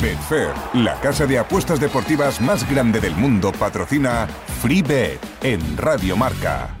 Betfair, 0.00 0.52
la 0.74 0.94
casa 1.00 1.26
de 1.26 1.38
apuestas 1.38 1.80
deportivas 1.80 2.40
más 2.40 2.68
grande 2.70 3.00
del 3.00 3.14
mundo, 3.16 3.52
patrocina 3.52 4.26
FreeBet 4.60 5.20
en 5.42 5.76
Radio 5.76 6.16
Marca. 6.16 6.76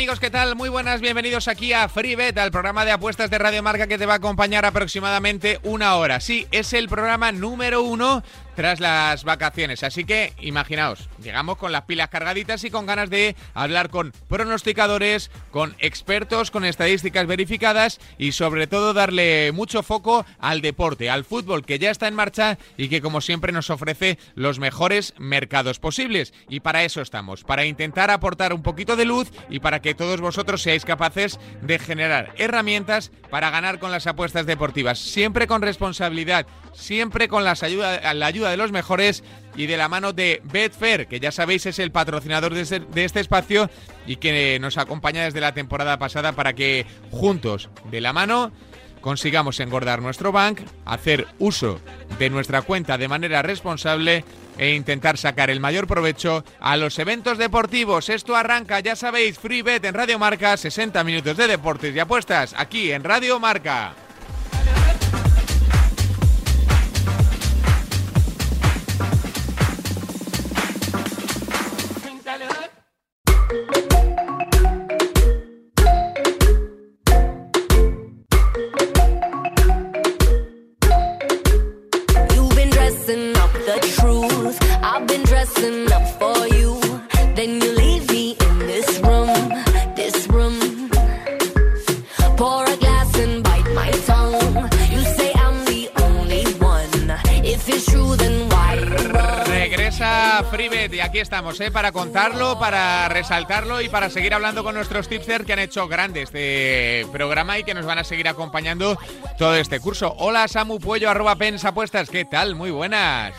Amigos, 0.00 0.18
¿qué 0.18 0.30
tal? 0.30 0.56
Muy 0.56 0.70
buenas, 0.70 1.02
bienvenidos 1.02 1.46
aquí 1.46 1.74
a 1.74 1.86
FreeBet, 1.86 2.38
al 2.38 2.50
programa 2.50 2.86
de 2.86 2.90
apuestas 2.90 3.28
de 3.28 3.36
Radio 3.36 3.62
Marca 3.62 3.86
que 3.86 3.98
te 3.98 4.06
va 4.06 4.14
a 4.14 4.16
acompañar 4.16 4.64
aproximadamente 4.64 5.60
una 5.62 5.96
hora. 5.96 6.20
Sí, 6.20 6.46
es 6.52 6.72
el 6.72 6.88
programa 6.88 7.32
número 7.32 7.82
uno 7.82 8.22
tras 8.60 8.78
las 8.78 9.24
vacaciones. 9.24 9.82
Así 9.84 10.04
que 10.04 10.34
imaginaos, 10.38 11.08
llegamos 11.22 11.56
con 11.56 11.72
las 11.72 11.84
pilas 11.84 12.10
cargaditas 12.10 12.62
y 12.62 12.70
con 12.70 12.84
ganas 12.84 13.08
de 13.08 13.34
hablar 13.54 13.88
con 13.88 14.12
pronosticadores, 14.28 15.30
con 15.50 15.74
expertos, 15.78 16.50
con 16.50 16.66
estadísticas 16.66 17.26
verificadas 17.26 18.00
y 18.18 18.32
sobre 18.32 18.66
todo 18.66 18.92
darle 18.92 19.50
mucho 19.52 19.82
foco 19.82 20.26
al 20.38 20.60
deporte, 20.60 21.08
al 21.08 21.24
fútbol 21.24 21.64
que 21.64 21.78
ya 21.78 21.90
está 21.90 22.06
en 22.06 22.14
marcha 22.14 22.58
y 22.76 22.90
que 22.90 23.00
como 23.00 23.22
siempre 23.22 23.50
nos 23.50 23.70
ofrece 23.70 24.18
los 24.34 24.58
mejores 24.58 25.14
mercados 25.16 25.78
posibles. 25.78 26.34
Y 26.50 26.60
para 26.60 26.84
eso 26.84 27.00
estamos, 27.00 27.44
para 27.44 27.64
intentar 27.64 28.10
aportar 28.10 28.52
un 28.52 28.62
poquito 28.62 28.94
de 28.94 29.06
luz 29.06 29.30
y 29.48 29.60
para 29.60 29.80
que 29.80 29.94
todos 29.94 30.20
vosotros 30.20 30.60
seáis 30.60 30.84
capaces 30.84 31.40
de 31.62 31.78
generar 31.78 32.34
herramientas 32.36 33.10
para 33.30 33.48
ganar 33.48 33.78
con 33.78 33.90
las 33.90 34.06
apuestas 34.06 34.44
deportivas, 34.44 34.98
siempre 34.98 35.46
con 35.46 35.62
responsabilidad, 35.62 36.46
siempre 36.74 37.26
con 37.28 37.42
las 37.42 37.62
ayuda, 37.62 38.12
la 38.12 38.26
ayuda 38.26 38.49
de 38.50 38.56
los 38.56 38.72
mejores 38.72 39.22
y 39.56 39.66
de 39.66 39.76
la 39.76 39.88
mano 39.88 40.12
de 40.12 40.42
Betfair, 40.44 41.06
que 41.06 41.20
ya 41.20 41.32
sabéis 41.32 41.66
es 41.66 41.78
el 41.78 41.90
patrocinador 41.90 42.54
de 42.54 42.62
este, 42.62 42.80
de 42.80 43.04
este, 43.04 43.20
espacio 43.20 43.70
y 44.06 44.16
que 44.16 44.58
nos 44.60 44.78
acompaña 44.78 45.24
desde 45.24 45.40
la 45.40 45.54
temporada 45.54 45.98
pasada 45.98 46.32
para 46.32 46.52
que 46.52 46.86
juntos, 47.10 47.70
de 47.90 48.00
la 48.00 48.12
mano, 48.12 48.52
consigamos 49.00 49.60
engordar 49.60 50.02
nuestro 50.02 50.32
bank, 50.32 50.60
hacer 50.84 51.26
uso 51.38 51.80
de 52.18 52.30
nuestra 52.30 52.62
cuenta 52.62 52.98
de 52.98 53.08
manera 53.08 53.42
responsable 53.42 54.24
e 54.58 54.74
intentar 54.74 55.16
sacar 55.16 55.50
el 55.50 55.60
mayor 55.60 55.86
provecho 55.86 56.44
a 56.60 56.76
los 56.76 56.98
eventos 56.98 57.38
deportivos. 57.38 58.08
Esto 58.08 58.36
arranca, 58.36 58.80
ya 58.80 58.94
sabéis, 58.94 59.38
Free 59.38 59.62
Bet 59.62 59.84
en 59.84 59.94
Radio 59.94 60.18
Marca, 60.18 60.56
60 60.56 61.02
minutos 61.04 61.36
de 61.36 61.46
deportes 61.46 61.94
y 61.94 61.98
apuestas 61.98 62.54
aquí 62.56 62.92
en 62.92 63.04
Radio 63.04 63.40
Marca. 63.40 63.94
FreeBet 100.44 100.92
y 100.94 101.00
aquí 101.00 101.18
estamos 101.18 101.60
¿eh? 101.60 101.70
para 101.70 101.92
contarlo, 101.92 102.58
para 102.58 103.08
resaltarlo 103.08 103.80
y 103.80 103.88
para 103.88 104.10
seguir 104.10 104.34
hablando 104.34 104.62
con 104.62 104.74
nuestros 104.74 105.08
tipsters 105.08 105.44
que 105.44 105.52
han 105.52 105.58
hecho 105.58 105.88
grande 105.88 106.22
este 106.22 107.06
programa 107.12 107.58
y 107.58 107.64
que 107.64 107.74
nos 107.74 107.86
van 107.86 107.98
a 107.98 108.04
seguir 108.04 108.28
acompañando 108.28 108.96
todo 109.38 109.54
este 109.56 109.80
curso. 109.80 110.14
Hola 110.18 110.48
Samu 110.48 110.78
Puello, 110.78 111.10
arroba 111.10 111.36
Apuestas, 111.64 112.10
¿qué 112.10 112.24
tal? 112.24 112.54
Muy 112.54 112.70
buenas. 112.70 113.34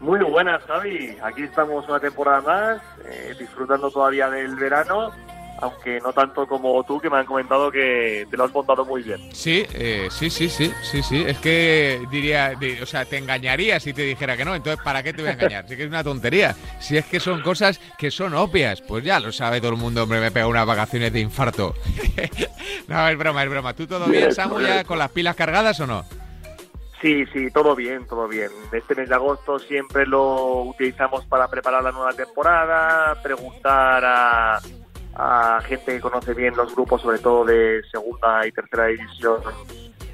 Muy 0.00 0.18
buenas, 0.20 0.62
Javi. 0.64 1.16
Aquí 1.22 1.42
estamos 1.44 1.88
una 1.88 2.00
temporada 2.00 2.40
más, 2.40 2.82
eh, 3.04 3.34
disfrutando 3.38 3.90
todavía 3.90 4.28
del 4.28 4.56
verano 4.56 5.12
aunque 5.62 6.00
no 6.00 6.12
tanto 6.12 6.44
como 6.46 6.82
tú, 6.82 7.00
que 7.00 7.08
me 7.08 7.18
han 7.18 7.24
comentado 7.24 7.70
que 7.70 8.26
te 8.28 8.36
lo 8.36 8.44
has 8.44 8.52
montado 8.52 8.84
muy 8.84 9.02
bien. 9.02 9.20
Sí, 9.32 9.64
eh, 9.74 10.08
sí, 10.10 10.28
sí, 10.28 10.48
sí, 10.48 10.72
sí, 10.82 11.02
sí. 11.04 11.24
Es 11.24 11.38
que 11.38 12.04
diría, 12.10 12.58
o 12.82 12.86
sea, 12.86 13.04
te 13.04 13.16
engañaría 13.16 13.78
si 13.78 13.92
te 13.92 14.02
dijera 14.02 14.36
que 14.36 14.44
no. 14.44 14.56
Entonces, 14.56 14.82
¿para 14.82 15.04
qué 15.04 15.12
te 15.12 15.22
voy 15.22 15.30
a 15.30 15.34
engañar? 15.34 15.68
Sí 15.68 15.76
que 15.76 15.84
es 15.84 15.88
una 15.88 16.02
tontería. 16.02 16.56
Si 16.80 16.96
es 16.96 17.06
que 17.06 17.20
son 17.20 17.42
cosas 17.42 17.80
que 17.96 18.10
son 18.10 18.34
obvias, 18.34 18.82
pues 18.82 19.04
ya 19.04 19.20
lo 19.20 19.30
sabe 19.30 19.60
todo 19.60 19.70
el 19.70 19.78
mundo, 19.78 20.02
hombre, 20.02 20.20
me 20.20 20.32
pega 20.32 20.48
unas 20.48 20.66
vacaciones 20.66 21.12
de 21.12 21.20
infarto. 21.20 21.74
no, 22.88 23.08
es 23.08 23.16
broma, 23.16 23.44
es 23.44 23.50
broma. 23.50 23.72
¿Tú 23.72 23.86
todo 23.86 24.06
bien, 24.06 24.34
Samu, 24.34 24.60
ya 24.60 24.82
con 24.82 24.98
las 24.98 25.12
pilas 25.12 25.36
cargadas 25.36 25.78
o 25.78 25.86
no? 25.86 26.04
Sí, 27.00 27.24
sí, 27.32 27.50
todo 27.52 27.76
bien, 27.76 28.04
todo 28.06 28.26
bien. 28.26 28.50
Este 28.72 28.96
mes 28.96 29.08
de 29.08 29.14
agosto 29.14 29.60
siempre 29.60 30.06
lo 30.06 30.62
utilizamos 30.62 31.24
para 31.26 31.46
preparar 31.48 31.84
la 31.84 31.92
nueva 31.92 32.12
temporada, 32.12 33.20
preguntar 33.22 34.04
a 34.04 34.60
a 35.14 35.60
gente 35.66 35.94
que 35.94 36.00
conoce 36.00 36.34
bien 36.34 36.56
los 36.56 36.74
grupos, 36.74 37.02
sobre 37.02 37.18
todo 37.18 37.44
de 37.44 37.82
segunda 37.90 38.46
y 38.46 38.52
tercera 38.52 38.86
división, 38.86 39.40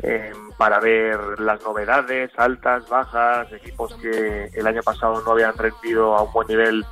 eh, 0.03 0.33
para 0.57 0.81
ver 0.81 1.19
las 1.41 1.63
novedades, 1.63 2.31
altas, 2.37 2.89
bajas, 2.89 3.53
equipos 3.53 3.95
que 3.95 4.51
el 4.55 4.67
año 4.67 4.83
pasado 4.83 5.23
no 5.25 5.33
habían 5.33 5.57
rendido 5.57 6.17
a 6.17 6.23
un 6.23 6.33
buen 6.33 6.49
nivel 6.49 6.85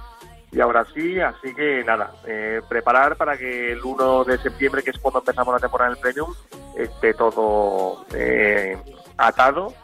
y 0.57 0.61
ahora 0.61 0.87
sí, 0.95 1.21
así 1.21 1.55
que 1.55 1.85
nada, 1.85 2.13
eh, 2.27 2.63
preparar 2.69 3.17
para 3.17 3.37
que 3.37 3.73
el 3.73 3.83
1 3.83 4.25
de 4.25 4.39
septiembre, 4.39 4.83
que 4.83 4.91
es 4.91 4.99
cuando 4.99 5.19
empezamos 5.19 5.53
la 5.53 5.61
temporada 5.61 5.91
del 5.91 6.01
Premium, 6.01 6.33
esté 6.79 7.13
todo 7.13 8.07
eh, 8.15 8.79
atado 9.19 9.75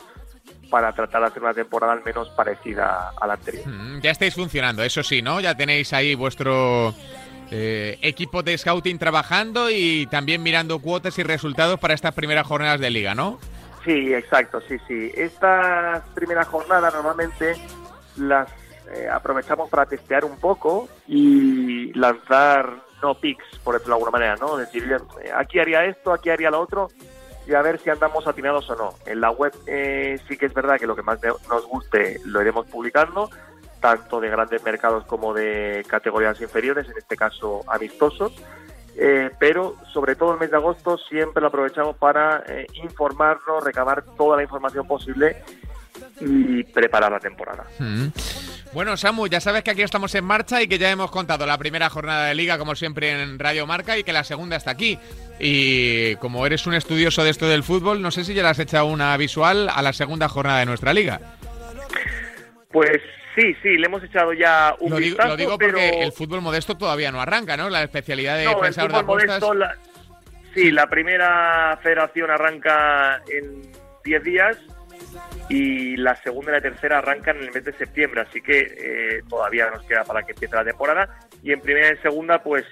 para 0.71 0.93
tratar 0.94 1.21
de 1.21 1.27
hacer 1.27 1.43
una 1.43 1.53
temporada 1.53 1.93
al 1.93 2.03
menos 2.03 2.31
parecida 2.31 3.10
a 3.21 3.27
la 3.27 3.34
anterior. 3.34 3.66
Mm, 3.66 4.00
ya 4.00 4.12
estáis 4.12 4.34
funcionando, 4.34 4.83
eso 4.83 5.03
sí, 5.03 5.21
¿no? 5.21 5.41
Ya 5.41 5.54
tenéis 5.54 5.93
ahí 5.93 6.15
vuestro 6.15 6.94
eh, 7.55 7.99
equipo 8.01 8.43
de 8.43 8.57
scouting 8.57 8.99
trabajando 8.99 9.69
y 9.69 10.07
también 10.07 10.43
mirando 10.43 10.79
cuotas 10.79 11.19
y 11.19 11.23
resultados 11.23 11.79
para 11.79 11.93
estas 11.93 12.15
primeras 12.15 12.47
jornadas 12.47 12.81
de 12.81 12.89
liga, 12.89 13.15
¿no? 13.15 13.39
Sí, 13.85 14.15
exacto, 14.15 14.63
sí, 14.63 14.79
sí. 14.89 15.13
Estas 15.15 16.03
primeras 16.15 16.49
jornadas 16.49 16.95
normalmente 16.95 17.57
las 18.17 18.49
eh, 18.95 19.07
aprovechamos 19.07 19.69
para 19.69 19.85
testear 19.85 20.25
un 20.25 20.39
poco 20.39 20.89
y 21.07 21.93
lanzar 21.93 22.85
no 23.03 23.17
picks, 23.17 23.45
por 23.63 23.75
decirlo 23.75 23.97
de 23.97 23.99
alguna 23.99 24.13
manera, 24.13 24.37
¿no? 24.37 24.57
Decir, 24.57 24.91
eh, 25.23 25.31
aquí 25.37 25.59
haría 25.59 25.84
esto, 25.84 26.15
aquí 26.15 26.31
haría 26.31 26.51
lo 26.51 26.59
otro 26.59 26.89
y 27.47 27.53
a 27.53 27.61
ver 27.61 27.79
si 27.81 27.91
andamos 27.91 28.27
atinados 28.27 28.71
o 28.71 28.77
no. 28.77 28.95
En 29.05 29.21
la 29.21 29.31
web 29.31 29.53
sí 30.27 30.39
que 30.39 30.47
es 30.47 30.55
verdad 30.55 30.79
que 30.79 30.87
lo 30.87 30.97
que 30.97 31.03
más 31.03 31.19
nos 31.51 31.67
guste 31.67 32.19
lo 32.25 32.41
iremos 32.41 32.67
publicando, 32.69 33.29
tanto 33.82 34.20
de 34.20 34.31
grandes 34.31 34.62
mercados 34.62 35.04
como 35.04 35.34
de 35.34 35.84
categorías 35.87 36.41
inferiores, 36.41 36.88
en 36.88 36.97
este 36.97 37.16
caso 37.16 37.62
amistosos. 37.66 38.32
Eh, 38.97 39.31
pero 39.38 39.76
sobre 39.93 40.16
todo 40.16 40.34
el 40.34 40.38
mes 40.38 40.50
de 40.50 40.56
agosto 40.56 40.98
siempre 40.98 41.41
lo 41.41 41.48
aprovechamos 41.48 41.97
para 41.97 42.44
eh, 42.47 42.66
informarnos, 42.75 43.65
recabar 43.65 44.04
toda 44.16 44.37
la 44.37 44.42
información 44.42 44.87
posible 44.87 45.37
y 46.21 46.62
preparar 46.65 47.10
la 47.10 47.21
temporada. 47.21 47.65
Mm. 47.78 48.09
Bueno, 48.75 48.97
Samu, 48.97 49.26
ya 49.26 49.41
sabes 49.41 49.62
que 49.62 49.71
aquí 49.71 49.82
estamos 49.82 50.15
en 50.15 50.25
marcha 50.25 50.62
y 50.62 50.69
que 50.69 50.78
ya 50.78 50.91
hemos 50.91 51.10
contado 51.10 51.44
la 51.44 51.59
primera 51.59 51.91
jornada 51.91 52.26
de 52.26 52.34
liga, 52.34 52.59
como 52.59 52.75
siempre, 52.75 53.22
en 53.22 53.38
Radio 53.38 53.66
Marca 53.66 53.98
y 53.98 54.04
que 54.04 54.12
la 54.12 54.24
segunda 54.24 54.57
está 54.57 54.71
aquí. 54.71 54.98
Y 55.39 56.16
como 56.16 56.47
eres 56.47 56.66
un 56.66 56.74
estudioso 56.74 57.24
de 57.24 57.30
esto 57.30 57.48
del 57.48 57.65
fútbol, 57.65 58.01
no 58.01 58.10
sé 58.10 58.24
si 58.24 58.33
ya 58.33 58.42
le 58.42 58.48
has 58.48 58.59
echado 58.59 58.86
una 58.86 59.16
visual 59.16 59.68
a 59.68 59.83
la 59.83 59.92
segunda 59.92 60.28
jornada 60.28 60.60
de 60.60 60.66
nuestra 60.66 60.95
liga. 60.95 61.21
Pues 62.71 63.03
Sí, 63.34 63.55
sí, 63.63 63.79
le 63.79 63.87
hemos 63.87 64.03
echado 64.05 64.33
ya 64.34 64.75
un 64.79 64.91
lo 64.91 64.97
vistazo, 64.97 65.29
Lo 65.31 65.37
digo 65.37 65.59
porque 65.59 66.03
el 66.03 66.13
fútbol 66.13 66.43
modesto 66.43 66.77
todavía 66.77 67.11
no 67.11 67.21
arranca, 67.21 67.57
¿no? 67.57 67.71
La 67.71 67.83
especialidad 67.83 68.37
de 68.37 68.45
no, 68.45 68.61
pensador 68.61 68.93
de 68.93 68.99
apuestas... 68.99 69.43
sí, 70.55 70.71
la 70.71 70.87
primera 70.89 71.79
federación 71.83 72.31
arranca 72.31 73.23
en 73.29 73.73
10 74.05 74.23
días 74.23 74.59
y 75.49 75.97
la 75.97 76.15
segunda 76.17 76.51
y 76.51 76.55
la 76.55 76.61
tercera 76.61 76.99
arrancan 76.99 77.39
en 77.39 77.45
el 77.45 77.53
mes 77.53 77.65
de 77.65 77.73
septiembre, 77.73 78.21
así 78.21 78.41
que 78.43 78.61
eh, 78.61 79.23
todavía 79.29 79.71
nos 79.71 79.83
queda 79.84 80.05
para 80.05 80.23
que 80.23 80.33
empiece 80.33 80.55
la 80.55 80.65
temporada. 80.65 81.21
Y 81.43 81.53
en 81.53 81.61
primera 81.61 81.89
y 81.89 81.91
en 81.93 82.03
segunda, 82.03 82.43
pues 82.43 82.65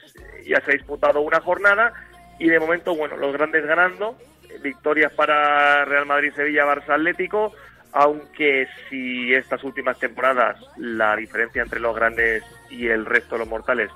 ya 0.46 0.60
se 0.60 0.70
ha 0.70 0.74
disputado 0.74 1.20
una 1.22 1.40
jornada 1.40 1.92
y 2.38 2.48
de 2.48 2.60
momento, 2.60 2.94
bueno, 2.94 3.16
los 3.16 3.32
grandes 3.32 3.64
ganando, 3.66 4.16
victorias 4.62 5.12
para 5.12 5.84
Real 5.86 6.06
Madrid, 6.06 6.32
Sevilla, 6.34 6.64
Barça, 6.64 6.94
Atlético 6.94 7.52
aunque 7.92 8.68
si 8.88 9.34
estas 9.34 9.62
últimas 9.64 9.98
temporadas 9.98 10.58
la 10.76 11.16
diferencia 11.16 11.62
entre 11.62 11.80
los 11.80 11.94
grandes 11.94 12.44
y 12.70 12.86
el 12.86 13.06
resto 13.06 13.34
de 13.34 13.40
los 13.40 13.48
mortales 13.48 13.90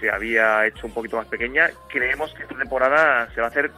se 0.00 0.10
había 0.10 0.66
hecho 0.66 0.86
un 0.86 0.94
poquito 0.94 1.16
más 1.16 1.26
pequeña. 1.28 1.70
Creemos 1.88 2.34
que 2.34 2.42
esta 2.42 2.58
temporada 2.58 3.30
se 3.34 3.40
va 3.40 3.46
a 3.46 3.50
hacer 3.50 3.70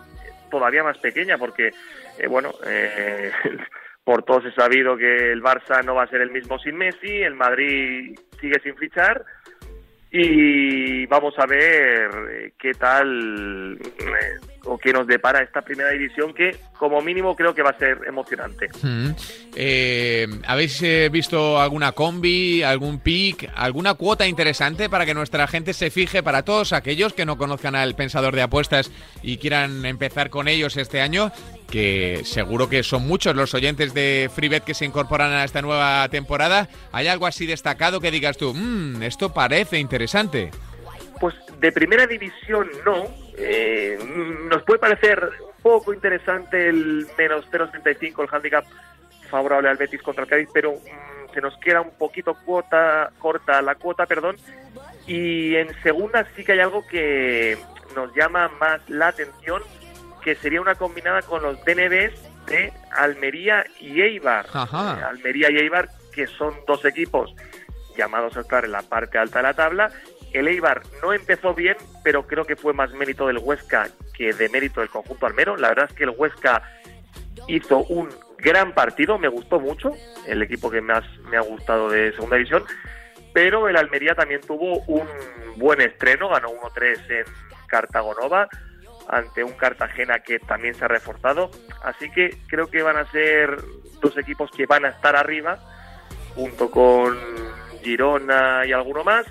todavía 0.51 0.83
más 0.83 0.99
pequeña 0.99 1.37
porque, 1.37 1.71
eh, 2.19 2.27
bueno, 2.27 2.53
eh, 2.67 3.31
por 4.05 4.23
todos 4.23 4.47
he 4.47 4.53
sabido 4.53 4.97
que 4.97 5.33
el 5.33 5.43
Barça 5.43 5.85
no 5.85 5.95
va 5.95 6.05
a 6.05 6.09
ser 6.09 6.21
el 6.21 6.31
mismo 6.31 6.59
sin 6.59 6.77
Messi, 6.77 7.23
el 7.23 7.35
Madrid 7.35 8.19
sigue 8.41 8.61
sin 8.61 8.77
fichar 8.77 9.25
y 10.17 11.07
vamos 11.07 11.35
a 11.39 11.47
ver 11.47 12.09
eh, 12.31 12.53
qué 12.57 12.73
tal 12.75 13.77
eh, 13.83 14.54
o 14.65 14.79
qué 14.79 14.93
nos 14.93 15.07
depara 15.07 15.43
esta 15.43 15.63
primera 15.63 15.91
división 15.91 16.35
que 16.35 16.57
como 16.79 17.01
mínimo 17.01 17.37
creo 17.37 17.55
que 17.55 17.63
va 17.63 17.71
a 17.71 17.79
ser 17.79 17.99
emocionante. 18.07 18.69
Mm. 18.83 19.11
Eh, 19.55 20.27
¿Habéis 20.47 20.83
visto 21.11 21.61
alguna 21.61 21.93
combi, 21.93 22.63
algún 22.63 22.99
pick, 22.99 23.51
alguna 23.55 23.95
cuota 23.95 24.27
interesante 24.27 24.89
para 24.89 25.07
que 25.07 25.15
nuestra 25.15 25.47
gente 25.47 25.73
se 25.73 25.91
fije 25.91 26.23
para 26.23 26.45
todos 26.45 26.73
aquellos 26.73 27.13
que 27.13 27.25
no 27.25 27.39
conozcan 27.39 27.75
al 27.75 27.95
pensador 27.95 28.35
de 28.35 28.43
apuestas 28.43 28.91
y 29.23 29.39
quieran 29.39 29.85
empezar 29.87 30.31
con 30.31 30.49
ellos 30.49 30.77
este 30.77 31.01
año? 31.01 31.33
que 31.71 32.23
seguro 32.25 32.69
que 32.69 32.83
son 32.83 33.07
muchos 33.07 33.35
los 33.35 33.55
oyentes 33.55 33.95
de 33.95 34.31
FreeBet 34.33 34.65
que 34.65 34.75
se 34.75 34.85
incorporan 34.85 35.33
a 35.33 35.45
esta 35.45 35.63
nueva 35.63 36.09
temporada. 36.09 36.69
¿Hay 36.93 37.09
algo 37.09 37.27
así 37.27 37.47
destacado 37.47 38.01
que 38.01 38.11
digas 38.11 38.37
tú, 38.37 38.55
mmm, 38.55 39.03
esto 39.03 39.33
parece 39.33 39.79
interesante? 39.79 40.51
Pues 41.21 41.35
de 41.61 41.73
primera 41.73 42.07
división 42.07 42.69
no. 42.85 43.24
Eh, 43.37 43.99
nos 44.51 44.63
puede 44.63 44.79
parecer 44.79 45.31
un 45.41 45.63
poco 45.63 45.93
interesante 45.93 46.69
el 46.69 47.07
menos 47.19 47.47
0,35, 47.51 48.23
el 48.23 48.29
handicap 48.31 48.65
favorable 49.29 49.69
al 49.69 49.77
Betis 49.77 50.03
contra 50.03 50.25
el 50.25 50.31
Cádiz, 50.31 50.49
pero 50.53 50.73
mm, 50.73 51.35
se 51.35 51.41
nos 51.41 51.57
queda 51.59 51.81
un 51.81 51.91
poquito 51.91 52.37
cuota, 52.45 53.11
corta 53.19 53.61
la 53.63 53.75
cuota, 53.75 54.07
perdón. 54.07 54.37
Y 55.07 55.57
en 55.57 55.69
segunda 55.83 56.27
sí 56.35 56.45
que 56.45 56.53
hay 56.53 56.61
algo 56.61 56.87
que 56.87 57.59
nos 57.95 58.15
llama 58.15 58.49
más 58.61 58.89
la 58.89 59.09
atención 59.09 59.63
que 60.23 60.35
sería 60.37 60.61
una 60.61 60.75
combinada 60.75 61.23
con 61.23 61.43
los 61.43 61.63
DNBs 61.65 62.47
de 62.47 62.73
Almería 62.93 63.65
y 63.79 64.01
Eibar. 64.01 64.47
Almería 64.55 65.51
y 65.51 65.59
Eibar, 65.59 65.89
que 66.13 66.27
son 66.27 66.55
dos 66.67 66.85
equipos 66.85 67.35
llamados 67.97 68.37
a 68.37 68.41
estar 68.41 68.65
en 68.65 68.73
la 68.73 68.83
parte 68.83 69.19
alta 69.19 69.41
de 69.41 69.43
la 69.43 69.55
tabla. 69.55 69.91
El 70.35 70.49
Eibar 70.49 70.83
no 71.01 71.13
empezó 71.13 71.55
bien, 71.55 71.77
pero 72.03 72.27
creo 72.27 72.45
que 72.45 72.57
fue 72.57 72.73
más 72.73 72.93
mérito 72.93 73.29
del 73.29 73.39
Huesca 73.39 73.89
que 74.13 74.33
de 74.33 74.49
mérito 74.49 74.81
del 74.81 74.91
conjunto 74.91 75.27
almero. 75.27 75.57
La 75.57 75.69
verdad 75.69 75.87
es 75.89 75.97
que 75.97 76.05
el 76.05 76.11
Huesca 76.11 76.63
hizo 77.47 77.85
un 77.85 78.09
gran 78.39 78.75
partido, 78.75 79.17
me 79.17 79.29
gustó 79.29 79.61
mucho, 79.61 79.93
el 80.27 80.43
equipo 80.43 80.71
que 80.71 80.81
más 80.81 81.05
me 81.31 81.37
ha 81.37 81.41
gustado 81.41 81.89
de 81.89 82.13
segunda 82.13 82.37
división, 82.37 82.65
pero 83.33 83.69
el 83.69 83.77
Almería 83.77 84.15
también 84.15 84.41
tuvo 84.41 84.81
un 84.87 85.07
buen 85.57 85.81
estreno, 85.81 86.29
ganó 86.29 86.49
1-3 86.49 87.11
en 87.11 87.25
Cartagonova 87.69 88.49
ante 89.09 89.45
un 89.45 89.53
Cartagena 89.53 90.19
que 90.19 90.41
también 90.41 90.75
se 90.75 90.85
ha 90.85 90.89
reforzado. 90.89 91.51
Así 91.85 92.11
que 92.11 92.39
creo 92.49 92.67
que 92.69 92.83
van 92.83 92.97
a 92.97 93.11
ser 93.13 93.57
dos 94.03 94.19
equipos 94.19 94.51
que 94.51 94.67
van 94.67 94.85
a 94.85 94.89
estar 94.89 95.15
arriba, 95.15 95.61
junto 96.35 96.71
con 96.71 97.17
Girona 97.83 98.67
y 98.67 98.73
alguno 98.73 99.05
más. 99.05 99.27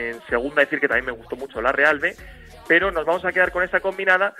En 0.00 0.20
segunda 0.28 0.62
decir 0.62 0.80
que 0.80 0.88
también 0.88 1.06
me 1.06 1.12
gustó 1.12 1.36
mucho 1.36 1.60
la 1.60 1.72
Realme, 1.72 2.14
pero 2.66 2.90
nos 2.90 3.04
vamos 3.04 3.24
a 3.24 3.32
quedar 3.32 3.52
con 3.52 3.62
esa 3.62 3.80
combinada 3.80 4.34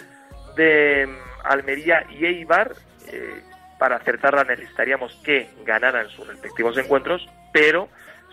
de 0.56 1.06
mm, 1.06 1.46
Almería 1.46 2.06
y 2.10 2.24
Eibar. 2.24 2.72
Eh, 3.06 3.42
para 3.78 3.96
acertarla 3.96 4.44
necesitaríamos 4.44 5.14
que 5.24 5.50
ganaran 5.64 6.08
sus 6.10 6.26
respectivos 6.26 6.76
encuentros, 6.76 7.26
pero 7.52 7.88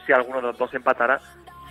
si 0.05 0.13
alguno 0.13 0.37
de 0.37 0.47
los 0.47 0.57
dos 0.57 0.73
empatara, 0.73 1.21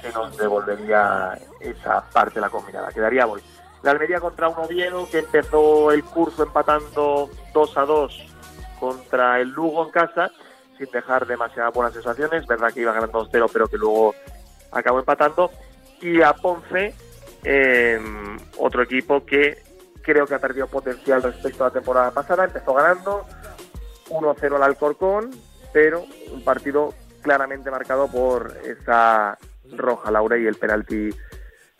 se 0.01 0.11
nos 0.13 0.37
devolvería 0.37 1.39
esa 1.61 2.09
parte 2.11 2.37
de 2.37 2.41
la 2.43 2.51
combinada. 2.51 2.91
Quedaría 2.91 3.27
hoy 3.27 3.43
la 3.83 3.93
Almería 3.93 4.19
contra 4.21 4.49
un 4.49 4.59
Oviedo 4.59 5.09
que 5.11 5.19
empezó 5.19 5.93
el 5.93 6.03
curso 6.05 6.43
empatando 6.43 7.31
2 7.53 7.77
a 7.79 7.83
2 7.83 8.27
contra 8.81 9.41
el 9.41 9.51
Lugo 9.51 9.85
en 9.85 9.91
casa, 9.91 10.31
sin 10.77 10.91
dejar 10.91 11.27
demasiadas 11.27 11.73
buenas 11.73 11.93
sensaciones. 11.93 12.47
Verdad 12.47 12.73
que 12.73 12.81
iba 12.81 12.93
ganando 12.93 13.25
2-0, 13.25 13.51
pero 13.53 13.69
que 13.69 13.79
luego 13.79 14.15
acabó 14.79 14.99
empatando. 14.99 15.51
Y 16.01 16.23
a 16.23 16.33
Ponce, 16.35 16.95
em, 17.45 18.37
otro 18.59 18.83
equipo 18.83 19.25
que 19.25 19.59
creo 20.03 20.27
que 20.27 20.35
ha 20.35 20.39
perdido 20.39 20.69
potencial 20.69 21.23
respecto 21.23 21.65
a 21.65 21.69
la 21.69 21.73
temporada 21.73 22.11
pasada. 22.11 22.45
Empezó 22.45 22.75
ganando 22.75 23.27
1-0 24.11 24.57
al 24.57 24.63
Alcorcón, 24.63 25.31
pero 25.73 26.05
un 26.33 26.45
partido 26.45 26.95
claramente 27.23 27.71
marcado 27.71 28.09
por 28.09 28.57
esa 28.65 29.37
roja 29.73 30.11
Laura 30.13 30.39
y 30.39 30.47
el 30.47 30.55
penalti 30.55 31.11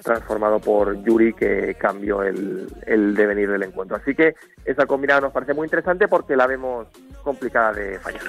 transformado 0.03 0.59
por 0.61 1.03
Yuri 1.05 1.33
que 1.33 1.75
cambió 1.79 2.23
el, 2.23 2.69
devenir 3.15 3.51
del 3.51 3.63
encuentro. 3.63 3.97
Así 3.97 4.15
que 4.15 4.35
esa 4.65 4.87
combinada 4.87 5.23
nos 5.23 5.33
parece 5.33 5.55
muy 5.55 5.67
interesante 5.67 6.09
porque 6.09 6.37
la 6.37 6.47
vemos 6.47 6.89
complicada 7.23 7.73
de 7.73 7.99
fallar. 7.99 8.23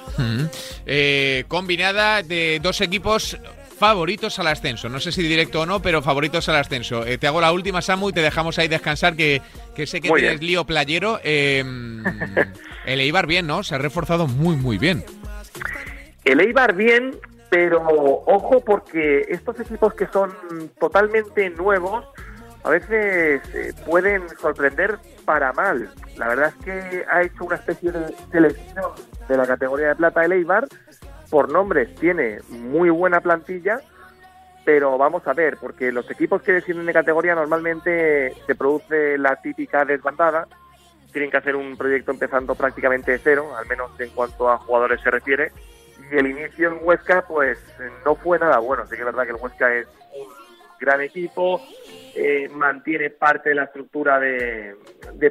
Eh, 0.86 1.44
combinada 1.48 2.24
de 2.24 2.60
dos 2.62 2.82
equipos 2.82 3.38
favoritos 3.78 4.40
al 4.40 4.48
ascenso. 4.48 4.90
No 4.90 5.00
sé 5.00 5.12
si 5.12 5.22
directo 5.22 5.62
o 5.62 5.66
no, 5.66 5.82
pero 5.82 6.02
favoritos 6.02 6.50
al 6.50 6.56
ascenso. 6.56 7.06
Eh, 7.06 7.18
te 7.18 7.28
hago 7.28 7.42
la 7.42 7.52
última, 7.52 7.82
Samu, 7.82 8.10
y 8.10 8.14
te 8.14 8.22
dejamos 8.22 8.58
ahí 8.60 8.68
descansar, 8.68 9.16
que, 9.16 9.42
sé 9.86 10.02
que 10.02 10.10
tienes 10.10 10.42
lío 10.42 10.66
playero. 10.66 11.20
Em, 11.24 12.04
el 12.86 13.00
Eibar 13.00 13.28
bien, 13.28 13.48
¿no? 13.48 13.64
Se 13.64 13.76
ha 13.76 13.78
reforzado 13.78 14.28
muy, 14.28 14.56
muy 14.56 14.78
bien. 14.78 15.04
El 16.26 16.42
Eibar 16.42 16.76
bien, 16.76 17.16
pero 17.50 17.82
ojo 18.26 18.62
porque 18.66 19.26
estos 19.30 19.60
equipos 19.60 19.94
que 19.94 20.08
son 20.08 20.32
totalmente 20.80 21.50
nuevos 21.52 22.06
a 22.64 22.70
veces 22.70 23.42
eh, 23.54 23.74
pueden 23.86 24.28
sorprender 24.42 25.00
para 25.24 25.54
mal. 25.54 25.90
La 26.18 26.28
verdad 26.28 26.54
es 26.58 26.66
que 26.66 27.06
ha 27.10 27.22
hecho 27.22 27.46
una 27.46 27.56
especie 27.56 27.92
de 27.92 28.14
selección 28.32 28.92
de 29.30 29.38
la 29.38 29.46
categoría 29.46 29.90
de 29.90 29.96
plata 29.96 30.22
de 30.22 30.36
Eibar. 30.36 30.68
Por 31.30 31.52
nombres 31.52 31.94
tiene 31.96 32.40
muy 32.50 32.90
buena 32.90 33.22
plantilla, 33.22 33.80
pero 34.66 34.98
vamos 34.98 35.28
a 35.28 35.34
ver, 35.34 35.58
porque 35.60 35.92
los 35.92 36.10
equipos 36.10 36.42
que 36.42 36.54
descienden 36.54 36.86
de 36.86 36.94
categoría 36.94 37.36
normalmente 37.36 38.34
se 38.46 38.56
produce 38.56 39.18
la 39.18 39.36
típica 39.38 39.86
desbandada. 39.86 40.48
Tienen 41.12 41.32
que 41.32 41.38
hacer 41.38 41.56
un 41.56 41.78
proyecto 41.78 42.12
empezando 42.12 42.56
prácticamente 42.56 43.12
de 43.12 43.20
cero, 43.20 43.56
al 43.58 43.68
menos 43.68 43.92
en 44.00 44.10
cuanto 44.10 44.50
a 44.50 44.58
jugadores 44.58 45.02
se 45.02 45.10
refiere 45.10 45.52
y 46.12 46.16
el 46.16 46.28
inicio 46.28 46.70
en 46.70 46.80
Huesca 46.82 47.26
pues 47.28 47.60
no 48.06 48.16
fue 48.16 48.40
nada 48.40 48.60
bueno. 48.60 48.86
Sí 48.86 48.96
que 48.96 49.02
es 49.02 49.06
verdad 49.06 49.24
que 49.24 49.32
el 49.32 49.38
Huesca 49.42 49.74
es 49.74 49.88
un 50.16 50.28
gran 50.80 51.02
equipo, 51.02 51.62
eh, 52.16 52.50
mantiene 52.50 53.10
parte 53.10 53.50
de 53.50 53.56
la 53.56 53.64
estructura 53.66 54.20
de, 54.20 54.76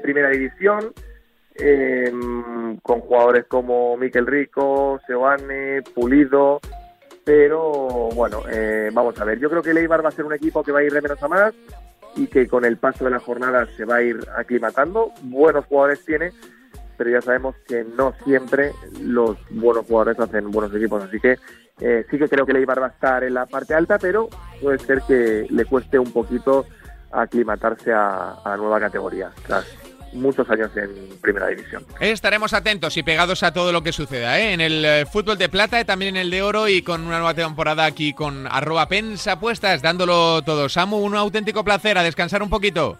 primera 0.02 0.28
división, 0.30 0.92
eh, 1.58 2.12
con 2.82 3.00
jugadores 3.00 3.46
como 3.46 3.96
Miquel 3.96 4.26
Rico, 4.26 5.00
Seoane, 5.06 5.82
Pulido, 5.94 6.60
pero 7.24 8.10
bueno, 8.14 8.42
eh, 8.50 8.90
vamos 8.92 9.18
a 9.20 9.24
ver, 9.24 9.38
yo 9.38 9.50
creo 9.50 9.62
que 9.62 9.70
el 9.70 9.78
Eibar 9.78 10.04
va 10.04 10.10
a 10.10 10.12
ser 10.12 10.24
un 10.24 10.32
equipo 10.32 10.62
que 10.62 10.72
va 10.72 10.80
a 10.80 10.84
ir 10.84 10.92
de 10.92 11.02
menos 11.02 11.22
a 11.22 11.28
más 11.28 11.54
y 12.14 12.28
que 12.28 12.46
con 12.46 12.64
el 12.64 12.76
paso 12.76 13.04
de 13.04 13.10
la 13.10 13.18
jornada 13.18 13.66
se 13.76 13.84
va 13.84 13.96
a 13.96 14.02
ir 14.02 14.18
aclimatando, 14.36 15.12
buenos 15.22 15.66
jugadores 15.66 16.04
tiene, 16.04 16.32
pero 16.96 17.10
ya 17.10 17.20
sabemos 17.20 17.56
que 17.66 17.84
no 17.84 18.14
siempre 18.24 18.72
los 19.00 19.36
buenos 19.50 19.86
jugadores 19.86 20.18
hacen 20.20 20.50
buenos 20.50 20.74
equipos, 20.74 21.02
así 21.02 21.20
que 21.20 21.36
eh, 21.80 22.06
sí 22.10 22.18
que 22.18 22.28
creo 22.28 22.46
que 22.46 22.52
le 22.52 22.60
Eibar 22.60 22.80
va 22.80 22.86
a 22.86 22.90
estar 22.90 23.24
en 23.24 23.34
la 23.34 23.46
parte 23.46 23.74
alta, 23.74 23.98
pero 23.98 24.28
puede 24.62 24.78
ser 24.78 25.02
que 25.06 25.46
le 25.50 25.64
cueste 25.64 25.98
un 25.98 26.12
poquito 26.12 26.64
aclimatarse 27.12 27.92
a, 27.92 28.36
la 28.44 28.56
nueva 28.56 28.80
categoría, 28.80 29.30
tras 29.46 29.66
muchos 30.12 30.48
años 30.50 30.70
en 30.76 30.90
primera 31.20 31.48
división. 31.48 31.84
Estaremos 32.00 32.52
atentos 32.52 32.96
y 32.96 33.02
pegados 33.02 33.42
a 33.42 33.52
todo 33.52 33.72
lo 33.72 33.82
que 33.82 33.92
suceda 33.92 34.38
¿eh? 34.38 34.52
en 34.52 34.60
el 34.60 34.84
eh, 34.84 35.06
fútbol 35.06 35.38
de 35.38 35.48
plata 35.48 35.80
y 35.80 35.84
también 35.84 36.16
en 36.16 36.22
el 36.22 36.30
de 36.30 36.42
oro 36.42 36.68
y 36.68 36.82
con 36.82 37.02
una 37.02 37.18
nueva 37.18 37.34
temporada 37.34 37.84
aquí 37.84 38.12
con 38.12 38.46
arroba 38.46 38.88
pensapuestas, 38.88 39.82
dándolo 39.82 40.42
todo. 40.42 40.68
Samu, 40.68 40.96
un 40.96 41.14
auténtico 41.14 41.64
placer, 41.64 41.98
a 41.98 42.02
descansar 42.02 42.42
un 42.42 42.50
poquito. 42.50 42.98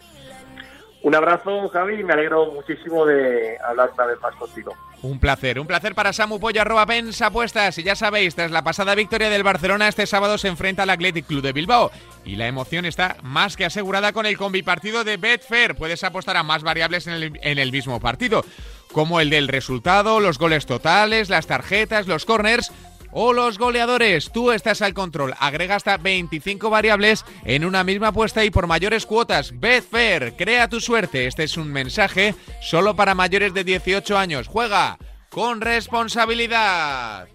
Un 1.06 1.14
abrazo, 1.14 1.68
Javi, 1.68 2.00
y 2.00 2.02
me 2.02 2.14
alegro 2.14 2.50
muchísimo 2.50 3.06
de 3.06 3.56
hablar 3.64 3.92
una 3.94 4.06
vez 4.06 4.20
más 4.20 4.34
contigo. 4.34 4.74
Un 5.02 5.20
placer, 5.20 5.60
un 5.60 5.66
placer 5.68 5.94
para 5.94 6.12
Samu 6.12 6.40
Pollo, 6.40 6.60
arroba 6.60 6.84
apuestas. 7.20 7.78
Y 7.78 7.84
ya 7.84 7.94
sabéis, 7.94 8.34
tras 8.34 8.50
la 8.50 8.64
pasada 8.64 8.96
victoria 8.96 9.30
del 9.30 9.44
Barcelona, 9.44 9.86
este 9.86 10.04
sábado 10.08 10.36
se 10.36 10.48
enfrenta 10.48 10.82
al 10.82 10.90
Athletic 10.90 11.28
Club 11.28 11.42
de 11.42 11.52
Bilbao. 11.52 11.92
Y 12.24 12.34
la 12.34 12.48
emoción 12.48 12.86
está 12.86 13.18
más 13.22 13.56
que 13.56 13.64
asegurada 13.64 14.12
con 14.12 14.26
el 14.26 14.36
combipartido 14.36 15.04
de 15.04 15.16
Betfair. 15.16 15.76
Puedes 15.76 16.02
apostar 16.02 16.36
a 16.36 16.42
más 16.42 16.64
variables 16.64 17.06
en 17.06 17.12
el, 17.12 17.38
en 17.40 17.58
el 17.60 17.70
mismo 17.70 18.00
partido, 18.00 18.44
como 18.90 19.20
el 19.20 19.30
del 19.30 19.46
resultado, 19.46 20.18
los 20.18 20.38
goles 20.38 20.66
totales, 20.66 21.30
las 21.30 21.46
tarjetas, 21.46 22.08
los 22.08 22.24
corners 22.24 22.72
o 23.12 23.32
los 23.32 23.58
goleadores. 23.58 24.30
Tú 24.32 24.52
estás 24.52 24.82
al 24.82 24.94
control. 24.94 25.34
Agrega 25.38 25.76
hasta 25.76 25.96
25 25.96 26.70
variables 26.70 27.24
en 27.44 27.64
una 27.64 27.84
misma 27.84 28.08
apuesta 28.08 28.44
y 28.44 28.50
por 28.50 28.66
mayores 28.66 29.06
cuotas. 29.06 29.58
Betfair, 29.58 30.34
crea 30.36 30.68
tu 30.68 30.80
suerte. 30.80 31.26
Este 31.26 31.44
es 31.44 31.56
un 31.56 31.72
mensaje 31.72 32.34
solo 32.60 32.96
para 32.96 33.14
mayores 33.14 33.54
de 33.54 33.64
18 33.64 34.18
años. 34.18 34.48
Juega 34.48 34.98
con 35.30 35.60
responsabilidad. 35.60 37.28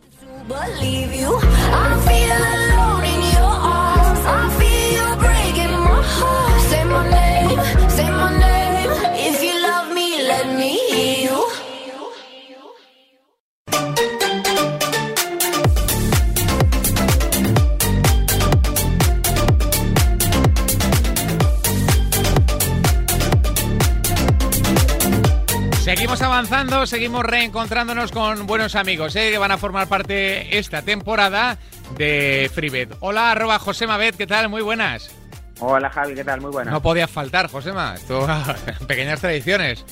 Seguimos 25.91 26.21
avanzando, 26.21 26.85
seguimos 26.85 27.25
reencontrándonos 27.25 28.13
con 28.13 28.47
buenos 28.47 28.75
amigos 28.75 29.13
¿eh? 29.17 29.29
que 29.29 29.37
van 29.37 29.51
a 29.51 29.57
formar 29.57 29.89
parte 29.89 30.57
esta 30.57 30.83
temporada 30.83 31.57
de 31.97 32.49
FreeBet. 32.53 32.95
Hola, 33.01 33.31
arroba 33.31 33.59
Josema 33.59 33.97
Bet, 33.97 34.15
¿qué 34.15 34.25
tal? 34.25 34.47
Muy 34.47 34.61
buenas. 34.61 35.13
Hola 35.59 35.89
Javi, 35.89 36.13
¿qué 36.15 36.23
tal? 36.23 36.39
Muy 36.39 36.49
buenas. 36.49 36.73
No 36.73 36.81
podía 36.81 37.09
faltar, 37.09 37.49
Josema. 37.51 37.95
Esto, 37.95 38.25
pequeñas 38.87 39.19
tradiciones. 39.19 39.83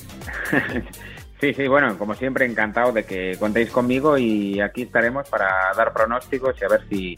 sí, 1.42 1.52
sí, 1.52 1.68
bueno, 1.68 1.98
como 1.98 2.14
siempre, 2.14 2.46
encantado 2.46 2.92
de 2.92 3.04
que 3.04 3.36
contéis 3.38 3.68
conmigo 3.68 4.16
y 4.16 4.58
aquí 4.62 4.84
estaremos 4.84 5.28
para 5.28 5.70
dar 5.76 5.92
pronósticos 5.92 6.56
y 6.62 6.64
a 6.64 6.68
ver 6.68 6.80
si, 6.88 7.16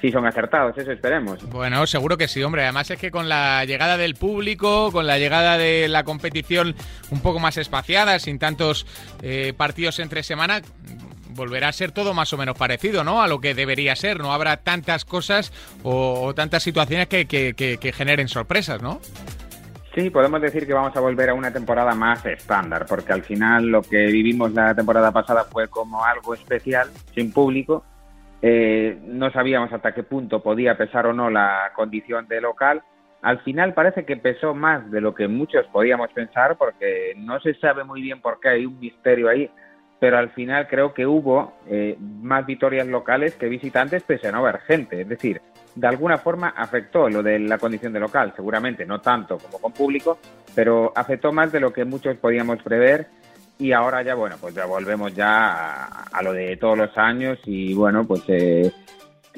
si 0.00 0.12
son 0.12 0.26
acertados, 0.26 0.76
eso 0.78 0.92
esperemos. 0.92 1.42
Bueno, 1.50 1.86
seguro 1.86 2.16
que 2.16 2.28
sí, 2.28 2.42
hombre. 2.42 2.62
Además 2.62 2.90
es 2.90 2.98
que 2.98 3.10
con 3.10 3.28
la 3.28 3.64
llegada 3.64 3.96
del 3.96 4.14
público, 4.14 4.92
con 4.92 5.06
la 5.06 5.18
llegada 5.18 5.58
de 5.58 5.88
la 5.88 6.04
competición 6.04 6.74
un 7.10 7.20
poco 7.20 7.40
más 7.40 7.56
espaciada, 7.56 8.18
sin 8.18 8.38
tantos 8.38 8.86
eh, 9.22 9.52
partidos 9.56 9.98
entre 9.98 10.22
semana, 10.22 10.62
volverá 11.30 11.68
a 11.68 11.72
ser 11.72 11.92
todo 11.92 12.14
más 12.14 12.32
o 12.32 12.36
menos 12.36 12.56
parecido, 12.56 13.04
¿no? 13.04 13.22
A 13.22 13.28
lo 13.28 13.40
que 13.40 13.54
debería 13.54 13.96
ser. 13.96 14.20
No 14.20 14.32
habrá 14.32 14.58
tantas 14.58 15.04
cosas 15.04 15.52
o, 15.82 16.32
tantas 16.34 16.62
situaciones 16.62 17.08
que, 17.08 17.26
que 17.26 17.92
generen 17.92 18.28
sorpresas, 18.28 18.82
¿no? 18.82 19.00
Sí, 19.98 20.10
podemos 20.10 20.40
decir 20.40 20.64
que 20.64 20.74
vamos 20.74 20.94
a 20.94 21.00
volver 21.00 21.30
a 21.30 21.34
una 21.34 21.52
temporada 21.52 21.92
más 21.92 22.24
estándar, 22.24 22.86
porque 22.86 23.12
al 23.12 23.24
final 23.24 23.66
lo 23.66 23.82
que 23.82 24.06
vivimos 24.06 24.52
la 24.52 24.72
temporada 24.72 25.10
pasada 25.10 25.44
fue 25.44 25.66
como 25.66 26.04
algo 26.04 26.34
especial, 26.34 26.88
sin 27.14 27.32
público, 27.32 27.84
eh, 28.40 28.98
no 29.04 29.30
sabíamos 29.30 29.72
hasta 29.72 29.92
qué 29.92 30.02
punto 30.02 30.42
podía 30.42 30.76
pesar 30.76 31.06
o 31.06 31.12
no 31.12 31.30
la 31.30 31.72
condición 31.74 32.28
de 32.28 32.40
local. 32.40 32.82
Al 33.20 33.40
final 33.40 33.74
parece 33.74 34.04
que 34.04 34.16
pesó 34.16 34.54
más 34.54 34.90
de 34.90 35.00
lo 35.00 35.14
que 35.14 35.26
muchos 35.26 35.66
podíamos 35.66 36.10
pensar 36.12 36.56
porque 36.56 37.14
no 37.16 37.40
se 37.40 37.54
sabe 37.54 37.82
muy 37.82 38.00
bien 38.00 38.20
por 38.20 38.38
qué 38.38 38.50
hay 38.50 38.66
un 38.66 38.78
misterio 38.78 39.28
ahí, 39.28 39.50
pero 39.98 40.18
al 40.18 40.30
final 40.30 40.68
creo 40.68 40.94
que 40.94 41.04
hubo 41.04 41.54
eh, 41.66 41.96
más 41.98 42.46
victorias 42.46 42.86
locales 42.86 43.34
que 43.34 43.48
visitantes 43.48 44.04
pese 44.04 44.28
a 44.28 44.32
no 44.32 44.38
haber 44.38 44.60
gente. 44.60 45.00
Es 45.00 45.08
decir, 45.08 45.40
de 45.74 45.86
alguna 45.88 46.18
forma 46.18 46.54
afectó 46.56 47.08
lo 47.08 47.24
de 47.24 47.40
la 47.40 47.58
condición 47.58 47.92
de 47.92 48.00
local, 48.00 48.32
seguramente 48.36 48.86
no 48.86 49.00
tanto 49.00 49.38
como 49.38 49.58
con 49.58 49.72
público, 49.72 50.18
pero 50.54 50.92
afectó 50.94 51.32
más 51.32 51.50
de 51.50 51.60
lo 51.60 51.72
que 51.72 51.84
muchos 51.84 52.16
podíamos 52.18 52.62
prever 52.62 53.08
y 53.58 53.72
ahora 53.72 54.02
ya, 54.02 54.14
bueno, 54.14 54.36
pues 54.40 54.54
ya 54.54 54.66
volvemos 54.66 55.14
ya 55.14 55.84
a, 55.84 56.22
lo 56.22 56.32
de 56.32 56.56
todos 56.56 56.78
los 56.78 56.96
años 56.96 57.38
y 57.44 57.74
bueno, 57.74 58.06
pues 58.06 58.22
eh, 58.28 58.72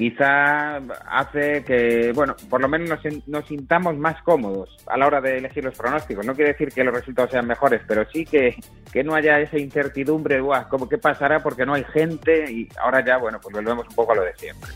quizá 0.01 0.77
hace 1.07 1.63
que, 1.63 2.11
bueno, 2.15 2.35
por 2.49 2.59
lo 2.59 2.67
menos 2.67 2.99
nos, 3.27 3.45
sintamos 3.47 3.95
más 3.95 4.19
cómodos 4.23 4.75
a 4.87 4.97
la 4.97 5.05
hora 5.05 5.21
de 5.21 5.37
elegir 5.37 5.63
los 5.63 5.77
pronósticos. 5.77 6.25
No 6.25 6.33
quiere 6.33 6.53
decir 6.53 6.69
que 6.69 6.83
los 6.83 6.91
resultados 6.91 7.29
sean 7.29 7.45
mejores, 7.45 7.81
pero 7.87 8.03
sí 8.11 8.25
que, 8.25 8.55
que 8.91 9.03
no 9.03 9.13
haya 9.13 9.39
esa 9.39 9.59
incertidumbre, 9.59 10.37
de, 10.37 10.43
como 10.69 10.89
qué 10.89 10.97
pasará 10.97 11.43
porque 11.43 11.67
no 11.67 11.75
hay 11.75 11.83
gente 11.83 12.51
y 12.51 12.67
ahora 12.81 13.05
ya, 13.05 13.17
bueno, 13.17 13.39
pues 13.39 13.53
volvemos 13.53 13.87
un 13.87 13.93
poco 13.93 14.13
a 14.13 14.15
lo 14.15 14.23
de 14.23 14.35
siempre. 14.37 14.71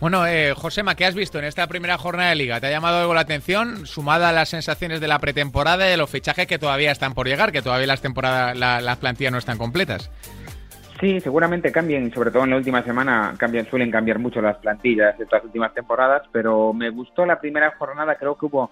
Bueno, 0.00 0.26
eh, 0.26 0.52
Josema, 0.56 0.96
¿qué 0.96 1.06
has 1.06 1.14
visto 1.14 1.38
en 1.38 1.44
esta 1.44 1.68
primera 1.68 1.96
jornada 1.96 2.30
de 2.30 2.34
liga? 2.34 2.58
¿Te 2.58 2.66
ha 2.66 2.70
llamado 2.70 2.98
algo 2.98 3.14
la 3.14 3.20
atención, 3.20 3.86
sumada 3.86 4.30
a 4.30 4.32
las 4.32 4.48
sensaciones 4.48 5.00
de 5.00 5.06
la 5.06 5.20
pretemporada 5.20 5.86
y 5.86 5.90
de 5.90 5.96
los 5.96 6.10
fichajes 6.10 6.48
que 6.48 6.58
todavía 6.58 6.90
están 6.90 7.14
por 7.14 7.28
llegar, 7.28 7.52
que 7.52 7.62
todavía 7.62 7.86
las 7.86 8.00
temporadas, 8.00 8.56
las 8.56 8.96
plantillas 8.96 9.30
no 9.30 9.38
están 9.38 9.58
completas? 9.58 10.10
Sí, 11.00 11.20
seguramente 11.20 11.72
cambien, 11.72 12.12
sobre 12.12 12.30
todo 12.30 12.44
en 12.44 12.50
la 12.50 12.56
última 12.56 12.82
semana, 12.82 13.34
cambian, 13.36 13.66
suelen 13.66 13.90
cambiar 13.90 14.18
mucho 14.18 14.40
las 14.40 14.58
plantillas 14.58 15.18
de 15.18 15.24
estas 15.24 15.42
últimas 15.44 15.74
temporadas, 15.74 16.22
pero 16.30 16.72
me 16.72 16.90
gustó 16.90 17.26
la 17.26 17.40
primera 17.40 17.72
jornada, 17.72 18.14
creo 18.14 18.36
que 18.36 18.46
hubo 18.46 18.70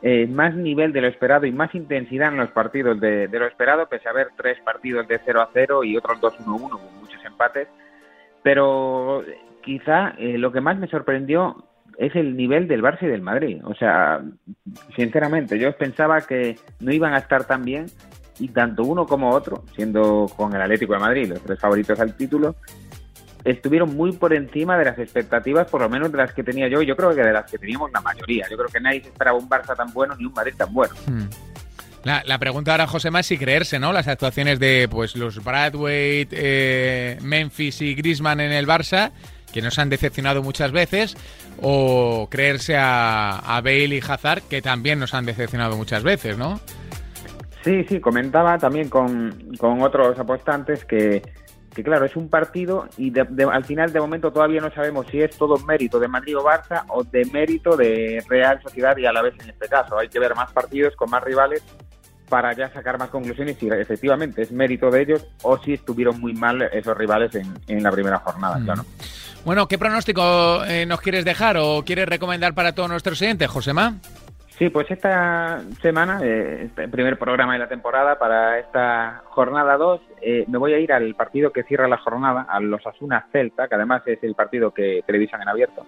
eh, 0.00 0.26
más 0.26 0.54
nivel 0.54 0.92
de 0.92 1.02
lo 1.02 1.08
esperado 1.08 1.44
y 1.44 1.52
más 1.52 1.74
intensidad 1.74 2.32
en 2.32 2.38
los 2.38 2.50
partidos 2.50 2.98
de, 3.00 3.28
lo 3.30 3.46
esperado, 3.46 3.86
pese 3.86 4.08
a 4.08 4.12
haber 4.12 4.28
tres 4.36 4.58
partidos 4.60 5.06
de 5.08 5.20
0 5.24 5.42
a 5.42 5.50
0 5.52 5.84
y 5.84 5.96
otros 5.96 6.20
2-1-1, 6.20 6.70
con 6.70 7.00
muchos 7.00 7.22
empates. 7.24 7.68
Pero 8.42 9.24
quizá 9.62 10.14
eh, 10.18 10.38
lo 10.38 10.52
que 10.52 10.60
más 10.60 10.78
me 10.78 10.86
sorprendió 10.86 11.64
es 11.98 12.14
el 12.14 12.36
nivel 12.36 12.68
del 12.68 12.82
Barça 12.82 13.02
y 13.02 13.08
del 13.08 13.22
Madrid. 13.22 13.60
O 13.64 13.74
sea, 13.74 14.22
sinceramente, 14.94 15.58
yo 15.58 15.76
pensaba 15.76 16.20
que 16.20 16.56
no 16.80 16.92
iban 16.92 17.12
a 17.12 17.18
estar 17.18 17.44
tan 17.44 17.64
bien 17.64 17.86
y 18.38 18.48
tanto 18.48 18.82
uno 18.82 19.06
como 19.06 19.30
otro, 19.30 19.64
siendo 19.74 20.26
con 20.36 20.54
el 20.54 20.62
Atlético 20.62 20.94
de 20.94 20.98
Madrid 20.98 21.28
los 21.28 21.40
tres 21.40 21.58
favoritos 21.58 21.98
al 22.00 22.14
título, 22.14 22.56
estuvieron 23.44 23.96
muy 23.96 24.12
por 24.12 24.32
encima 24.32 24.76
de 24.76 24.84
las 24.84 24.98
expectativas, 24.98 25.68
por 25.68 25.80
lo 25.80 25.88
menos 25.88 26.10
de 26.12 26.18
las 26.18 26.32
que 26.32 26.42
tenía 26.42 26.68
yo, 26.68 26.82
y 26.82 26.86
yo 26.86 26.96
creo 26.96 27.14
que 27.14 27.22
de 27.22 27.32
las 27.32 27.50
que 27.50 27.58
teníamos 27.58 27.90
la 27.92 28.00
mayoría. 28.00 28.46
Yo 28.50 28.56
creo 28.56 28.68
que 28.68 28.80
nadie 28.80 29.02
se 29.02 29.08
esperaba 29.08 29.38
un 29.38 29.48
Barça 29.48 29.76
tan 29.76 29.92
bueno 29.92 30.14
ni 30.16 30.24
un 30.24 30.32
Madrid 30.32 30.54
tan 30.56 30.72
bueno. 30.72 30.94
Hmm. 31.06 31.28
La, 32.04 32.38
pregunta 32.38 32.70
ahora, 32.70 32.86
José, 32.86 33.10
más 33.10 33.26
si 33.26 33.36
creerse, 33.36 33.78
¿no? 33.78 33.92
Las 33.92 34.08
actuaciones 34.08 34.58
de 34.58 34.88
pues 34.90 35.14
los 35.14 35.44
Bradway, 35.44 36.26
eh, 36.30 37.18
Memphis 37.20 37.82
y 37.82 37.94
Griezmann 37.94 38.40
en 38.40 38.52
el 38.52 38.66
Barça 38.66 39.10
que 39.52 39.62
nos 39.62 39.78
han 39.78 39.88
decepcionado 39.88 40.42
muchas 40.42 40.72
veces, 40.72 41.16
o 41.60 42.28
creerse 42.30 42.76
a, 42.76 43.38
a 43.38 43.60
Bale 43.60 43.96
y 43.96 44.00
Hazard, 44.06 44.42
que 44.42 44.62
también 44.62 44.98
nos 44.98 45.14
han 45.14 45.24
decepcionado 45.24 45.76
muchas 45.76 46.02
veces, 46.02 46.36
¿no? 46.36 46.60
Sí, 47.64 47.84
sí, 47.88 48.00
comentaba 48.00 48.58
también 48.58 48.88
con, 48.88 49.32
otros 49.60 50.18
apostantes 50.18 50.84
que, 50.84 51.22
que, 51.74 51.82
claro, 51.82 52.04
es 52.04 52.16
un 52.16 52.28
partido 52.28 52.88
y 52.96 53.12
al 53.18 53.64
final 53.64 53.92
de 53.92 54.00
momento 54.00 54.32
todavía 54.32 54.60
no 54.60 54.70
sabemos 54.70 55.06
si 55.10 55.20
es 55.20 55.36
todo 55.36 55.58
mérito 55.58 55.98
de 55.98 56.08
Madrid 56.08 56.38
o 56.38 56.44
Barça 56.44 56.84
o 56.88 57.02
de 57.02 57.24
mérito 57.26 57.76
de 57.76 58.22
Real 58.28 58.60
Sociedad 58.62 58.96
y 58.96 59.06
a 59.06 59.12
la 59.12 59.22
vez 59.22 59.34
en 59.40 59.50
este 59.50 59.68
caso. 59.68 59.98
Hay 59.98 60.08
que 60.08 60.20
ver 60.20 60.34
más 60.34 60.52
partidos 60.52 60.94
con 60.96 61.10
más 61.10 61.22
rivales 61.22 61.62
para 62.28 62.52
ya 62.52 62.70
sacar 62.72 62.98
más 62.98 63.08
conclusiones 63.08 63.56
si 63.58 63.68
efectivamente 63.68 64.42
es 64.42 64.52
mérito 64.52 64.90
de 64.90 65.02
ellos 65.02 65.26
o 65.42 65.58
si 65.58 65.72
estuvieron 65.74 66.20
muy 66.20 66.34
mal 66.34 66.62
esos 66.62 66.96
rivales 66.96 67.34
en, 67.34 67.54
en 67.66 67.82
la 67.82 67.90
primera 67.90 68.18
jornada, 68.18 68.58
mm. 68.58 68.64
claro. 68.64 68.84
Bueno, 69.44 69.66
¿qué 69.66 69.78
pronóstico 69.78 70.64
eh, 70.64 70.84
nos 70.84 71.00
quieres 71.00 71.24
dejar 71.24 71.56
o 71.58 71.82
quieres 71.84 72.06
recomendar 72.06 72.54
para 72.54 72.72
todos 72.72 72.90
nuestros 72.90 73.20
oyentes, 73.22 73.48
Josema? 73.48 73.94
Sí, 74.58 74.70
pues 74.70 74.90
esta 74.90 75.62
semana, 75.80 76.18
eh, 76.20 76.64
este 76.64 76.88
primer 76.88 77.16
programa 77.16 77.52
de 77.52 77.60
la 77.60 77.68
temporada, 77.68 78.18
para 78.18 78.58
esta 78.58 79.22
jornada 79.26 79.76
2, 79.76 80.00
eh, 80.20 80.44
me 80.48 80.58
voy 80.58 80.72
a 80.72 80.80
ir 80.80 80.92
al 80.92 81.14
partido 81.14 81.52
que 81.52 81.62
cierra 81.62 81.86
la 81.86 81.98
jornada, 81.98 82.42
a 82.48 82.58
los 82.58 82.84
Asuna 82.84 83.28
Celta, 83.30 83.68
que 83.68 83.76
además 83.76 84.02
es 84.06 84.18
el 84.24 84.34
partido 84.34 84.72
que 84.72 85.02
televisan 85.06 85.42
en 85.42 85.48
abierto. 85.48 85.86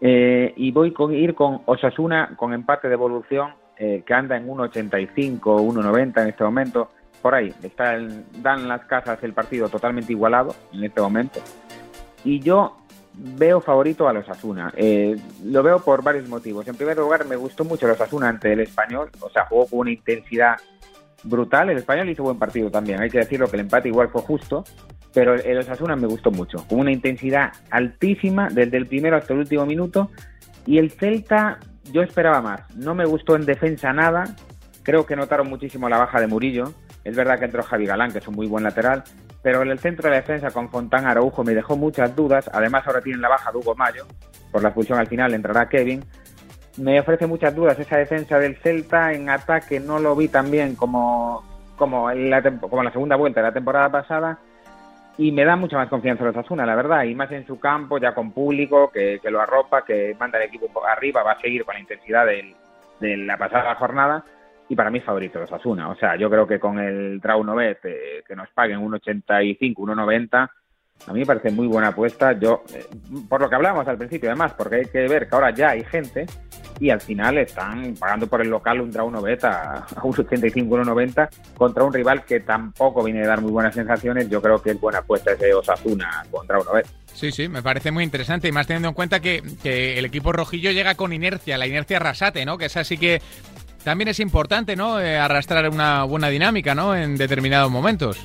y 0.00 0.72
voy 0.72 0.94
a 0.98 1.12
ir 1.14 1.34
con 1.34 1.62
Osasuna 1.66 2.30
con 2.36 2.52
empate 2.52 2.88
de 2.88 2.94
evolución 2.94 3.54
que 3.76 4.14
anda 4.14 4.36
en 4.36 4.46
1.85, 4.46 5.38
1.90 5.40 6.22
en 6.22 6.28
este 6.28 6.44
momento. 6.44 6.90
Por 7.20 7.34
ahí, 7.34 7.52
está 7.62 7.98
dan 8.42 8.68
las 8.68 8.84
casas 8.84 9.22
el 9.22 9.32
partido 9.32 9.68
totalmente 9.68 10.12
igualado 10.12 10.54
en 10.72 10.84
este 10.84 11.00
momento 11.00 11.40
y 12.26 12.40
yo 12.40 12.76
veo 13.16 13.60
favorito 13.60 14.08
a 14.08 14.12
los 14.12 14.28
Asuna. 14.28 14.72
Eh, 14.76 15.16
lo 15.44 15.62
veo 15.62 15.80
por 15.80 16.02
varios 16.02 16.28
motivos. 16.28 16.68
En 16.68 16.76
primer 16.76 16.96
lugar, 16.96 17.26
me 17.26 17.36
gustó 17.36 17.64
mucho 17.64 17.86
los 17.86 18.00
Asuna 18.00 18.28
ante 18.28 18.52
el 18.52 18.60
español, 18.60 19.10
o 19.20 19.30
sea, 19.30 19.46
jugó 19.46 19.66
con 19.66 19.78
una 19.80 19.90
intensidad 19.90 20.56
brutal. 21.22 21.70
El 21.70 21.78
español 21.78 22.08
hizo 22.08 22.22
buen 22.22 22.38
partido 22.38 22.70
también, 22.70 23.00
hay 23.00 23.10
que 23.10 23.18
decirlo 23.18 23.48
que 23.48 23.56
el 23.56 23.60
empate 23.60 23.88
igual 23.88 24.08
fue 24.08 24.22
justo, 24.22 24.64
pero 25.16 25.34
el 25.34 25.58
Osasuna 25.58 25.96
me 25.96 26.06
gustó 26.06 26.30
mucho, 26.30 26.58
con 26.68 26.80
una 26.80 26.92
intensidad 26.92 27.52
altísima 27.70 28.48
desde 28.50 28.76
el 28.76 28.86
primero 28.86 29.16
hasta 29.16 29.32
el 29.32 29.40
último 29.40 29.64
minuto. 29.64 30.10
Y 30.66 30.76
el 30.76 30.90
Celta, 30.90 31.58
yo 31.90 32.02
esperaba 32.02 32.42
más. 32.42 32.76
No 32.76 32.94
me 32.94 33.06
gustó 33.06 33.34
en 33.34 33.46
defensa 33.46 33.94
nada. 33.94 34.24
Creo 34.82 35.06
que 35.06 35.16
notaron 35.16 35.48
muchísimo 35.48 35.88
la 35.88 35.96
baja 35.96 36.20
de 36.20 36.26
Murillo. 36.26 36.74
Es 37.02 37.16
verdad 37.16 37.38
que 37.38 37.46
entró 37.46 37.62
Javi 37.62 37.86
Galán, 37.86 38.12
que 38.12 38.18
es 38.18 38.28
un 38.28 38.34
muy 38.34 38.46
buen 38.46 38.64
lateral, 38.64 39.04
pero 39.46 39.62
en 39.62 39.70
el 39.70 39.78
centro 39.78 40.10
de 40.10 40.16
defensa 40.16 40.50
con 40.50 40.68
Fontán 40.68 41.06
Araujo 41.06 41.44
me 41.44 41.54
dejó 41.54 41.76
muchas 41.76 42.16
dudas. 42.16 42.50
Además, 42.52 42.84
ahora 42.84 43.00
tienen 43.00 43.22
la 43.22 43.28
baja 43.28 43.52
de 43.52 43.58
Hugo 43.58 43.76
Mayo, 43.76 44.04
por 44.50 44.60
la 44.60 44.70
expulsión 44.70 44.98
al 44.98 45.06
final 45.06 45.34
entrará 45.34 45.68
Kevin. 45.68 46.02
Me 46.78 46.98
ofrece 46.98 47.28
muchas 47.28 47.54
dudas 47.54 47.78
esa 47.78 47.96
defensa 47.96 48.40
del 48.40 48.56
Celta 48.56 49.12
en 49.12 49.30
ataque, 49.30 49.78
no 49.78 50.00
lo 50.00 50.16
vi 50.16 50.26
tan 50.26 50.50
bien 50.50 50.74
como, 50.74 51.44
como, 51.76 52.10
la, 52.10 52.42
segunda 52.90 53.14
vuelta 53.14 53.40
de 53.40 53.46
la 53.46 53.54
temporada 53.54 53.88
pasada. 53.88 54.40
Y 55.16 55.30
me 55.30 55.44
da 55.44 55.54
mucha 55.54 55.76
más 55.76 55.88
confianza 55.88 56.24
los 56.24 56.36
Asuna, 56.36 56.66
la 56.66 56.74
verdad, 56.74 57.04
y 57.04 57.14
más 57.14 57.30
en 57.30 57.46
su 57.46 57.60
campo, 57.60 57.98
ya 57.98 58.16
con 58.16 58.32
público, 58.32 58.90
que, 58.90 59.20
lo 59.30 59.40
arropa, 59.40 59.84
que 59.84 60.16
manda 60.18 60.38
el 60.38 60.48
equipo 60.48 60.84
arriba, 60.84 61.22
va 61.22 61.34
a 61.34 61.40
seguir 61.40 61.64
con 61.64 61.76
la 61.76 61.80
intensidad 61.82 62.26
de 62.26 63.16
la 63.16 63.36
pasada 63.36 63.76
jornada 63.76 64.24
y 64.68 64.76
para 64.76 64.90
mí 64.90 65.00
favorito 65.00 65.38
los 65.38 65.52
Asuna. 65.52 65.88
O 65.90 65.96
sea, 65.96 66.16
yo 66.16 66.28
creo 66.28 66.46
que 66.46 66.58
con 66.58 66.78
el 66.78 67.20
Traunovet 67.20 67.78
eh, 67.84 68.22
que 68.26 68.36
nos 68.36 68.48
paguen 68.50 68.78
un 68.78 68.94
85, 68.94 69.82
1,90, 69.82 70.50
a 71.06 71.12
mí 71.12 71.20
me 71.20 71.26
parece 71.26 71.50
muy 71.50 71.66
buena 71.66 71.88
apuesta. 71.88 72.32
Yo, 72.32 72.64
eh, 72.74 72.84
por 73.28 73.40
lo 73.40 73.48
que 73.48 73.54
hablábamos 73.54 73.86
al 73.86 73.98
principio, 73.98 74.30
además, 74.30 74.54
porque 74.54 74.76
hay 74.76 74.86
que 74.86 75.06
ver 75.06 75.28
que 75.28 75.34
ahora 75.34 75.50
ya 75.50 75.70
hay 75.70 75.84
gente 75.84 76.26
y 76.80 76.90
al 76.90 77.00
final 77.00 77.38
están 77.38 77.94
pagando 77.94 78.26
por 78.26 78.42
el 78.42 78.48
local 78.48 78.80
un 78.80 78.90
Traunovet 78.90 79.44
a, 79.44 79.86
a 79.94 80.02
un 80.02 80.14
85, 80.18 80.76
1,90 80.78 81.28
contra 81.56 81.84
un 81.84 81.92
rival 81.92 82.24
que 82.24 82.40
tampoco 82.40 83.04
viene 83.04 83.22
a 83.22 83.28
dar 83.28 83.40
muy 83.40 83.52
buenas 83.52 83.74
sensaciones. 83.74 84.28
Yo 84.28 84.42
creo 84.42 84.60
que 84.60 84.70
es 84.70 84.80
buena 84.80 84.98
apuesta 84.98 85.32
ese 85.32 85.54
Osasuna 85.54 86.24
contra 86.30 86.58
Traunovet. 86.58 86.86
Sí, 87.14 87.30
sí, 87.30 87.48
me 87.48 87.62
parece 87.62 87.92
muy 87.92 88.04
interesante 88.04 88.48
y 88.48 88.52
más 88.52 88.66
teniendo 88.66 88.88
en 88.88 88.94
cuenta 88.94 89.20
que 89.20 89.40
el 89.98 90.04
equipo 90.04 90.32
rojillo 90.32 90.72
llega 90.72 90.96
con 90.96 91.12
inercia, 91.12 91.56
la 91.56 91.66
inercia 91.66 91.98
rasate, 91.98 92.44
¿no? 92.44 92.58
Que 92.58 92.66
es 92.66 92.76
así 92.76 92.98
que 92.98 93.22
también 93.86 94.08
es 94.08 94.18
importante, 94.18 94.74
¿no? 94.74 95.00
Eh, 95.00 95.16
arrastrar 95.16 95.70
una 95.70 96.02
buena 96.02 96.28
dinámica, 96.28 96.74
¿no? 96.74 96.96
En 96.96 97.16
determinados 97.16 97.70
momentos. 97.70 98.18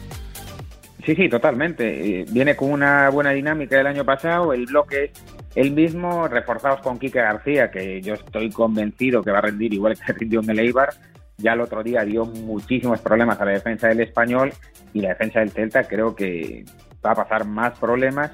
Sí, 1.05 1.13
sí, 1.13 1.29
totalmente. 1.29 2.25
Viene 2.31 2.55
con 2.55 2.71
una 2.71 3.09
buena 3.09 3.29
dinámica 3.29 3.77
del 3.77 3.85
año 3.85 4.03
pasado, 4.03 4.53
el 4.53 4.65
bloque 4.65 5.03
es 5.03 5.11
el 5.53 5.69
mismo, 5.69 6.27
reforzados 6.27 6.81
con 6.81 6.97
Quique 6.97 7.19
García, 7.19 7.69
que 7.69 8.01
yo 8.01 8.15
estoy 8.15 8.49
convencido 8.49 9.21
que 9.21 9.29
va 9.29 9.37
a 9.37 9.41
rendir 9.41 9.71
igual 9.75 9.95
que 10.03 10.13
rindió 10.19 10.39
en 10.39 10.49
el 10.49 10.59
Eibar. 10.61 10.95
Ya 11.37 11.53
el 11.53 11.61
otro 11.61 11.83
día 11.83 12.03
dio 12.05 12.25
muchísimos 12.25 12.99
problemas 12.99 13.39
a 13.39 13.45
la 13.45 13.51
defensa 13.51 13.87
del 13.87 13.99
español 13.99 14.51
y 14.93 15.01
la 15.01 15.09
defensa 15.09 15.41
del 15.41 15.51
Celta 15.51 15.83
creo 15.83 16.15
que 16.15 16.65
va 17.05 17.11
a 17.11 17.15
pasar 17.15 17.45
más 17.45 17.77
problemas. 17.77 18.31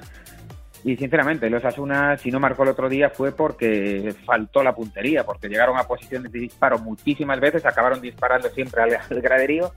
Y 0.88 0.96
sinceramente, 0.96 1.50
los 1.50 1.62
Asuna, 1.66 2.16
si 2.16 2.30
no 2.30 2.40
marcó 2.40 2.62
el 2.62 2.70
otro 2.70 2.88
día, 2.88 3.10
fue 3.10 3.30
porque 3.30 4.14
faltó 4.24 4.62
la 4.62 4.74
puntería, 4.74 5.22
porque 5.22 5.46
llegaron 5.46 5.76
a 5.76 5.82
posiciones 5.82 6.32
de 6.32 6.38
disparo 6.38 6.78
muchísimas 6.78 7.38
veces, 7.40 7.66
acabaron 7.66 8.00
disparando 8.00 8.48
siempre 8.48 8.80
al, 8.80 9.20
graderío 9.20 9.70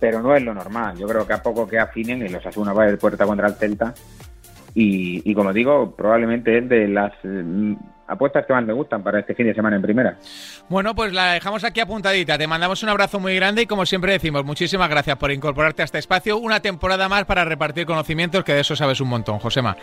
pero 0.00 0.20
no 0.20 0.34
es 0.34 0.42
lo 0.42 0.52
normal. 0.52 0.98
Yo 0.98 1.06
creo 1.06 1.24
que 1.24 1.34
a 1.34 1.40
poco 1.40 1.68
que 1.68 1.78
afinen, 1.78 2.26
y 2.26 2.28
los 2.28 2.44
Asuna 2.44 2.72
va 2.72 2.86
de 2.86 2.96
puerta 2.96 3.24
contra 3.24 3.46
el 3.46 3.54
Celta. 3.54 3.94
Y, 4.74 5.32
como 5.34 5.52
digo, 5.52 5.94
probablemente 5.94 6.58
es 6.58 6.68
de 6.68 6.88
las 6.88 7.12
mm, 7.22 7.74
apuestas 8.08 8.44
que 8.44 8.52
más 8.52 8.64
me 8.64 8.72
gustan 8.72 9.04
para 9.04 9.20
este 9.20 9.36
fin 9.36 9.46
de 9.46 9.54
semana 9.54 9.76
en 9.76 9.82
primera. 9.82 10.18
Bueno, 10.68 10.96
pues 10.96 11.12
la 11.12 11.34
dejamos 11.34 11.62
aquí 11.62 11.78
apuntadita. 11.78 12.36
Te 12.36 12.48
mandamos 12.48 12.82
un 12.82 12.88
abrazo 12.88 13.20
muy 13.20 13.36
grande 13.36 13.62
y 13.62 13.66
como 13.66 13.86
siempre 13.86 14.12
decimos, 14.12 14.44
muchísimas 14.44 14.90
gracias 14.90 15.16
por 15.16 15.30
incorporarte 15.30 15.82
a 15.82 15.84
este 15.84 15.98
espacio. 15.98 16.38
Una 16.38 16.58
temporada 16.58 17.08
más 17.08 17.24
para 17.24 17.44
repartir 17.44 17.86
conocimientos, 17.86 18.42
que 18.42 18.52
de 18.52 18.62
eso 18.62 18.74
sabes 18.74 19.00
un 19.00 19.08
montón, 19.08 19.38
Josema. 19.38 19.76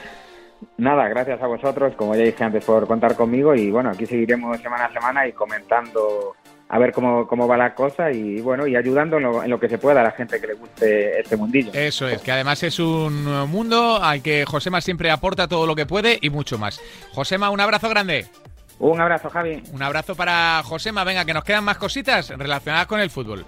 Nada, 0.78 1.08
gracias 1.08 1.42
a 1.42 1.48
vosotros, 1.48 1.94
como 1.96 2.16
ya 2.16 2.24
dije 2.24 2.44
antes, 2.44 2.64
por 2.66 2.88
contar 2.88 3.16
conmigo 3.16 3.56
y 3.56 3.72
bueno, 3.72 3.90
aquí 3.90 4.06
seguiremos 4.06 4.60
semana 4.62 4.86
a 4.86 4.94
semana 4.94 5.28
y 5.28 5.32
comentando 5.34 6.36
a 6.70 6.80
ver 6.80 6.92
cómo, 6.92 7.28
cómo 7.28 7.48
va 7.48 7.56
la 7.56 7.76
cosa 7.76 8.12
y 8.12 8.42
bueno, 8.42 8.66
y 8.66 8.76
ayudando 8.76 9.18
en 9.18 9.50
lo, 9.50 9.60
que 9.60 9.70
se 9.70 9.78
pueda 9.78 10.02
a 10.02 10.04
la 10.04 10.12
gente 10.12 10.42
que 10.42 10.48
le 10.48 10.54
guste 10.54 11.20
este 11.20 11.38
mundillo. 11.38 11.72
Eso 11.74 12.08
es, 12.08 12.22
que 12.22 12.32
además 12.32 12.64
es 12.64 12.80
un 12.80 13.26
mundo 13.48 14.02
al 14.02 14.24
que 14.24 14.46
Josema 14.46 14.82
siempre 14.82 15.12
aporta 15.12 15.48
todo 15.48 15.68
lo 15.68 15.76
que 15.76 15.86
puede 15.86 16.18
y 16.22 16.30
mucho 16.30 16.58
más. 16.58 16.82
Josema, 17.12 17.50
un 17.52 17.60
abrazo 17.60 17.90
grande. 17.90 18.26
Un 18.80 19.00
abrazo, 19.00 19.30
Javi. 19.30 19.62
Un 19.72 19.84
abrazo 19.84 20.16
para 20.16 20.62
Josema. 20.64 21.04
Venga, 21.04 21.26
que 21.26 21.34
nos 21.34 21.44
quedan 21.44 21.64
más 21.64 21.78
cositas 21.78 22.30
relacionadas 22.30 22.88
con 22.88 23.00
el 23.00 23.10
fútbol. 23.10 23.46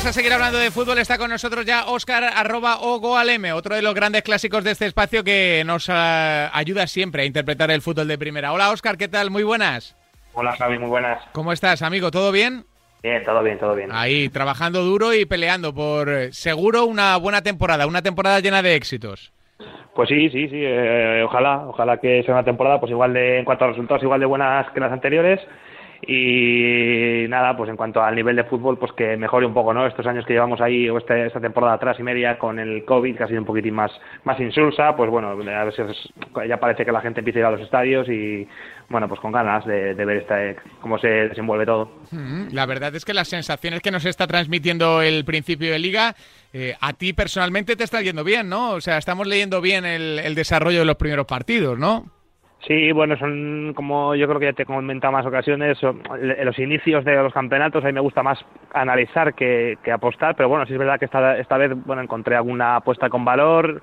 Vamos 0.00 0.16
a 0.16 0.18
seguir 0.18 0.32
hablando 0.32 0.56
de 0.56 0.70
fútbol. 0.70 0.96
Está 0.96 1.18
con 1.18 1.28
nosotros 1.28 1.66
ya 1.66 1.84
Oscar 1.84 2.24
arroba 2.24 2.78
Ogoaleme, 2.80 3.52
otro 3.52 3.74
de 3.74 3.82
los 3.82 3.92
grandes 3.94 4.22
clásicos 4.22 4.64
de 4.64 4.70
este 4.70 4.86
espacio 4.86 5.22
que 5.22 5.62
nos 5.66 5.90
ah, 5.90 6.50
ayuda 6.54 6.86
siempre 6.86 7.22
a 7.22 7.26
interpretar 7.26 7.70
el 7.70 7.82
fútbol 7.82 8.08
de 8.08 8.16
primera. 8.16 8.54
Hola 8.54 8.70
Oscar, 8.70 8.96
¿qué 8.96 9.08
tal? 9.08 9.30
Muy 9.30 9.42
buenas. 9.42 9.94
Hola 10.32 10.56
Javi, 10.56 10.78
muy 10.78 10.88
buenas. 10.88 11.22
¿Cómo 11.32 11.52
estás, 11.52 11.82
amigo? 11.82 12.10
¿Todo 12.10 12.32
bien? 12.32 12.64
Bien, 13.02 13.22
todo 13.24 13.42
bien, 13.42 13.58
todo 13.58 13.74
bien. 13.74 13.90
Ahí, 13.92 14.30
trabajando 14.30 14.82
duro 14.84 15.12
y 15.12 15.26
peleando 15.26 15.74
por 15.74 16.08
eh, 16.08 16.32
seguro 16.32 16.86
una 16.86 17.18
buena 17.18 17.42
temporada, 17.42 17.86
una 17.86 18.00
temporada 18.00 18.40
llena 18.40 18.62
de 18.62 18.76
éxitos. 18.76 19.34
Pues 19.94 20.08
sí, 20.08 20.30
sí, 20.30 20.48
sí, 20.48 20.62
eh, 20.62 21.22
ojalá, 21.26 21.66
ojalá 21.68 21.98
que 21.98 22.22
sea 22.22 22.32
una 22.32 22.44
temporada 22.44 22.80
pues 22.80 22.90
igual 22.90 23.12
de, 23.12 23.40
en 23.40 23.44
cuanto 23.44 23.66
a 23.66 23.68
resultados, 23.68 24.02
igual 24.02 24.20
de 24.20 24.26
buenas 24.26 24.72
que 24.72 24.80
las 24.80 24.92
anteriores 24.92 25.40
y 26.02 27.26
nada, 27.28 27.56
pues 27.56 27.68
en 27.68 27.76
cuanto 27.76 28.02
al 28.02 28.14
nivel 28.14 28.36
de 28.36 28.44
fútbol, 28.44 28.78
pues 28.78 28.92
que 28.92 29.16
mejore 29.16 29.46
un 29.46 29.52
poco, 29.52 29.74
¿no? 29.74 29.86
Estos 29.86 30.06
años 30.06 30.24
que 30.24 30.32
llevamos 30.32 30.60
ahí, 30.60 30.88
o 30.88 30.98
este, 30.98 31.26
esta 31.26 31.40
temporada 31.40 31.74
atrás 31.74 31.98
y 31.98 32.02
media 32.02 32.38
con 32.38 32.58
el 32.58 32.84
COVID, 32.84 33.16
que 33.16 33.22
ha 33.22 33.28
sido 33.28 33.40
un 33.40 33.46
poquitín 33.46 33.74
más, 33.74 33.92
más 34.24 34.40
insulsa, 34.40 34.96
pues 34.96 35.10
bueno, 35.10 35.30
a 35.30 35.64
veces 35.64 35.96
ya 36.48 36.58
parece 36.58 36.84
que 36.84 36.92
la 36.92 37.02
gente 37.02 37.20
empieza 37.20 37.38
a 37.38 37.40
ir 37.40 37.46
a 37.46 37.50
los 37.50 37.60
estadios 37.60 38.08
y, 38.08 38.48
bueno, 38.88 39.08
pues 39.08 39.20
con 39.20 39.30
ganas 39.30 39.64
de, 39.66 39.94
ver 39.94 40.16
este, 40.16 40.56
cómo 40.80 40.98
se 40.98 41.08
desenvuelve 41.08 41.66
todo. 41.66 41.90
La 42.50 42.66
verdad 42.66 42.94
es 42.94 43.04
que 43.04 43.14
las 43.14 43.28
sensaciones 43.28 43.80
que 43.80 43.90
nos 43.90 44.04
está 44.06 44.26
transmitiendo 44.26 45.02
el 45.02 45.24
principio 45.24 45.70
de 45.70 45.78
liga, 45.78 46.14
eh, 46.52 46.74
a 46.80 46.94
ti 46.94 47.12
personalmente 47.12 47.76
te 47.76 47.84
está 47.84 48.00
yendo 48.00 48.24
bien, 48.24 48.48
¿no? 48.48 48.70
O 48.70 48.80
sea, 48.80 48.96
estamos 48.96 49.26
leyendo 49.26 49.60
bien 49.60 49.84
el 49.84 50.34
desarrollo 50.34 50.80
de 50.80 50.86
los 50.86 50.96
primeros 50.96 51.26
partidos, 51.26 51.78
¿no? 51.78 52.19
Sí, 52.66 52.92
bueno, 52.92 53.16
son 53.16 53.72
como 53.74 54.14
yo 54.14 54.26
creo 54.28 54.38
que 54.38 54.46
ya 54.46 54.52
te 54.52 54.64
he 54.64 54.66
comentado 54.66 55.12
más 55.12 55.24
ocasiones, 55.24 55.78
los 55.82 56.58
inicios 56.58 57.04
de 57.06 57.16
los 57.16 57.32
campeonatos 57.32 57.82
a 57.84 57.92
me 57.92 58.00
gusta 58.00 58.22
más 58.22 58.38
analizar 58.74 59.32
que, 59.34 59.78
que 59.82 59.90
apostar, 59.90 60.36
pero 60.36 60.50
bueno, 60.50 60.66
sí 60.66 60.74
es 60.74 60.78
verdad 60.78 60.98
que 60.98 61.06
esta, 61.06 61.38
esta 61.38 61.56
vez 61.56 61.72
bueno 61.86 62.02
encontré 62.02 62.36
alguna 62.36 62.76
apuesta 62.76 63.08
con 63.08 63.24
valor, 63.24 63.82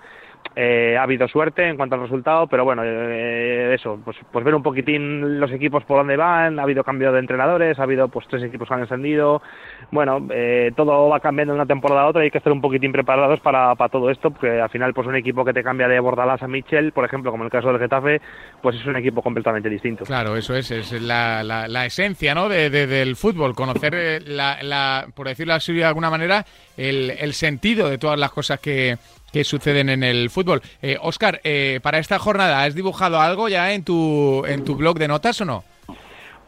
eh, 0.59 0.97
ha 0.97 1.03
habido 1.03 1.27
suerte 1.27 1.69
en 1.69 1.77
cuanto 1.77 1.93
al 1.93 2.01
resultado, 2.01 2.47
pero 2.47 2.65
bueno, 2.65 2.81
eh, 2.83 3.75
eso, 3.75 3.99
pues, 4.03 4.17
pues 4.31 4.43
ver 4.43 4.55
un 4.55 4.63
poquitín 4.63 5.39
los 5.39 5.51
equipos 5.51 5.83
por 5.83 5.99
dónde 5.99 6.17
van, 6.17 6.57
ha 6.57 6.63
habido 6.63 6.83
cambio 6.83 7.11
de 7.11 7.19
entrenadores, 7.19 7.77
ha 7.77 7.83
habido 7.83 8.07
pues 8.07 8.25
tres 8.27 8.41
equipos 8.41 8.67
que 8.67 8.73
han 8.73 8.81
ascendido, 8.81 9.39
bueno, 9.91 10.27
eh, 10.31 10.71
todo 10.75 11.09
va 11.09 11.19
cambiando 11.19 11.53
de 11.53 11.59
una 11.59 11.67
temporada 11.67 12.01
a 12.01 12.07
otra 12.07 12.23
y 12.23 12.25
hay 12.25 12.31
que 12.31 12.39
estar 12.39 12.51
un 12.51 12.59
poquitín 12.59 12.91
preparados 12.91 13.39
para, 13.41 13.75
para 13.75 13.89
todo 13.89 14.09
esto, 14.09 14.31
porque 14.31 14.59
al 14.59 14.71
final 14.71 14.95
pues 14.95 15.05
un 15.05 15.15
equipo 15.15 15.45
que 15.45 15.53
te 15.53 15.61
cambia 15.61 15.87
de 15.87 15.99
Bordalás 15.99 16.41
a 16.41 16.47
Michel, 16.47 16.91
por 16.91 17.05
ejemplo, 17.05 17.29
como 17.29 17.43
en 17.43 17.47
el 17.47 17.51
caso 17.51 17.67
del 17.67 17.77
Getafe, 17.77 18.19
pues 18.59 18.77
es 18.77 18.85
un 18.87 18.95
equipo 18.95 19.21
completamente 19.21 19.69
distinto. 19.69 20.05
Claro, 20.05 20.35
eso 20.35 20.55
es, 20.55 20.71
es 20.71 20.91
la, 21.03 21.43
la, 21.43 21.85
esencia 21.85 22.33
¿no? 22.33 22.49
De, 22.49 22.71
del 22.71 23.15
fútbol, 23.15 23.53
conocer, 23.53 24.23
la, 24.25 24.57
la, 24.63 25.05
por 25.13 25.27
decirlo 25.27 25.53
así 25.53 25.71
de 25.73 25.85
alguna 25.85 26.09
manera, 26.09 26.43
el, 26.75 27.11
el 27.11 27.33
sentido 27.33 27.89
de 27.89 27.99
todas 27.99 28.19
las 28.19 28.31
cosas 28.31 28.59
que 28.59 28.97
que 29.31 29.43
suceden 29.43 29.89
en 29.89 30.03
el 30.03 30.29
fútbol. 30.29 30.61
Eh, 30.81 30.97
Oscar, 31.01 31.39
eh, 31.43 31.79
para 31.83 31.99
esta 31.99 32.19
jornada, 32.19 32.63
¿has 32.63 32.75
dibujado 32.75 33.19
algo 33.19 33.49
ya 33.49 33.73
en 33.73 33.83
tu, 33.83 34.43
en 34.45 34.63
tu 34.63 34.75
blog 34.75 34.97
de 34.97 35.07
notas 35.07 35.41
o 35.41 35.45
no? 35.45 35.63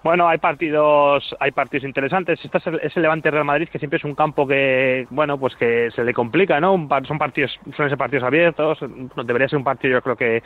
Bueno, 0.02 0.30
hay 0.30 0.38
partidos, 0.38 1.36
hay 1.42 1.52
partidos 1.52 1.84
interesantes. 1.84 2.39
Este 2.44 2.58
es 2.58 2.96
el, 2.96 3.02
Levante 3.02 3.30
Real 3.30 3.44
Madrid, 3.44 3.68
que 3.70 3.80
siempre 3.80 3.98
es 3.98 4.06
un 4.06 4.15
campo 4.15 4.48
que, 4.48 5.06
bueno, 5.10 5.38
pues 5.38 5.56
que 5.58 5.92
se 5.92 6.06
le 6.06 6.13
complica, 6.13 6.60
¿no? 6.62 6.88
son 7.06 7.18
partidos, 7.18 7.52
suelen 7.76 7.89
ser 7.89 7.98
partidos 7.98 8.24
abiertos. 8.24 8.80
Debería 9.26 9.50
ser 9.50 9.58
un 9.58 9.65
partido, 9.65 9.96
yo 9.96 10.02
creo 10.02 10.15
que, 10.15 10.42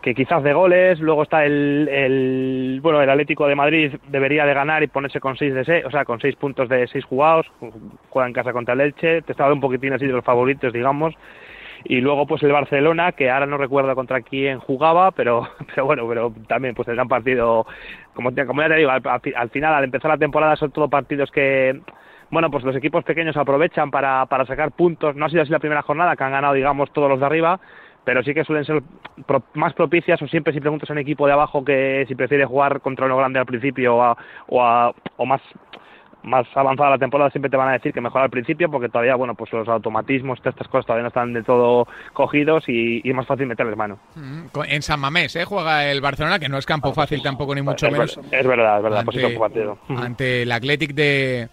que 0.00 0.14
quizás 0.14 0.44
de 0.44 0.52
goles. 0.52 1.00
Luego 1.00 1.24
está 1.24 1.44
el, 1.44 1.88
el, 1.90 2.78
bueno, 2.80 3.02
el 3.02 3.10
Atlético 3.10 3.48
de 3.48 3.56
Madrid 3.56 3.96
debería 4.06 4.46
de 4.46 4.54
ganar 4.54 4.84
y 4.84 4.86
ponerse 4.86 5.18
con 5.18 5.36
seis 5.36 5.54
de 5.54 5.64
seis, 5.64 5.84
o 5.84 5.90
sea, 5.90 6.04
con 6.04 6.20
seis 6.20 6.36
puntos 6.36 6.68
de 6.68 6.86
seis 6.86 7.04
jugados. 7.04 7.46
Juega 8.10 8.28
en 8.28 8.32
casa 8.32 8.52
contra 8.52 8.74
el 8.74 8.80
Elche. 8.80 9.22
Te 9.22 9.32
estaba 9.32 9.52
un 9.52 9.60
poquitín 9.60 9.92
así 9.92 10.06
de 10.06 10.12
los 10.12 10.24
favoritos, 10.24 10.72
digamos 10.72 11.16
y 11.84 12.00
luego 12.00 12.26
pues 12.26 12.42
el 12.42 12.52
Barcelona 12.52 13.12
que 13.12 13.30
ahora 13.30 13.46
no 13.46 13.56
recuerdo 13.56 13.94
contra 13.94 14.22
quién 14.22 14.58
jugaba 14.58 15.10
pero 15.12 15.48
pero 15.74 15.86
bueno 15.86 16.08
pero 16.08 16.32
también 16.46 16.74
pues 16.74 16.88
el 16.88 16.96
partido 17.08 17.66
como, 18.14 18.30
ya 18.30 18.44
te 18.68 18.74
digo 18.74 18.90
al, 18.90 19.50
final 19.50 19.74
al 19.74 19.84
empezar 19.84 20.10
la 20.10 20.18
temporada 20.18 20.56
son 20.56 20.72
todos 20.72 20.90
partidos 20.90 21.30
que 21.30 21.80
bueno 22.30 22.50
pues 22.50 22.64
los 22.64 22.76
equipos 22.76 23.04
pequeños 23.04 23.36
aprovechan 23.36 23.90
para, 23.90 24.26
para 24.26 24.44
sacar 24.44 24.72
puntos. 24.72 25.16
No 25.16 25.26
ha 25.26 25.28
sido 25.30 25.42
así 25.42 25.52
la 25.52 25.60
primera 25.60 25.82
jornada 25.82 26.16
que 26.16 26.24
han 26.24 26.32
ganado 26.32 26.54
digamos 26.54 26.92
todos 26.92 27.08
los 27.08 27.20
de 27.20 27.26
arriba 27.26 27.60
pero 28.04 28.22
sí 28.22 28.32
que 28.32 28.44
suelen 28.44 28.64
ser 28.64 28.82
más 29.54 29.74
propicias 29.74 30.20
o 30.22 30.26
siempre 30.28 30.52
si 30.52 30.60
preguntas 30.60 30.88
a 30.88 30.94
un 30.94 30.98
equipo 30.98 31.26
de 31.26 31.32
abajo 31.34 31.64
que 31.64 32.04
si 32.08 32.14
prefiere 32.14 32.46
jugar 32.46 32.80
contra 32.80 33.06
uno 33.06 33.18
grande 33.18 33.38
al 33.38 33.46
principio 33.46 33.96
o, 33.96 34.16
o, 34.48 34.94
o 35.16 35.26
más 35.26 35.42
más 36.28 36.46
avanzada 36.54 36.90
la 36.90 36.98
temporada 36.98 37.30
siempre 37.30 37.50
te 37.50 37.56
van 37.56 37.68
a 37.68 37.72
decir 37.72 37.92
que 37.92 38.00
mejor 38.00 38.22
al 38.22 38.30
principio 38.30 38.70
porque 38.70 38.88
todavía 38.88 39.14
bueno 39.16 39.34
pues 39.34 39.52
los 39.52 39.68
automatismos 39.68 40.38
estas 40.44 40.68
cosas 40.68 40.86
todavía 40.86 41.02
no 41.02 41.08
están 41.08 41.32
de 41.32 41.42
todo 41.42 41.88
cogidos 42.12 42.64
y, 42.68 43.08
es 43.08 43.14
más 43.14 43.26
fácil 43.26 43.46
meterles 43.46 43.76
mano 43.76 43.98
mm, 44.14 44.60
en 44.68 44.82
San 44.82 45.00
Mamés 45.00 45.34
¿eh? 45.36 45.44
juega 45.44 45.90
el 45.90 46.00
Barcelona 46.00 46.38
que 46.38 46.48
no 46.48 46.58
es 46.58 46.66
campo 46.66 46.92
fácil 46.92 47.22
tampoco 47.22 47.54
ni 47.54 47.62
mucho 47.62 47.90
menos 47.90 48.18
es 48.30 48.46
verdad 48.46 48.78
es 48.78 48.82
verdad 48.82 49.04
ante, 49.38 49.68
ante 49.88 50.42
el 50.42 50.52
Athletic 50.52 50.94
de, 50.94 51.48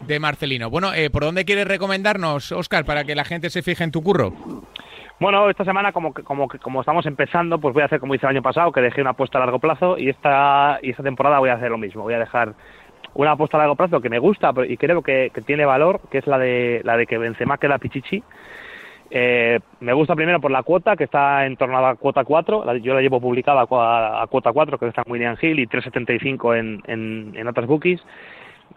de 0.00 0.20
Marcelino 0.20 0.70
bueno 0.70 0.94
eh, 0.94 1.10
¿por 1.10 1.24
dónde 1.24 1.44
quieres 1.44 1.66
recomendarnos 1.66 2.52
Oscar 2.52 2.84
para 2.84 3.04
que 3.04 3.14
la 3.14 3.24
gente 3.24 3.50
se 3.50 3.62
fije 3.62 3.84
en 3.84 3.90
tu 3.90 4.02
curro? 4.02 4.32
Bueno, 5.20 5.50
esta 5.50 5.66
semana 5.66 5.92
como 5.92 6.14
como 6.14 6.48
como 6.48 6.80
estamos 6.80 7.04
empezando, 7.04 7.60
pues 7.60 7.74
voy 7.74 7.82
a 7.82 7.86
hacer 7.86 8.00
como 8.00 8.14
hice 8.14 8.24
el 8.24 8.30
año 8.30 8.42
pasado, 8.42 8.72
que 8.72 8.80
dejé 8.80 9.02
una 9.02 9.10
apuesta 9.10 9.36
a 9.36 9.42
largo 9.42 9.58
plazo 9.58 9.98
y 9.98 10.08
esta 10.08 10.78
y 10.80 10.90
esta 10.90 11.02
temporada 11.02 11.38
voy 11.38 11.50
a 11.50 11.54
hacer 11.54 11.70
lo 11.70 11.76
mismo. 11.76 12.04
Voy 12.04 12.14
a 12.14 12.18
dejar 12.18 12.54
una 13.14 13.32
apuesta 13.32 13.56
a 13.56 13.60
largo 13.60 13.76
plazo 13.76 14.00
que 14.00 14.08
me 14.08 14.18
gusta 14.18 14.52
y 14.68 14.76
creo 14.76 15.02
que, 15.02 15.32
tiene 15.46 15.64
valor, 15.64 16.00
que 16.10 16.18
es 16.18 16.26
la 16.26 16.38
de 16.38 16.80
la 16.84 16.96
de 16.96 17.06
que 17.06 17.18
Benzema 17.18 17.58
queda 17.58 17.78
Pichichi. 17.78 18.22
Eh, 19.12 19.58
me 19.80 19.92
gusta 19.92 20.14
primero 20.14 20.40
por 20.40 20.52
la 20.52 20.62
cuota, 20.62 20.96
que 20.96 21.04
está 21.04 21.44
en 21.44 21.56
torno 21.56 21.78
a 21.78 21.82
la 21.82 21.94
cuota 21.96 22.24
4. 22.24 22.76
Yo 22.76 22.94
la 22.94 23.00
llevo 23.00 23.20
publicada 23.20 23.62
a, 23.62 24.26
cuota 24.28 24.52
4, 24.52 24.78
que 24.78 24.86
está 24.86 25.02
en 25.04 25.12
William 25.12 25.36
Hill, 25.40 25.58
y 25.58 25.66
3.75 25.66 26.56
en, 26.56 26.82
en, 26.86 27.32
en 27.36 27.48
otras 27.48 27.66
bookies. 27.66 28.00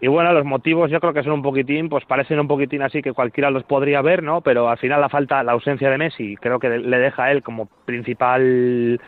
Y 0.00 0.08
bueno, 0.08 0.32
los 0.32 0.44
motivos 0.44 0.90
yo 0.90 1.00
creo 1.00 1.12
que 1.12 1.22
son 1.22 1.34
un 1.34 1.42
poquitín, 1.42 1.88
pues 1.88 2.04
parecen 2.04 2.40
un 2.40 2.48
poquitín 2.48 2.82
así 2.82 3.00
que 3.00 3.12
cualquiera 3.12 3.50
los 3.50 3.62
podría 3.64 4.02
ver, 4.02 4.22
¿no? 4.22 4.40
Pero 4.40 4.68
al 4.68 4.78
final 4.78 5.00
la 5.00 5.08
falta, 5.08 5.42
la 5.44 5.52
ausencia 5.52 5.88
de 5.88 5.98
Messi, 5.98 6.36
creo 6.36 6.58
que 6.58 6.68
le 6.68 6.98
deja 6.98 7.24
a 7.24 7.32
él 7.32 7.42
como 7.42 7.66
principal 7.84 9.00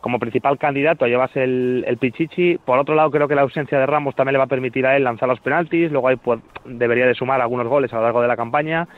como 0.00 0.18
principal 0.18 0.58
candidato 0.58 1.04
a 1.04 1.08
llevarse 1.08 1.44
el, 1.44 1.84
el, 1.86 1.98
Pichichi. 1.98 2.58
Por 2.58 2.78
otro 2.78 2.94
lado, 2.94 3.10
creo 3.10 3.28
que 3.28 3.34
la 3.34 3.42
ausencia 3.42 3.78
de 3.78 3.86
Ramos 3.86 4.14
también 4.14 4.32
le 4.32 4.38
va 4.38 4.44
a 4.44 4.48
permitir 4.48 4.86
a 4.86 4.96
él 4.96 5.04
lanzar 5.04 5.28
los 5.28 5.40
penaltis. 5.40 5.90
Luego 5.90 6.08
ahí 6.08 6.16
pues, 6.16 6.40
debería 6.64 7.06
de 7.06 7.14
sumar 7.14 7.40
algunos 7.40 7.66
goles 7.66 7.92
a 7.92 7.96
lo 7.96 8.02
largo 8.02 8.22
de 8.22 8.28
la 8.28 8.36
campaña. 8.36 8.88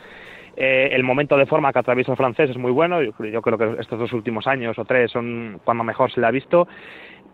Eh, 0.57 0.91
el 0.93 1.03
momento 1.03 1.37
de 1.37 1.47
forma 1.47 1.73
que 1.73 1.79
atraviesa 1.79 2.13
el 2.13 2.19
francés 2.19 2.51
es 2.51 2.57
muy 2.57 2.71
bueno. 2.71 3.03
Yo, 3.03 3.13
yo, 3.25 3.43
creo 3.43 3.59
que 3.59 3.81
estos 3.81 3.99
dos 3.99 4.13
últimos 4.13 4.47
años 4.47 4.79
o 4.79 4.85
tres 4.85 5.11
son 5.11 5.61
cuando 5.65 5.83
mejor 5.83 6.13
se 6.13 6.21
le 6.21 6.27
ha 6.27 6.31
visto. 6.31 6.69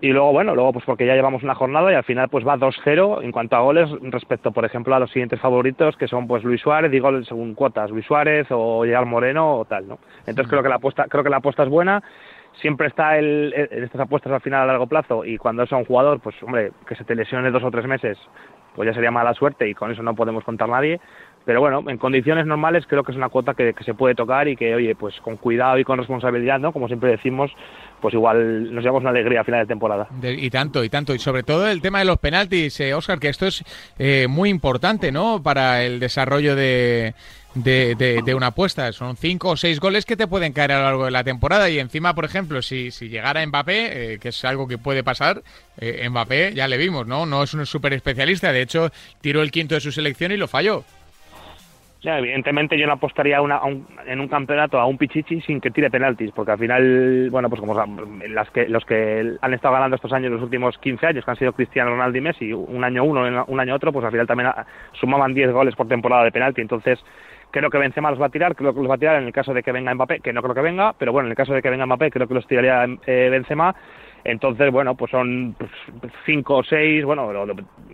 Y 0.00 0.10
luego, 0.10 0.30
bueno, 0.30 0.54
luego 0.54 0.72
pues 0.72 0.84
porque 0.84 1.06
ya 1.06 1.14
llevamos 1.14 1.42
una 1.42 1.56
jornada 1.56 1.90
y 1.90 1.96
al 1.96 2.04
final 2.04 2.28
pues 2.28 2.46
va 2.46 2.56
2-0 2.56 3.24
en 3.24 3.32
cuanto 3.32 3.56
a 3.56 3.60
goles 3.60 3.90
respecto, 4.02 4.52
por 4.52 4.64
ejemplo, 4.64 4.94
a 4.94 5.00
los 5.00 5.10
siguientes 5.10 5.40
favoritos 5.40 5.96
que 5.96 6.06
son 6.06 6.28
pues 6.28 6.44
Luis 6.44 6.60
Suárez, 6.60 6.92
digo 6.92 7.10
según 7.24 7.54
cuotas, 7.54 7.90
Luis 7.90 8.06
Suárez 8.06 8.46
o 8.50 8.84
Gerard 8.84 9.06
Moreno 9.06 9.56
o 9.56 9.64
tal, 9.64 9.88
¿no? 9.88 9.98
Entonces 10.20 10.48
creo 10.48 10.62
que 10.62 10.68
la 10.68 10.76
apuesta, 10.76 11.06
creo 11.08 11.24
que 11.24 11.30
la 11.30 11.38
apuesta 11.38 11.64
es 11.64 11.68
buena 11.68 12.00
siempre 12.60 12.88
está 12.88 13.18
el, 13.18 13.52
en 13.54 13.84
estas 13.84 14.00
apuestas 14.00 14.32
al 14.32 14.40
final 14.40 14.62
a 14.62 14.66
largo 14.66 14.86
plazo 14.86 15.24
y 15.24 15.38
cuando 15.38 15.62
es 15.62 15.72
a 15.72 15.76
un 15.76 15.84
jugador, 15.84 16.20
pues 16.20 16.36
hombre, 16.42 16.72
que 16.86 16.94
se 16.94 17.04
te 17.04 17.14
lesione 17.14 17.50
dos 17.50 17.62
o 17.64 17.70
tres 17.70 17.86
meses, 17.86 18.18
pues 18.74 18.86
ya 18.86 18.94
sería 18.94 19.10
mala 19.10 19.34
suerte 19.34 19.68
y 19.68 19.74
con 19.74 19.90
eso 19.90 20.02
no 20.02 20.14
podemos 20.14 20.44
contar 20.44 20.68
nadie. 20.68 21.00
Pero 21.44 21.60
bueno, 21.60 21.82
en 21.88 21.96
condiciones 21.96 22.44
normales 22.44 22.84
creo 22.86 23.02
que 23.02 23.12
es 23.12 23.16
una 23.16 23.30
cuota 23.30 23.54
que, 23.54 23.72
que 23.72 23.82
se 23.82 23.94
puede 23.94 24.14
tocar 24.14 24.48
y 24.48 24.56
que, 24.56 24.74
oye, 24.74 24.94
pues 24.94 25.18
con 25.22 25.38
cuidado 25.38 25.78
y 25.78 25.84
con 25.84 25.98
responsabilidad, 25.98 26.60
¿no? 26.60 26.72
Como 26.72 26.88
siempre 26.88 27.10
decimos, 27.10 27.50
pues 28.02 28.12
igual 28.12 28.74
nos 28.74 28.82
llevamos 28.84 29.00
una 29.00 29.10
alegría 29.10 29.40
a 29.40 29.44
final 29.44 29.60
de 29.60 29.66
temporada. 29.66 30.08
Y 30.22 30.50
tanto, 30.50 30.84
y 30.84 30.90
tanto. 30.90 31.14
Y 31.14 31.18
sobre 31.18 31.42
todo 31.42 31.66
el 31.66 31.80
tema 31.80 32.00
de 32.00 32.04
los 32.04 32.18
penaltis, 32.18 32.78
eh, 32.80 32.92
Oscar, 32.92 33.18
que 33.18 33.28
esto 33.28 33.46
es 33.46 33.64
eh, 33.98 34.26
muy 34.28 34.50
importante, 34.50 35.10
¿no? 35.10 35.42
Para 35.42 35.84
el 35.84 36.00
desarrollo 36.00 36.54
de, 36.54 37.14
de, 37.62 37.94
de, 37.94 38.22
de, 38.22 38.34
una 38.34 38.48
apuesta. 38.48 38.92
Son 38.92 39.16
cinco 39.16 39.50
o 39.50 39.56
seis 39.56 39.80
goles 39.80 40.04
que 40.04 40.16
te 40.16 40.26
pueden 40.26 40.52
caer 40.52 40.72
a 40.72 40.78
lo 40.78 40.84
largo 40.84 41.04
de 41.04 41.10
la 41.10 41.24
temporada. 41.24 41.68
Y 41.70 41.78
encima, 41.78 42.14
por 42.14 42.24
ejemplo, 42.24 42.62
si, 42.62 42.90
si 42.90 43.08
llegara 43.08 43.44
Mbappé, 43.46 44.14
eh, 44.14 44.18
que 44.18 44.28
es 44.28 44.44
algo 44.44 44.68
que 44.68 44.78
puede 44.78 45.04
pasar, 45.04 45.42
eh, 45.78 46.08
Mbappé 46.08 46.54
ya 46.54 46.68
le 46.68 46.76
vimos, 46.76 47.06
¿no? 47.06 47.26
No 47.26 47.42
es 47.42 47.54
un 47.54 47.66
súper 47.66 47.92
especialista. 47.92 48.52
De 48.52 48.62
hecho, 48.62 48.90
tiró 49.20 49.42
el 49.42 49.50
quinto 49.50 49.74
de 49.74 49.80
su 49.80 49.92
selección 49.92 50.32
y 50.32 50.36
lo 50.36 50.48
falló. 50.48 50.84
Ya, 52.00 52.16
evidentemente 52.16 52.78
yo 52.78 52.86
no 52.86 52.92
apostaría 52.92 53.38
a 53.38 53.42
un, 53.42 53.86
en 54.06 54.20
un 54.20 54.28
campeonato 54.28 54.78
a 54.78 54.86
un 54.86 54.96
Pichichi 54.96 55.40
sin 55.40 55.60
que 55.60 55.72
tire 55.72 55.90
penaltis, 55.90 56.30
porque 56.30 56.52
al 56.52 56.58
final, 56.58 57.28
bueno, 57.28 57.48
pues 57.48 57.60
como 57.60 57.74
las 57.74 58.50
que, 58.50 58.68
los 58.68 58.84
que 58.84 59.36
han 59.40 59.54
estado 59.54 59.74
ganando 59.74 59.96
estos 59.96 60.12
años, 60.12 60.30
los 60.30 60.42
últimos 60.42 60.78
15 60.78 61.06
años, 61.06 61.24
que 61.24 61.30
han 61.32 61.36
sido 61.36 61.52
Cristiano 61.52 61.90
Ronaldo 61.90 62.16
y 62.16 62.20
Messi, 62.20 62.52
un 62.52 62.84
año 62.84 63.02
uno, 63.02 63.44
un 63.48 63.60
año 63.60 63.74
otro, 63.74 63.92
pues 63.92 64.04
al 64.04 64.12
final 64.12 64.28
también 64.28 64.48
sumaban 64.92 65.34
10 65.34 65.50
goles 65.50 65.74
por 65.74 65.88
temporada 65.88 66.22
de 66.22 66.30
penalti, 66.30 66.60
entonces 66.60 67.00
creo 67.50 67.70
que 67.70 67.78
Benzema 67.78 68.10
los 68.10 68.20
va 68.20 68.26
a 68.26 68.30
tirar, 68.30 68.54
creo 68.54 68.74
que 68.74 68.80
los 68.80 68.90
va 68.90 68.96
a 68.96 68.98
tirar 68.98 69.20
en 69.20 69.26
el 69.26 69.32
caso 69.32 69.54
de 69.54 69.62
que 69.62 69.72
venga 69.72 69.94
Mbappé, 69.94 70.20
que 70.20 70.32
no 70.32 70.42
creo 70.42 70.54
que 70.54 70.60
venga, 70.60 70.94
pero 70.98 71.12
bueno, 71.12 71.26
en 71.26 71.32
el 71.32 71.36
caso 71.36 71.54
de 71.54 71.62
que 71.62 71.70
venga 71.70 71.86
Mbappé 71.86 72.10
creo 72.10 72.28
que 72.28 72.34
los 72.34 72.46
tiraría 72.46 72.84
eh, 73.06 73.28
Benzema, 73.30 73.74
entonces, 74.24 74.70
bueno, 74.70 74.94
pues 74.94 75.10
son 75.10 75.56
cinco 76.26 76.56
o 76.56 76.64
seis, 76.64 77.04
bueno, 77.04 77.30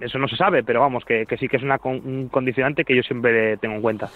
eso 0.01 0.19
no 0.19 0.27
se 0.27 0.37
sabe, 0.37 0.65
pero 0.65 0.81
vamos, 0.81 1.05
que, 1.05 1.27
que 1.27 1.37
sí 1.37 1.49
que 1.49 1.59
es 1.59 1.63
una, 1.63 1.79
un 1.85 2.29
condicionante 2.29 2.85
que 2.85 2.97
yo 2.97 3.03
siempre 3.03 3.57
tengo 3.59 3.77
en 3.77 3.83
cuenta. 3.83 4.09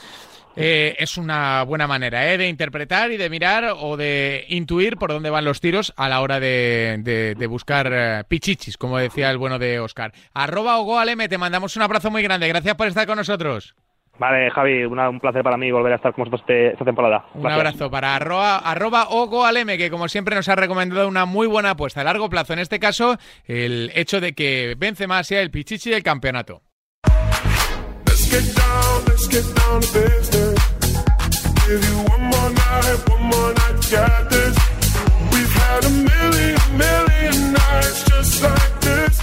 Eh, 0.56 0.96
es 0.98 1.16
una 1.16 1.62
buena 1.62 1.86
manera 1.86 2.32
¿eh? 2.32 2.36
de 2.36 2.48
interpretar 2.48 3.12
y 3.12 3.16
de 3.16 3.30
mirar 3.30 3.74
o 3.78 3.96
de 3.96 4.44
intuir 4.48 4.96
por 4.96 5.12
dónde 5.12 5.30
van 5.30 5.44
los 5.44 5.60
tiros 5.60 5.92
a 5.96 6.08
la 6.08 6.20
hora 6.20 6.40
de, 6.40 6.96
de, 7.00 7.36
de 7.36 7.46
buscar 7.46 7.88
eh, 7.92 8.24
pichichis, 8.26 8.76
como 8.76 8.98
decía 8.98 9.30
el 9.30 9.38
bueno 9.38 9.60
de 9.60 9.78
Oscar. 9.78 10.12
Arroba 10.34 10.78
Ogoaleme, 10.78 11.28
te 11.28 11.38
mandamos 11.38 11.76
un 11.76 11.82
abrazo 11.82 12.10
muy 12.10 12.24
grande. 12.24 12.48
Gracias 12.48 12.74
por 12.74 12.88
estar 12.88 13.06
con 13.06 13.18
nosotros. 13.18 13.76
Vale, 14.18 14.50
Javi, 14.50 14.84
una, 14.84 15.08
un 15.08 15.20
placer 15.20 15.42
para 15.42 15.56
mí 15.56 15.70
volver 15.70 15.92
a 15.92 15.96
estar 15.96 16.12
con 16.12 16.24
vosotros 16.24 16.40
este, 16.40 16.72
esta 16.72 16.84
temporada. 16.84 17.26
Un 17.34 17.46
abrazo 17.46 17.90
para 17.90 18.16
arroba, 18.16 18.58
arroba 18.58 19.08
Ogoaleme, 19.10 19.78
que 19.78 19.90
como 19.90 20.08
siempre 20.08 20.34
nos 20.34 20.48
ha 20.48 20.56
recomendado 20.56 21.06
una 21.06 21.24
muy 21.24 21.46
buena 21.46 21.70
apuesta 21.70 22.00
a 22.00 22.04
largo 22.04 22.28
plazo. 22.28 22.52
En 22.52 22.58
este 22.58 22.80
caso, 22.80 23.16
el 23.44 23.92
hecho 23.94 24.20
de 24.20 24.32
que 24.32 24.74
Benzema 24.76 25.22
sea 25.22 25.40
el 25.40 25.50
pichichi 25.50 25.90
del 25.90 26.02
campeonato. 26.02 26.62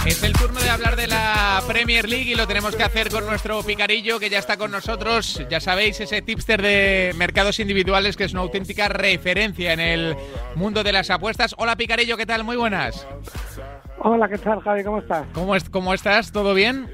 Es 0.06 0.22
el 0.22 0.34
turno 0.34 0.60
de 0.60 0.70
hablar 0.70 0.94
de 0.94 1.08
la 1.08 1.60
Premier 1.66 2.08
League 2.08 2.30
y 2.30 2.36
lo 2.36 2.46
tenemos 2.46 2.76
que 2.76 2.84
hacer 2.84 3.10
con 3.10 3.26
nuestro 3.26 3.60
picarillo 3.64 4.20
que 4.20 4.30
ya 4.30 4.38
está 4.38 4.56
con 4.56 4.70
nosotros. 4.70 5.44
Ya 5.50 5.58
sabéis, 5.58 6.00
ese 6.00 6.22
tipster 6.22 6.62
de 6.62 7.12
mercados 7.18 7.58
individuales 7.58 8.16
que 8.16 8.22
es 8.22 8.32
una 8.32 8.42
auténtica 8.42 8.88
referencia 8.88 9.72
en 9.72 9.80
el 9.80 10.16
mundo 10.54 10.84
de 10.84 10.92
las 10.92 11.10
apuestas. 11.10 11.56
Hola 11.58 11.74
picarillo, 11.74 12.16
¿qué 12.16 12.24
tal? 12.24 12.44
Muy 12.44 12.56
buenas. 12.56 13.04
Hola, 13.98 14.28
¿qué 14.28 14.38
tal 14.38 14.60
Javi? 14.60 14.84
¿Cómo 14.84 14.98
estás? 14.98 15.26
¿Cómo, 15.32 15.56
es, 15.56 15.68
cómo 15.68 15.92
estás? 15.92 16.30
¿Todo 16.30 16.54
bien? 16.54 16.86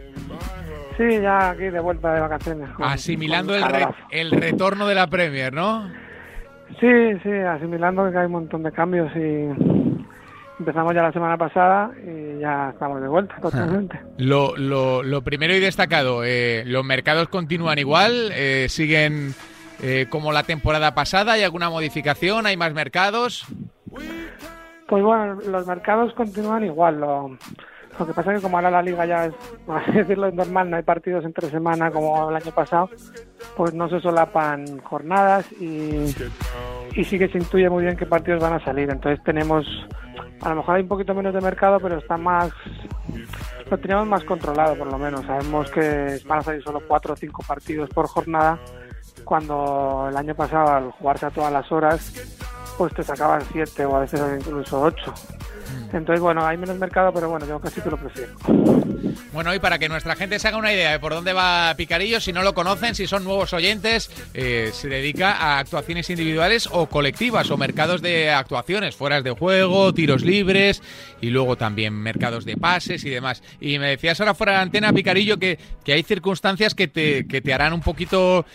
Sí, 0.96 1.20
ya 1.20 1.50
aquí 1.50 1.64
de 1.64 1.80
vuelta 1.80 2.14
de 2.14 2.20
vacaciones. 2.20 2.70
Con, 2.70 2.86
asimilando 2.86 3.52
con 3.52 3.62
el, 3.62 3.68
re, 3.68 3.86
el, 4.10 4.30
retorno 4.30 4.86
de 4.86 4.94
la 4.94 5.06
Premier, 5.08 5.52
¿no? 5.52 5.86
Sí, 6.80 6.88
sí, 7.22 7.30
asimilando 7.30 8.10
que 8.10 8.16
hay 8.16 8.24
un 8.24 8.32
montón 8.32 8.62
de 8.62 8.72
cambios 8.72 9.14
y 9.14 10.02
empezamos 10.58 10.94
ya 10.94 11.02
la 11.02 11.12
semana 11.12 11.36
pasada 11.36 11.90
y 12.04 12.40
ya 12.40 12.70
estamos 12.70 13.00
de 13.00 13.08
vuelta 13.08 13.34
totalmente. 13.42 14.00
Lo, 14.18 14.56
lo, 14.56 15.02
lo 15.02 15.22
primero 15.22 15.54
y 15.54 15.60
destacado, 15.60 16.24
eh, 16.24 16.64
¿los 16.66 16.84
mercados 16.84 17.28
continúan 17.28 17.78
igual? 17.78 18.30
Eh, 18.34 18.66
¿Siguen 18.68 19.34
eh, 19.82 20.06
como 20.08 20.32
la 20.32 20.42
temporada 20.44 20.94
pasada? 20.94 21.32
¿Hay 21.32 21.42
alguna 21.42 21.70
modificación? 21.70 22.46
¿Hay 22.46 22.56
más 22.56 22.72
mercados? 22.74 23.46
Pues 24.88 25.02
bueno, 25.02 25.38
los 25.48 25.66
mercados 25.66 26.12
continúan 26.14 26.64
igual. 26.64 27.00
Lo, 27.00 27.38
lo 27.98 28.06
que 28.06 28.14
pasa 28.14 28.32
es 28.32 28.38
que 28.38 28.42
como 28.42 28.56
ahora 28.56 28.70
la 28.70 28.82
liga 28.82 29.04
ya 29.06 29.26
es, 29.26 29.34
por 29.66 29.78
así 29.78 29.92
decirlo, 29.92 30.28
es 30.28 30.34
normal, 30.34 30.70
no 30.70 30.76
hay 30.76 30.82
partidos 30.82 31.24
entre 31.24 31.50
semana 31.50 31.90
como 31.90 32.30
el 32.30 32.36
año 32.36 32.52
pasado, 32.52 32.90
pues 33.56 33.74
no 33.74 33.88
se 33.88 34.00
solapan 34.00 34.80
jornadas 34.80 35.50
y, 35.60 36.14
y 36.94 37.04
sí 37.04 37.18
que 37.18 37.28
se 37.28 37.38
intuye 37.38 37.68
muy 37.68 37.84
bien 37.84 37.96
qué 37.96 38.06
partidos 38.06 38.42
van 38.42 38.54
a 38.54 38.64
salir. 38.64 38.90
Entonces 38.90 39.22
tenemos, 39.24 39.66
a 40.42 40.48
lo 40.48 40.56
mejor 40.56 40.76
hay 40.76 40.82
un 40.82 40.88
poquito 40.88 41.14
menos 41.14 41.32
de 41.32 41.40
mercado, 41.40 41.78
pero 41.80 41.98
está 41.98 42.16
más, 42.16 42.50
lo 43.70 43.78
tenemos 43.78 44.06
más 44.06 44.24
controlado 44.24 44.76
por 44.76 44.88
lo 44.88 44.98
menos. 44.98 45.24
Sabemos 45.24 45.70
que 45.70 46.20
van 46.26 46.40
a 46.40 46.42
salir 46.42 46.62
solo 46.62 46.80
cuatro 46.86 47.14
o 47.14 47.16
cinco 47.16 47.42
partidos 47.46 47.88
por 47.90 48.06
jornada, 48.08 48.58
cuando 49.24 50.06
el 50.08 50.16
año 50.16 50.34
pasado 50.34 50.68
al 50.68 50.90
jugarse 50.92 51.26
a 51.26 51.30
todas 51.30 51.52
las 51.52 51.70
horas, 51.70 52.12
pues 52.76 52.92
te 52.94 53.02
sacaban 53.02 53.42
siete 53.52 53.84
o 53.84 53.96
a 53.96 54.00
veces 54.00 54.20
incluso 54.40 54.82
ocho. 54.82 55.14
Entonces, 55.92 56.20
bueno, 56.20 56.44
hay 56.46 56.56
menos 56.56 56.78
mercado, 56.78 57.12
pero 57.12 57.28
bueno, 57.28 57.46
yo 57.46 57.60
casi 57.60 57.80
que 57.80 57.90
lo 57.90 57.96
prefiero. 57.96 58.32
Bueno, 59.32 59.54
y 59.54 59.58
para 59.58 59.78
que 59.78 59.88
nuestra 59.88 60.16
gente 60.16 60.38
se 60.38 60.48
haga 60.48 60.56
una 60.56 60.72
idea 60.72 60.92
de 60.92 60.98
por 60.98 61.12
dónde 61.12 61.32
va 61.32 61.74
Picarillo, 61.76 62.20
si 62.20 62.32
no 62.32 62.42
lo 62.42 62.54
conocen, 62.54 62.94
si 62.94 63.06
son 63.06 63.24
nuevos 63.24 63.52
oyentes, 63.52 64.10
eh, 64.34 64.70
se 64.72 64.88
dedica 64.88 65.32
a 65.32 65.58
actuaciones 65.58 66.08
individuales 66.10 66.68
o 66.70 66.86
colectivas 66.86 67.50
o 67.50 67.56
mercados 67.56 68.02
de 68.02 68.30
actuaciones, 68.30 68.96
fueras 68.96 69.24
de 69.24 69.30
juego, 69.30 69.92
tiros 69.92 70.22
libres 70.22 70.82
y 71.20 71.30
luego 71.30 71.56
también 71.56 71.94
mercados 71.94 72.44
de 72.44 72.56
pases 72.56 73.04
y 73.04 73.10
demás. 73.10 73.42
Y 73.60 73.78
me 73.78 73.90
decías 73.90 74.20
ahora 74.20 74.34
fuera 74.34 74.52
de 74.52 74.58
antena, 74.58 74.92
Picarillo, 74.92 75.38
que, 75.38 75.58
que 75.84 75.92
hay 75.92 76.02
circunstancias 76.02 76.74
que 76.74 76.88
te, 76.88 77.26
que 77.26 77.40
te 77.40 77.52
harán 77.54 77.72
un 77.72 77.80
poquito 77.80 78.46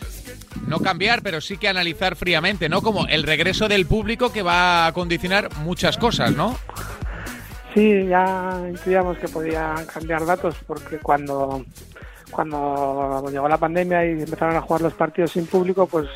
no 0.67 0.79
cambiar, 0.79 1.21
pero 1.21 1.41
sí 1.41 1.57
que 1.57 1.67
analizar 1.67 2.15
fríamente, 2.15 2.69
¿no? 2.69 2.81
Como 2.81 3.07
el 3.07 3.23
regreso 3.23 3.67
del 3.67 3.85
público 3.85 4.31
que 4.31 4.41
va 4.41 4.87
a 4.87 4.93
condicionar 4.93 5.49
muchas 5.57 5.97
cosas, 5.97 6.35
¿no? 6.35 6.57
Sí, 7.77 8.07
ya 8.07 8.59
intuíamos 8.67 9.19
que 9.19 9.27
podían 9.27 9.85
cambiar 9.85 10.25
datos 10.25 10.55
porque 10.65 10.97
cuando, 10.97 11.63
cuando 12.31 13.23
llegó 13.29 13.47
la 13.47 13.59
pandemia 13.59 14.03
y 14.03 14.13
empezaron 14.13 14.55
a 14.55 14.61
jugar 14.61 14.81
los 14.81 14.95
partidos 14.95 15.29
sin 15.29 15.45
público, 15.45 15.85
pues 15.85 16.07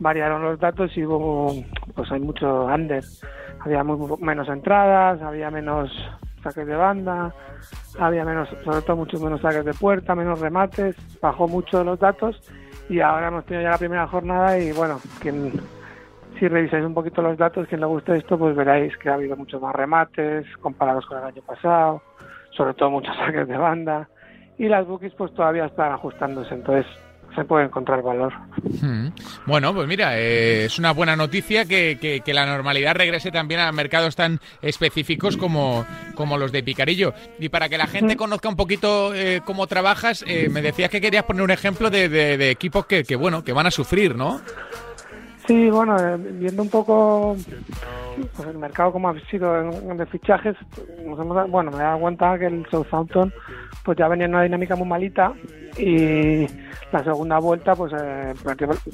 variaron 0.00 0.42
los 0.42 0.58
datos 0.58 0.90
y 0.96 1.04
hubo, 1.04 1.54
pues 1.94 2.10
hay 2.10 2.18
mucho 2.18 2.64
under. 2.64 3.04
Había 3.60 3.84
menos 3.84 4.48
entradas, 4.48 5.22
había 5.22 5.52
menos 5.52 5.88
saques 6.42 6.66
de 6.66 6.74
banda, 6.74 7.32
había 8.00 8.24
menos, 8.24 8.48
sobre 8.64 8.82
todo 8.82 8.96
muchos 8.96 9.22
menos 9.22 9.40
saques 9.40 9.66
de 9.66 9.74
puerta, 9.74 10.16
menos 10.16 10.40
remates, 10.40 10.96
bajó 11.22 11.46
mucho 11.46 11.84
los 11.84 12.00
datos 12.00 12.40
y 12.88 12.98
ahora 12.98 13.28
hemos 13.28 13.44
tenido 13.44 13.62
ya 13.62 13.70
la 13.70 13.78
primera 13.78 14.08
jornada 14.08 14.58
y 14.58 14.72
bueno, 14.72 15.00
quien 15.20 15.52
si 16.38 16.48
revisáis 16.48 16.84
un 16.84 16.94
poquito 16.94 17.22
los 17.22 17.36
datos, 17.36 17.66
quien 17.68 17.80
le 17.80 17.86
guste 17.86 18.16
esto, 18.16 18.38
pues 18.38 18.54
veréis 18.54 18.96
que 18.98 19.08
ha 19.08 19.14
habido 19.14 19.36
muchos 19.36 19.60
más 19.60 19.74
remates 19.74 20.46
comparados 20.60 21.06
con 21.06 21.18
el 21.18 21.24
año 21.24 21.42
pasado, 21.42 22.02
sobre 22.50 22.74
todo 22.74 22.90
muchos 22.90 23.16
saques 23.18 23.48
de 23.48 23.56
banda, 23.56 24.08
y 24.58 24.68
las 24.68 24.86
bookies 24.86 25.14
pues 25.14 25.32
todavía 25.34 25.66
están 25.66 25.92
ajustándose, 25.92 26.54
entonces 26.54 26.86
se 27.34 27.44
puede 27.44 27.66
encontrar 27.66 28.02
valor. 28.02 28.32
Hmm. 28.80 29.08
Bueno, 29.46 29.74
pues 29.74 29.86
mira, 29.86 30.18
eh, 30.18 30.64
es 30.64 30.78
una 30.78 30.92
buena 30.92 31.14
noticia 31.14 31.66
que, 31.66 31.98
que, 32.00 32.20
que, 32.20 32.34
la 32.34 32.46
normalidad 32.46 32.94
regrese 32.94 33.30
también 33.30 33.60
a 33.60 33.70
mercados 33.70 34.16
tan 34.16 34.40
específicos 34.62 35.36
como, 35.36 35.84
como 36.14 36.38
los 36.38 36.52
de 36.52 36.62
Picarillo. 36.62 37.12
Y 37.38 37.48
para 37.50 37.68
que 37.68 37.78
la 37.78 37.86
gente 37.86 38.16
conozca 38.16 38.48
un 38.48 38.56
poquito 38.56 39.14
eh, 39.14 39.42
cómo 39.44 39.66
trabajas, 39.66 40.24
eh, 40.26 40.48
me 40.50 40.62
decías 40.62 40.90
que 40.90 41.00
querías 41.00 41.24
poner 41.24 41.42
un 41.42 41.50
ejemplo 41.50 41.90
de, 41.90 42.08
de, 42.08 42.38
de 42.38 42.50
equipos 42.50 42.86
que, 42.86 43.04
que, 43.04 43.14
bueno, 43.14 43.44
que 43.44 43.52
van 43.52 43.66
a 43.66 43.70
sufrir, 43.70 44.16
¿no? 44.16 44.40
Sí, 45.48 45.70
bueno, 45.70 45.96
eh, 45.96 46.18
viendo 46.18 46.62
un 46.62 46.68
poco 46.68 47.34
pues, 48.36 48.48
el 48.50 48.58
mercado 48.58 48.92
como 48.92 49.08
ha 49.08 49.18
sido 49.30 49.50
de 49.54 50.04
fichajes, 50.04 50.54
bueno, 51.48 51.70
me 51.70 51.78
he 51.78 51.80
dado 51.80 52.00
cuenta 52.00 52.38
que 52.38 52.44
el 52.44 52.66
Southampton 52.70 53.32
pues 53.82 53.96
ya 53.96 54.08
venía 54.08 54.26
en 54.26 54.34
una 54.34 54.42
dinámica 54.42 54.76
muy 54.76 54.86
malita 54.86 55.32
y 55.78 56.46
la 56.92 57.02
segunda 57.02 57.38
vuelta 57.38 57.74
pues 57.74 57.94
eh, 57.98 58.34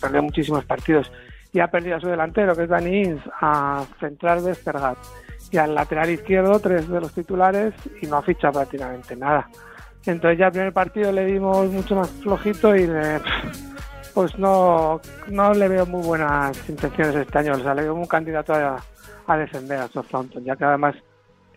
perdió, 0.00 0.22
muchísimos 0.22 0.64
partidos 0.64 1.10
y 1.52 1.58
ha 1.58 1.66
perdido 1.66 1.96
a 1.96 2.00
su 2.00 2.06
delantero 2.06 2.54
que 2.54 2.62
es 2.62 2.68
Dani 2.68 3.00
Ins 3.00 3.22
a 3.40 3.84
central 3.98 4.44
de 4.44 4.52
Estergat 4.52 4.98
y 5.50 5.56
al 5.56 5.74
lateral 5.74 6.10
izquierdo 6.10 6.60
tres 6.60 6.88
de 6.88 7.00
los 7.00 7.12
titulares 7.12 7.74
y 8.00 8.06
no 8.06 8.18
ha 8.18 8.22
fichado 8.22 8.60
prácticamente 8.60 9.16
nada. 9.16 9.48
Entonces 10.06 10.38
ya 10.38 10.46
el 10.46 10.52
primer 10.52 10.72
partido 10.72 11.10
le 11.10 11.24
dimos 11.24 11.68
mucho 11.72 11.96
más 11.96 12.10
flojito 12.22 12.76
y 12.76 12.86
pues 14.14 14.38
no, 14.38 15.00
no 15.28 15.52
le 15.52 15.68
veo 15.68 15.86
muy 15.86 16.02
buenas 16.02 16.56
intenciones 16.68 17.14
este 17.16 17.38
año. 17.38 17.52
O 17.54 17.58
sea, 17.58 17.74
le 17.74 17.82
veo 17.82 17.94
un 17.94 18.06
candidato 18.06 18.54
a, 18.54 18.76
a 19.26 19.36
defender 19.36 19.78
a 19.78 19.88
Southampton, 19.88 20.44
ya 20.44 20.56
que 20.56 20.64
además 20.64 20.94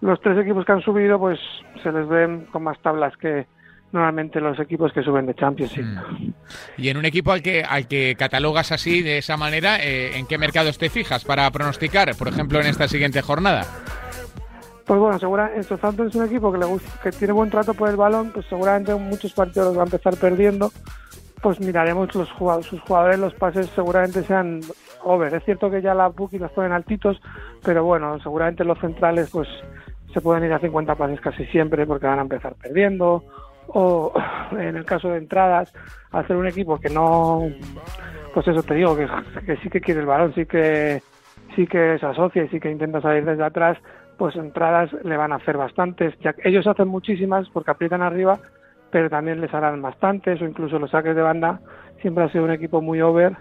los 0.02 0.20
tres 0.22 0.38
equipos 0.40 0.66
que 0.66 0.72
han 0.72 0.82
subido 0.82 1.20
pues 1.20 1.40
se 1.82 1.92
les 1.92 2.08
ven 2.08 2.46
con 2.52 2.64
más 2.64 2.80
tablas 2.82 3.16
que 3.18 3.48
normalmente 3.92 4.42
los 4.42 4.60
equipos 4.60 4.92
que 4.92 5.02
suben 5.02 5.26
de 5.26 5.36
Champions. 5.36 5.78
Mm. 5.78 6.32
Y 6.78 6.90
en 6.90 6.98
un 6.98 7.06
equipo 7.06 7.32
al 7.32 7.42
que 7.42 7.64
al 7.64 7.88
que 7.88 8.16
catalogas 8.18 8.72
así 8.72 9.02
de 9.02 9.20
esa 9.20 9.38
manera, 9.38 9.78
eh, 9.82 10.18
¿en 10.18 10.28
qué 10.28 10.38
mercados 10.38 10.78
te 10.78 10.90
fijas 10.90 11.24
para 11.24 11.50
pronosticar, 11.52 12.14
por 12.16 12.28
ejemplo, 12.28 12.60
en 12.60 12.68
esta 12.68 12.88
siguiente 12.88 13.22
jornada? 13.22 13.66
Pues 14.86 15.00
bueno, 15.00 15.20
seguramente 15.20 15.64
Southampton 15.64 16.08
es 16.08 16.16
un 16.16 16.26
equipo 16.26 16.52
que 16.52 16.60
le 16.60 16.66
gusta, 16.66 16.90
que 17.02 17.12
tiene 17.12 17.34
buen 17.34 17.50
trato 17.50 17.74
por 17.74 17.90
el 17.90 17.98
balón, 17.98 18.32
pues 18.32 18.46
seguramente 18.48 18.96
muchos 18.96 19.34
partidos 19.34 19.68
los 19.68 19.78
va 19.78 19.82
a 19.82 19.86
empezar 19.86 20.16
perdiendo. 20.16 20.72
Pues 21.42 21.60
miraremos 21.60 22.14
los 22.16 22.32
jugadores, 22.32 22.68
sus 22.68 22.82
jugadores, 22.82 23.20
los 23.20 23.34
pases 23.36 23.68
seguramente 23.68 24.24
sean 24.24 24.62
over. 25.04 25.34
Es 25.34 25.44
cierto 25.44 25.70
que 25.70 25.82
ya 25.82 25.94
la 25.94 26.08
bookie 26.08 26.40
los 26.40 26.52
ponen 26.52 26.72
altitos, 26.72 27.22
pero 27.64 27.84
bueno, 27.84 28.20
seguramente 28.20 28.64
los 28.64 28.80
centrales 28.80 29.30
pues 29.32 29.48
se 30.14 30.22
pueden 30.22 30.46
ir 30.46 30.54
a 30.54 30.60
50 30.60 30.96
pases 30.96 31.22
casi 31.22 31.46
siempre 31.46 31.86
porque 31.86 32.08
van 32.08 32.20
a 32.20 32.24
empezar 32.24 32.56
perdiendo. 32.56 33.24
O 33.68 34.14
en 34.52 34.78
el 34.78 34.86
caso 34.86 35.10
de 35.10 35.18
entradas, 35.18 35.74
hacer 36.12 36.36
un 36.36 36.48
equipo 36.48 36.80
que 36.80 36.90
no, 36.90 37.50
pues 38.34 38.48
eso 38.48 38.64
te 38.64 38.76
digo, 38.76 38.96
que, 38.96 39.58
sí 39.58 39.70
que 39.70 39.82
quiere 39.82 40.02
el 40.02 40.06
balón, 40.06 40.34
sí 40.34 40.46
que 40.46 41.02
sí 41.56 41.68
que 41.68 41.98
se 42.00 42.06
asocia 42.06 42.44
y 42.44 42.50
sí 42.50 42.60
que 42.60 42.72
intenta 42.72 43.02
salir 43.02 43.26
desde 43.26 43.44
atrás, 43.44 43.78
pues 44.18 44.36
entradas 44.36 44.92
le 45.04 45.18
van 45.18 45.32
a 45.32 45.38
hacer 45.38 45.58
bastantes. 45.58 46.14
Ellos 46.44 46.68
hacen 46.68 46.88
muchísimas 46.88 47.50
porque 47.50 47.72
aprietan 47.72 48.02
arriba, 48.02 48.40
pero 48.92 49.10
también 49.10 49.42
les 49.42 49.54
harán 49.54 49.82
bastantes 49.82 50.42
o 50.42 50.46
incluso 50.46 50.80
los 50.80 50.92
saques 50.92 51.16
de 51.16 51.22
banda. 51.22 51.60
Siempre 52.02 52.24
ha 52.24 52.30
sido 52.30 52.44
un 52.44 52.52
equipo 52.52 52.82
muy 52.82 53.02
over, 53.02 53.36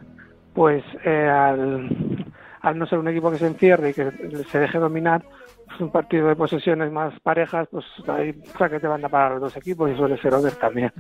pues 0.55 0.83
eh, 1.05 1.29
al, 1.29 2.27
al 2.61 2.79
no 2.79 2.87
ser 2.87 2.99
un 2.99 3.09
equipo 3.09 3.31
que 3.31 3.39
se 3.39 3.47
encierre 3.47 3.91
y 3.91 3.95
que 3.95 4.11
se 4.51 4.59
deje 4.59 4.79
dominar, 4.79 5.23
pues 5.67 5.81
un 5.81 5.91
partido 5.91 6.29
de 6.29 6.37
posesiones 6.37 6.91
más 6.91 7.19
parejas, 7.21 7.69
pues 7.71 7.85
hay 8.09 8.33
saques 8.59 8.83
de 8.83 8.89
banda 8.89 9.09
para 9.09 9.31
los 9.31 9.41
dos 9.41 9.57
equipos 9.57 9.91
y 9.91 9.97
suele 9.97 10.17
ser 10.19 10.35
over 10.35 10.53
también. 10.55 10.93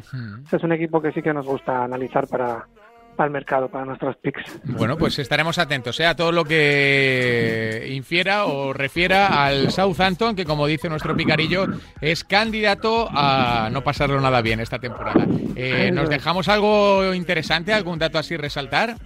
Es 0.50 0.62
un 0.62 0.72
equipo 0.72 1.00
que 1.00 1.12
sí 1.12 1.22
que 1.22 1.32
nos 1.32 1.46
gusta 1.46 1.84
analizar 1.84 2.26
para, 2.28 2.66
para 3.16 3.26
el 3.26 3.32
mercado, 3.32 3.68
para 3.68 3.84
nuestros 3.84 4.16
picks. 4.16 4.60
Bueno, 4.64 4.96
pues 4.96 5.18
estaremos 5.18 5.58
atentos 5.58 5.98
¿eh? 6.00 6.06
a 6.06 6.14
todo 6.14 6.32
lo 6.32 6.44
que 6.44 7.88
infiera 7.90 8.46
o 8.46 8.72
refiera 8.72 9.44
al 9.44 9.70
Southampton, 9.70 10.36
que 10.36 10.44
como 10.44 10.66
dice 10.66 10.88
nuestro 10.88 11.16
picarillo, 11.16 11.66
es 12.00 12.24
candidato 12.24 13.08
a 13.10 13.68
no 13.72 13.82
pasarlo 13.82 14.20
nada 14.20 14.42
bien 14.42 14.60
esta 14.60 14.78
temporada. 14.78 15.26
Eh, 15.56 15.90
¿Nos 15.92 16.08
dejamos 16.08 16.48
algo 16.48 17.14
interesante, 17.14 17.72
algún 17.72 17.98
dato 17.98 18.18
así 18.18 18.36
resaltar? 18.36 18.96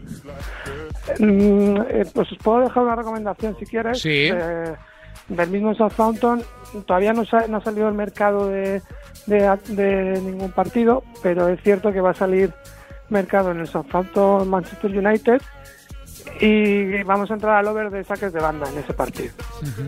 Mm, 1.19 1.77
eh, 1.89 2.07
pues 2.13 2.33
os 2.33 2.39
puedo 2.39 2.61
dejar 2.61 2.83
una 2.83 2.97
recomendación 2.97 3.57
si 3.59 3.67
quieres. 3.67 4.01
Sí. 4.01 4.31
Eh, 4.33 4.75
del 5.29 5.49
mismo 5.49 5.75
Southampton, 5.75 6.43
todavía 6.87 7.13
no, 7.13 7.23
no 7.49 7.57
ha 7.59 7.61
salido 7.61 7.89
el 7.89 7.95
mercado 7.95 8.49
de, 8.49 8.83
de 9.27 10.21
ningún 10.25 10.51
partido, 10.51 11.05
pero 11.23 11.49
es 11.49 11.63
cierto 11.63 11.93
que 11.93 12.01
va 12.01 12.11
a 12.11 12.15
salir 12.15 12.53
mercado 13.11 13.51
en 13.51 13.61
el 13.61 13.67
Southampton 13.67 14.49
Manchester 14.49 14.91
United 14.91 15.43
y 16.41 17.03
vamos 17.03 17.31
a 17.31 17.35
entrar 17.35 17.57
al 17.57 17.67
over 17.69 17.91
de 17.91 18.05
saques 18.05 18.33
de 18.33 18.41
banda 18.41 18.69
en 18.71 18.79
ese 18.79 18.93
partido, 18.93 19.33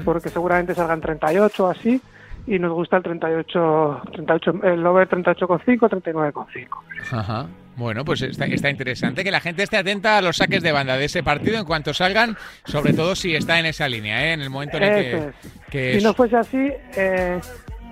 porque 0.05 0.29
seguramente 0.29 0.75
salgan 0.75 1.01
38 1.01 1.65
o 1.65 1.71
así 1.71 2.01
y 2.47 2.59
nos 2.59 2.73
gusta 2.73 2.97
el 2.97 3.03
38, 3.03 4.03
38 4.13 4.61
el 4.65 4.87
over 4.87 5.09
38,5, 5.09 5.79
39,5. 5.79 6.69
Ajá. 7.13 7.47
Bueno, 7.75 8.05
pues 8.05 8.21
está, 8.21 8.45
está, 8.45 8.69
interesante 8.69 9.25
que 9.25 9.31
la 9.31 9.41
gente 9.41 9.63
esté 9.63 9.79
atenta 9.79 10.19
a 10.19 10.23
los 10.23 10.37
saques 10.37 10.63
de 10.63 10.73
banda 10.73 10.97
de 10.99 11.07
ese 11.07 11.23
partido 11.23 11.59
en 11.59 11.65
cuanto 11.65 11.95
salgan, 11.95 12.37
sobre 12.65 12.93
todo 12.93 13.15
si 13.15 13.35
está 13.35 13.59
en 13.59 13.67
esa 13.67 13.89
línea, 13.89 14.27
¿eh? 14.27 14.33
en 14.35 14.43
el 14.43 14.51
momento 14.51 14.77
en 14.77 14.83
el 14.83 15.33
que, 15.71 15.99
Si 15.99 16.05
no 16.05 16.13
fuese 16.13 16.37
así, 16.37 16.71
eh, 16.97 17.41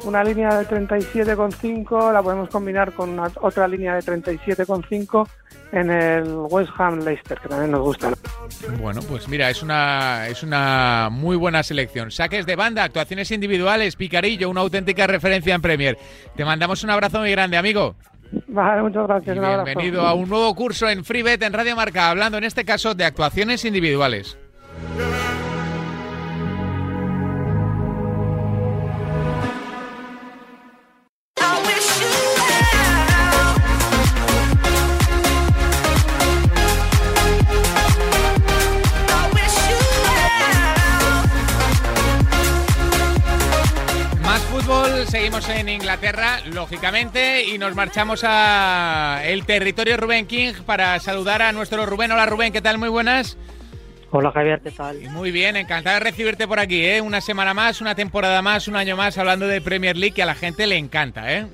una 0.04 0.24
línea 0.24 0.58
de 0.58 0.66
37,5 0.66 2.12
la 2.12 2.22
podemos 2.22 2.48
combinar 2.48 2.92
con 2.92 3.18
otra 3.18 3.68
línea 3.68 3.94
de 3.94 4.00
37,5 4.00 5.28
en 5.72 5.90
el 5.90 6.34
West 6.50 6.70
Ham 6.78 7.00
Leicester, 7.00 7.38
que 7.38 7.48
también 7.48 7.70
nos 7.70 7.80
gusta. 7.80 8.12
Bueno, 8.80 9.00
pues 9.08 9.28
mira, 9.28 9.50
es 9.50 9.62
una, 9.62 10.26
es 10.28 10.42
una 10.42 11.08
muy 11.10 11.36
buena 11.36 11.62
selección. 11.62 12.10
Saques 12.10 12.46
de 12.46 12.56
banda, 12.56 12.84
actuaciones 12.84 13.30
individuales, 13.30 13.96
picarillo, 13.96 14.50
una 14.50 14.62
auténtica 14.62 15.06
referencia 15.06 15.54
en 15.54 15.62
Premier. 15.62 15.98
Te 16.36 16.44
mandamos 16.44 16.82
un 16.82 16.90
abrazo 16.90 17.20
muy 17.20 17.30
grande, 17.30 17.56
amigo. 17.56 17.94
Vale, 18.46 18.82
muchas 18.82 19.06
gracias. 19.06 19.38
bienvenido 19.38 20.06
a 20.06 20.14
un 20.14 20.28
nuevo 20.28 20.54
curso 20.54 20.88
en 20.88 21.04
FreeBet 21.04 21.42
en 21.42 21.52
Radio 21.52 21.74
Marca, 21.74 22.10
hablando 22.10 22.38
en 22.38 22.44
este 22.44 22.64
caso 22.64 22.94
de 22.94 23.04
actuaciones 23.04 23.64
individuales. 23.64 24.38
Inglaterra, 46.00 46.40
lógicamente, 46.54 47.44
y 47.44 47.58
nos 47.58 47.74
marchamos 47.74 48.24
a 48.24 49.20
el 49.22 49.44
territorio 49.44 49.98
Rubén 49.98 50.26
King 50.26 50.54
para 50.64 50.98
saludar 50.98 51.42
a 51.42 51.52
nuestro 51.52 51.84
Rubén. 51.84 52.10
Hola 52.10 52.24
Rubén, 52.24 52.54
¿qué 52.54 52.62
tal? 52.62 52.78
Muy 52.78 52.88
buenas. 52.88 53.36
Hola 54.10 54.32
Javier, 54.32 54.62
¿qué 54.62 54.70
tal? 54.70 54.98
Muy 55.10 55.30
bien, 55.30 55.56
encantado 55.56 55.98
de 55.98 56.00
recibirte 56.00 56.48
por 56.48 56.58
aquí, 56.58 56.86
¿eh? 56.86 57.02
Una 57.02 57.20
semana 57.20 57.52
más, 57.52 57.82
una 57.82 57.94
temporada 57.94 58.40
más, 58.40 58.66
un 58.66 58.76
año 58.76 58.96
más 58.96 59.18
hablando 59.18 59.46
de 59.46 59.60
Premier 59.60 59.94
League 59.94 60.14
que 60.14 60.22
a 60.22 60.26
la 60.26 60.34
gente 60.34 60.66
le 60.66 60.78
encanta, 60.78 61.34
¿eh? 61.34 61.46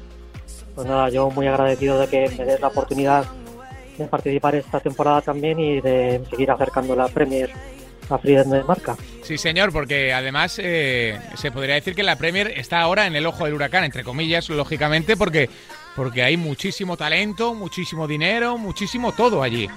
Pues 0.76 0.86
nada, 0.86 1.08
yo 1.08 1.28
muy 1.30 1.48
agradecido 1.48 1.98
de 1.98 2.06
que 2.06 2.30
me 2.38 2.44
des 2.44 2.60
la 2.60 2.68
oportunidad 2.68 3.24
de 3.98 4.04
participar 4.06 4.54
esta 4.54 4.78
temporada 4.78 5.22
también 5.22 5.58
y 5.58 5.80
de 5.80 6.22
seguir 6.30 6.52
acercando 6.52 6.94
la 6.94 7.08
Premier 7.08 7.50
a 8.10 8.18
de 8.18 8.64
marca. 8.64 8.96
Sí, 9.22 9.38
señor, 9.38 9.72
porque 9.72 10.12
además 10.12 10.60
eh, 10.62 11.18
se 11.34 11.50
podría 11.50 11.74
decir 11.74 11.94
que 11.94 12.02
la 12.02 12.16
Premier 12.16 12.52
está 12.56 12.80
ahora 12.80 13.06
en 13.06 13.16
el 13.16 13.26
ojo 13.26 13.44
del 13.44 13.54
huracán, 13.54 13.84
entre 13.84 14.04
comillas, 14.04 14.48
lógicamente, 14.48 15.16
porque, 15.16 15.48
porque 15.94 16.22
hay 16.22 16.36
muchísimo 16.36 16.96
talento, 16.96 17.54
muchísimo 17.54 18.06
dinero, 18.06 18.58
muchísimo 18.58 19.12
todo 19.12 19.42
allí. 19.42 19.68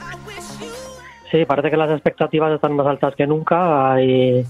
Sí, 1.32 1.46
parece 1.46 1.70
que 1.70 1.78
las 1.78 1.92
expectativas 1.92 2.54
están 2.54 2.76
más 2.76 2.88
altas 2.88 3.16
que 3.16 3.28
nunca. 3.28 3.94
Hay, 3.94 4.46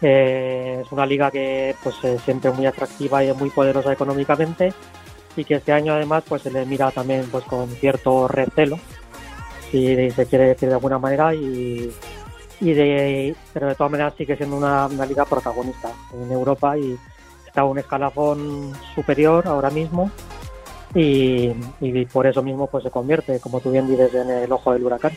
eh, 0.00 0.82
es 0.84 0.92
una 0.92 1.06
liga 1.06 1.30
que 1.30 1.74
pues 1.82 2.02
es 2.04 2.20
siempre 2.22 2.50
muy 2.50 2.66
atractiva 2.66 3.24
y 3.24 3.32
muy 3.34 3.50
poderosa 3.50 3.92
económicamente 3.92 4.72
y 5.36 5.44
que 5.44 5.54
este 5.54 5.72
año 5.72 5.94
además 5.94 6.24
pues 6.28 6.42
se 6.42 6.50
le 6.50 6.66
mira 6.66 6.90
también 6.90 7.26
pues 7.30 7.44
con 7.44 7.68
cierto 7.68 8.28
recelo 8.28 8.78
si 9.70 10.10
se 10.10 10.26
quiere 10.26 10.48
decir 10.48 10.68
de 10.68 10.74
alguna 10.74 10.98
manera 10.98 11.34
y 11.34 11.90
y 12.62 12.74
de, 12.74 13.34
pero 13.52 13.66
de 13.66 13.74
todas 13.74 13.90
maneras 13.90 14.14
sigue 14.16 14.36
siendo 14.36 14.56
una, 14.56 14.88
liga 15.04 15.24
protagonista 15.24 15.90
en 16.14 16.30
Europa 16.30 16.78
y 16.78 16.96
está 17.44 17.64
un 17.64 17.78
escalafón 17.78 18.72
superior 18.94 19.48
ahora 19.48 19.68
mismo 19.70 20.10
y, 20.94 21.48
por 22.12 22.26
eso 22.26 22.42
mismo 22.42 22.68
pues 22.68 22.84
se 22.84 22.90
convierte, 22.90 23.40
como 23.40 23.60
tú 23.60 23.72
bien 23.72 23.88
dices, 23.88 24.14
en 24.14 24.30
el 24.30 24.52
ojo 24.52 24.72
del 24.72 24.84
huracán. 24.84 25.12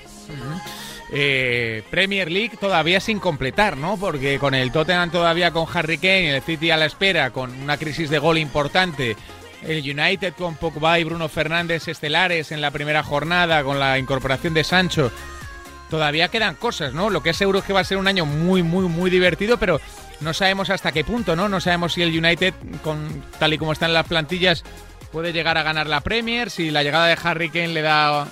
Eh, 1.13 1.84
Premier 1.91 2.31
League 2.31 2.58
todavía 2.60 2.99
sin 2.99 3.19
completar, 3.19 3.77
¿no? 3.77 3.95
Porque 3.97 4.39
con 4.39 4.55
el 4.55 4.71
Tottenham 4.71 5.12
todavía 5.12 5.51
con 5.51 5.67
Harry 5.71 5.99
Kane 5.99 6.36
el 6.36 6.41
City 6.41 6.71
a 6.71 6.77
la 6.77 6.86
espera, 6.86 7.29
con 7.29 7.51
una 7.62 7.77
crisis 7.77 8.10
de 8.10 8.17
gol 8.17 8.39
importante, 8.39 9.15
el 9.62 9.79
United 9.79 10.34
con 10.34 10.55
Pogba 10.55 10.97
y 10.97 11.03
Bruno 11.03 11.29
Fernández 11.29 11.88
estelares 11.88 12.51
en 12.51 12.62
la 12.62 12.71
primera 12.71 13.03
jornada, 13.03 13.63
con 13.63 13.79
la 13.79 13.99
incorporación 13.99 14.55
de 14.55 14.63
Sancho 14.63 15.12
todavía 15.89 16.30
quedan 16.30 16.56
cosas, 16.56 16.93
¿no? 16.93 17.10
Lo 17.10 17.21
que 17.21 17.32
es 17.32 17.38
seguro 17.38 17.60
es 17.60 17.65
que 17.65 17.74
va 17.74 17.82
a 17.82 17.86
ser 17.86 17.98
un 17.98 18.08
año 18.08 18.26
muy, 18.26 18.63
muy, 18.63 18.88
muy 18.88 19.10
divertido, 19.10 19.58
pero 19.58 19.80
no 20.21 20.34
sabemos 20.34 20.69
hasta 20.69 20.91
qué 20.91 21.04
punto, 21.04 21.36
¿no? 21.36 21.50
No 21.50 21.60
sabemos 21.60 21.93
si 21.93 22.02
el 22.02 22.17
United, 22.17 22.54
con 22.84 23.24
tal 23.39 23.54
y 23.54 23.58
como 23.58 23.71
están 23.71 23.93
las 23.93 24.08
plantillas, 24.08 24.63
puede 25.12 25.34
llegar 25.34 25.58
a 25.58 25.63
ganar 25.63 25.88
la 25.88 26.02
Premier, 26.02 26.50
si 26.50 26.71
la 26.71 26.84
llegada 26.84 27.08
de 27.08 27.17
Harry 27.24 27.50
Kane 27.50 27.69
le 27.69 27.82
da 27.82 28.28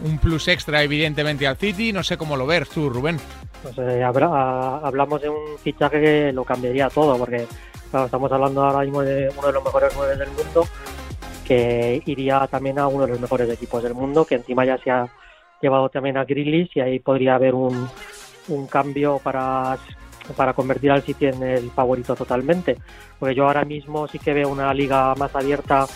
un 0.00 0.18
plus 0.18 0.48
extra 0.48 0.82
evidentemente 0.82 1.46
al 1.46 1.56
City. 1.56 1.92
No 1.92 2.02
sé 2.02 2.16
cómo 2.16 2.36
lo 2.36 2.46
ver 2.46 2.66
tú, 2.66 2.90
Rubén. 2.90 3.18
Pues 3.62 3.78
eh, 3.78 4.02
hablamos 4.04 5.22
de 5.22 5.28
un 5.28 5.58
fichaje 5.62 6.00
que 6.00 6.32
lo 6.32 6.44
cambiaría 6.44 6.88
todo, 6.90 7.16
porque 7.16 7.46
estamos 8.04 8.30
hablando 8.30 8.62
ahora 8.62 8.84
mismo 8.84 9.02
de 9.02 9.30
uno 9.36 9.46
de 9.46 9.52
los 9.52 9.64
mejores 9.64 9.92
nueve 9.96 10.16
del 10.16 10.28
mundo, 10.28 10.68
que 11.46 12.02
iría 12.04 12.46
también 12.48 12.78
a 12.78 12.86
uno 12.88 13.06
de 13.06 13.12
los 13.12 13.20
mejores 13.20 13.48
equipos 13.48 13.82
del 13.82 13.94
mundo, 13.94 14.24
que 14.24 14.34
encima 14.34 14.64
ya 14.64 14.76
se 14.78 14.90
ha 14.90 15.08
llevado 15.60 15.88
también 15.88 16.16
a 16.16 16.24
Grillis 16.24 16.74
y 16.76 16.80
ahí 16.80 16.98
podría 16.98 17.34
haber 17.34 17.54
un, 17.54 17.88
un 18.48 18.66
cambio 18.66 19.20
para, 19.22 19.78
para 20.36 20.52
convertir 20.52 20.90
al 20.90 21.02
City 21.02 21.26
en 21.26 21.42
el 21.42 21.70
favorito 21.70 22.14
totalmente. 22.14 22.76
Porque 23.18 23.34
yo 23.34 23.46
ahora 23.46 23.64
mismo 23.64 24.06
sí 24.08 24.18
que 24.18 24.34
veo 24.34 24.48
una 24.48 24.72
liga 24.74 25.14
más 25.14 25.34
abierta 25.34 25.86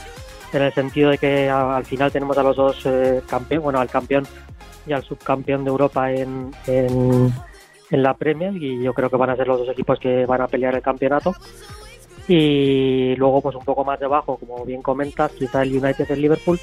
en 0.53 0.62
el 0.62 0.73
sentido 0.73 1.11
de 1.11 1.18
que 1.18 1.49
al 1.49 1.85
final 1.85 2.11
tenemos 2.11 2.37
a 2.38 2.42
los 2.42 2.57
dos 2.57 2.85
eh, 2.87 3.23
campeones, 3.29 3.62
bueno, 3.62 3.81
al 3.81 3.88
campeón 3.88 4.27
y 4.87 4.92
al 4.92 5.05
subcampeón 5.05 5.64
de 5.64 5.70
Europa 5.70 6.11
en, 6.12 6.51
en, 6.66 7.33
la 7.90 8.14
Premier 8.14 8.55
y 8.57 8.83
yo 8.83 8.94
creo 8.94 9.11
que 9.11 9.16
van 9.16 9.31
a 9.31 9.37
ser 9.37 9.49
los 9.49 9.59
dos 9.59 9.68
equipos 9.68 9.99
que 9.99 10.25
van 10.25 10.40
a 10.40 10.49
pelear 10.49 10.75
el 10.75 10.83
campeonato. 10.83 11.35
Y 12.29 13.16
luego, 13.16 13.40
pues 13.40 13.57
un 13.57 13.64
poco 13.64 13.85
más 13.85 13.99
debajo, 13.99 14.37
como 14.37 14.64
bien 14.64 14.83
comentas, 14.83 15.33
quizá 15.33 15.62
el 15.62 15.77
United 15.77 16.09
el 16.11 16.23
Liverpool. 16.23 16.61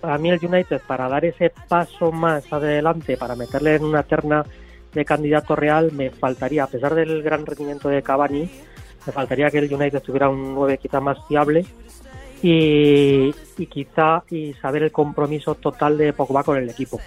Para 0.00 0.18
mí 0.18 0.30
el 0.30 0.44
United, 0.44 0.80
para 0.86 1.08
dar 1.08 1.24
ese 1.24 1.52
paso 1.68 2.12
más 2.12 2.52
adelante, 2.52 3.16
para 3.16 3.34
meterle 3.34 3.74
en 3.74 3.84
una 3.84 4.02
terna 4.04 4.44
de 4.92 5.04
candidato 5.04 5.56
real, 5.56 5.92
me 5.92 6.10
faltaría, 6.10 6.64
a 6.64 6.68
pesar 6.68 6.94
del 6.94 7.22
gran 7.22 7.44
rendimiento 7.44 7.88
de 7.88 8.02
Cavani, 8.02 8.48
me 9.06 9.12
faltaría 9.12 9.50
que 9.50 9.58
el 9.58 9.72
United 9.72 10.00
tuviera 10.00 10.28
un 10.28 10.54
9 10.54 10.78
quizá 10.78 11.00
más 11.00 11.18
fiable 11.26 11.66
y, 12.42 13.32
quizá 13.66 14.22
y 14.30 14.54
saber 14.54 14.84
el 14.84 14.92
compromiso 14.92 15.56
total 15.56 15.98
de 15.98 16.12
Pogba 16.12 16.44
con 16.44 16.56
el 16.56 16.70
equipo. 16.70 17.00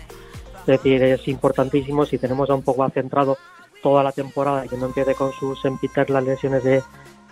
Es 0.61 0.65
decir, 0.65 1.01
es 1.03 1.27
importantísimo 1.27 2.05
si 2.05 2.17
tenemos 2.17 2.49
a 2.49 2.55
un 2.55 2.63
Pogba 2.63 2.89
centrado 2.89 3.37
toda 3.81 4.03
la 4.03 4.11
temporada 4.11 4.65
y 4.65 4.69
que 4.69 4.77
no 4.77 4.87
empiece 4.87 5.15
con 5.15 5.31
sus 5.31 5.59
las 6.07 6.23
lesiones 6.23 6.63
de 6.63 6.83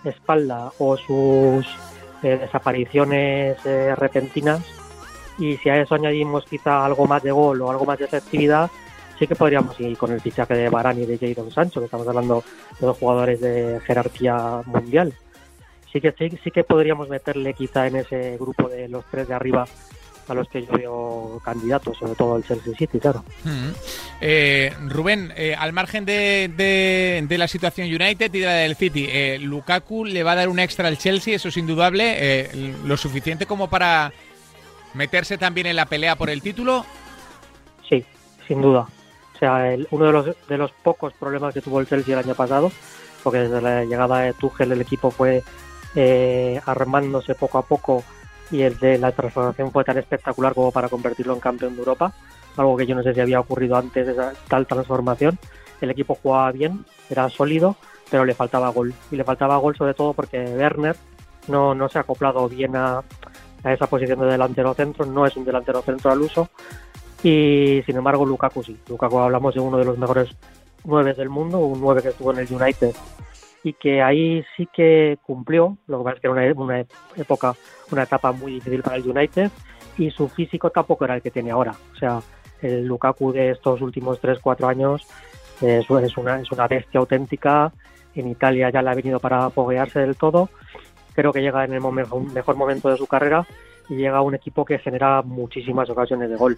espalda 0.04 0.72
o 0.78 0.96
sus 0.96 1.66
eh, 2.22 2.38
desapariciones 2.38 3.58
eh, 3.64 3.94
repentinas 3.94 4.79
y 5.40 5.56
si 5.56 5.68
a 5.68 5.80
eso 5.80 5.94
añadimos 5.94 6.44
quizá 6.44 6.84
algo 6.84 7.06
más 7.06 7.22
de 7.22 7.32
gol 7.32 7.60
o 7.62 7.70
algo 7.70 7.84
más 7.84 7.98
de 7.98 8.04
efectividad 8.04 8.70
sí 9.18 9.26
que 9.26 9.34
podríamos 9.34 9.78
ir 9.80 9.96
con 9.96 10.12
el 10.12 10.20
fichaje 10.20 10.54
de 10.54 10.68
Barani 10.68 11.02
y 11.02 11.06
de 11.06 11.34
Jadon 11.34 11.50
Sancho 11.50 11.80
que 11.80 11.86
estamos 11.86 12.06
hablando 12.06 12.44
de 12.78 12.86
dos 12.86 12.96
jugadores 12.96 13.40
de 13.40 13.80
jerarquía 13.86 14.62
mundial 14.66 15.14
sí 15.92 16.00
que 16.00 16.14
sí, 16.18 16.50
que 16.50 16.64
podríamos 16.64 17.08
meterle 17.08 17.54
quizá 17.54 17.86
en 17.86 17.96
ese 17.96 18.36
grupo 18.38 18.68
de 18.68 18.88
los 18.88 19.04
tres 19.10 19.28
de 19.28 19.34
arriba 19.34 19.66
a 20.28 20.34
los 20.34 20.48
que 20.48 20.64
yo 20.64 20.72
veo 20.72 21.42
candidatos, 21.44 21.98
sobre 21.98 22.14
todo 22.14 22.36
el 22.36 22.44
Chelsea 22.44 22.72
City, 22.78 23.00
claro. 23.00 23.24
Mm. 23.42 23.70
Eh, 24.20 24.72
Rubén, 24.86 25.32
eh, 25.36 25.56
al 25.58 25.72
margen 25.72 26.04
de, 26.04 26.48
de, 27.26 27.38
la 27.38 27.48
situación 27.48 27.88
United 27.88 28.32
y 28.32 28.38
de 28.38 28.46
la 28.46 28.52
del 28.52 28.76
City, 28.76 29.08
eh, 29.10 29.38
Lukaku 29.40 30.04
le 30.04 30.22
va 30.22 30.32
a 30.32 30.36
dar 30.36 30.48
un 30.48 30.60
extra 30.60 30.86
al 30.86 30.98
Chelsea, 30.98 31.34
eso 31.34 31.48
es 31.48 31.56
indudable, 31.56 32.48
lo 32.84 32.96
suficiente 32.96 33.46
como 33.46 33.68
para 33.68 34.12
meterse 34.94 35.38
también 35.38 35.66
en 35.66 35.76
la 35.76 35.86
pelea 35.86 36.16
por 36.16 36.30
el 36.30 36.42
título. 36.42 36.84
Sí, 37.88 38.04
sin 38.46 38.60
duda. 38.62 38.86
O 39.34 39.38
sea, 39.38 39.74
uno 39.90 40.06
de 40.06 40.12
los, 40.12 40.48
de 40.48 40.58
los 40.58 40.70
pocos 40.72 41.12
problemas 41.14 41.54
que 41.54 41.60
tuvo 41.60 41.80
el 41.80 41.88
Chelsea 41.88 42.18
el 42.18 42.24
año 42.24 42.34
pasado, 42.34 42.70
porque 43.22 43.40
desde 43.40 43.60
la 43.60 43.84
llegada 43.84 44.20
de 44.20 44.32
Tuchel 44.34 44.72
el 44.72 44.80
equipo 44.80 45.10
fue 45.10 45.42
eh, 45.94 46.60
armándose 46.66 47.34
poco 47.34 47.58
a 47.58 47.62
poco 47.62 48.04
y 48.50 48.62
el 48.62 48.78
de 48.78 48.98
la 48.98 49.12
transformación 49.12 49.70
fue 49.70 49.84
tan 49.84 49.98
espectacular 49.98 50.54
como 50.54 50.72
para 50.72 50.88
convertirlo 50.88 51.34
en 51.34 51.40
campeón 51.40 51.74
de 51.74 51.78
Europa, 51.80 52.12
algo 52.56 52.76
que 52.76 52.86
yo 52.86 52.94
no 52.94 53.02
sé 53.02 53.14
si 53.14 53.20
había 53.20 53.40
ocurrido 53.40 53.76
antes 53.76 54.06
de 54.06 54.12
esa, 54.12 54.32
tal 54.48 54.66
transformación. 54.66 55.38
El 55.80 55.90
equipo 55.90 56.18
jugaba 56.20 56.52
bien, 56.52 56.84
era 57.08 57.30
sólido, 57.30 57.76
pero 58.10 58.24
le 58.24 58.34
faltaba 58.34 58.68
gol. 58.70 58.92
Y 59.10 59.16
le 59.16 59.24
faltaba 59.24 59.56
gol 59.56 59.76
sobre 59.76 59.94
todo 59.94 60.12
porque 60.12 60.38
Werner 60.44 60.96
no, 61.48 61.74
no 61.74 61.88
se 61.88 61.98
ha 61.98 62.02
acoplado 62.02 62.48
bien 62.48 62.76
a, 62.76 63.02
a 63.62 63.72
esa 63.72 63.86
posición 63.86 64.20
de 64.20 64.26
delantero 64.26 64.74
centro, 64.74 65.06
no 65.06 65.26
es 65.26 65.36
un 65.36 65.44
delantero 65.44 65.82
centro 65.82 66.10
al 66.10 66.20
uso. 66.20 66.48
Y 67.22 67.82
sin 67.84 67.96
embargo 67.96 68.24
Lukaku 68.24 68.62
sí. 68.62 68.78
Lukaku 68.88 69.18
hablamos 69.18 69.54
de 69.54 69.60
uno 69.60 69.76
de 69.76 69.84
los 69.84 69.98
mejores 69.98 70.34
nueve 70.84 71.12
del 71.14 71.28
mundo, 71.28 71.58
un 71.58 71.80
nueve 71.80 72.02
que 72.02 72.08
estuvo 72.08 72.32
en 72.32 72.38
el 72.38 72.52
United 72.52 72.94
y 73.62 73.74
que 73.74 74.02
ahí 74.02 74.42
sí 74.56 74.68
que 74.72 75.18
cumplió, 75.22 75.76
lo 75.86 75.98
que 75.98 76.04
pasa 76.04 76.16
es 76.16 76.20
que 76.22 76.28
era 76.28 76.54
una, 76.54 76.86
época, 77.16 77.54
una 77.90 78.04
etapa 78.04 78.32
muy 78.32 78.52
difícil 78.52 78.82
para 78.82 78.96
el 78.96 79.08
United 79.08 79.50
y 79.98 80.10
su 80.10 80.28
físico 80.28 80.70
tampoco 80.70 81.04
era 81.04 81.16
el 81.16 81.22
que 81.22 81.30
tiene 81.30 81.50
ahora. 81.50 81.74
O 81.94 81.96
sea, 81.96 82.20
el 82.62 82.86
Lukaku 82.86 83.32
de 83.32 83.50
estos 83.50 83.82
últimos 83.82 84.20
3-4 84.20 84.68
años 84.68 85.06
es, 85.60 85.88
una, 85.90 86.40
es 86.40 86.52
una 86.52 86.68
bestia 86.68 87.00
auténtica. 87.00 87.72
En 88.14 88.28
Italia 88.28 88.70
ya 88.70 88.82
le 88.82 88.90
ha 88.90 88.94
venido 88.94 89.20
para 89.20 89.50
foguearse 89.50 90.00
del 90.00 90.16
todo. 90.16 90.48
Creo 91.14 91.32
que 91.32 91.40
llega 91.40 91.64
en 91.64 91.74
el 91.74 91.80
mejor 91.80 92.56
momento 92.56 92.88
de 92.88 92.96
su 92.96 93.06
carrera 93.06 93.46
y 93.88 93.96
llega 93.96 94.18
a 94.18 94.22
un 94.22 94.34
equipo 94.34 94.64
que 94.64 94.78
genera 94.78 95.22
muchísimas 95.22 95.88
ocasiones 95.90 96.30
de 96.30 96.36
gol. 96.36 96.56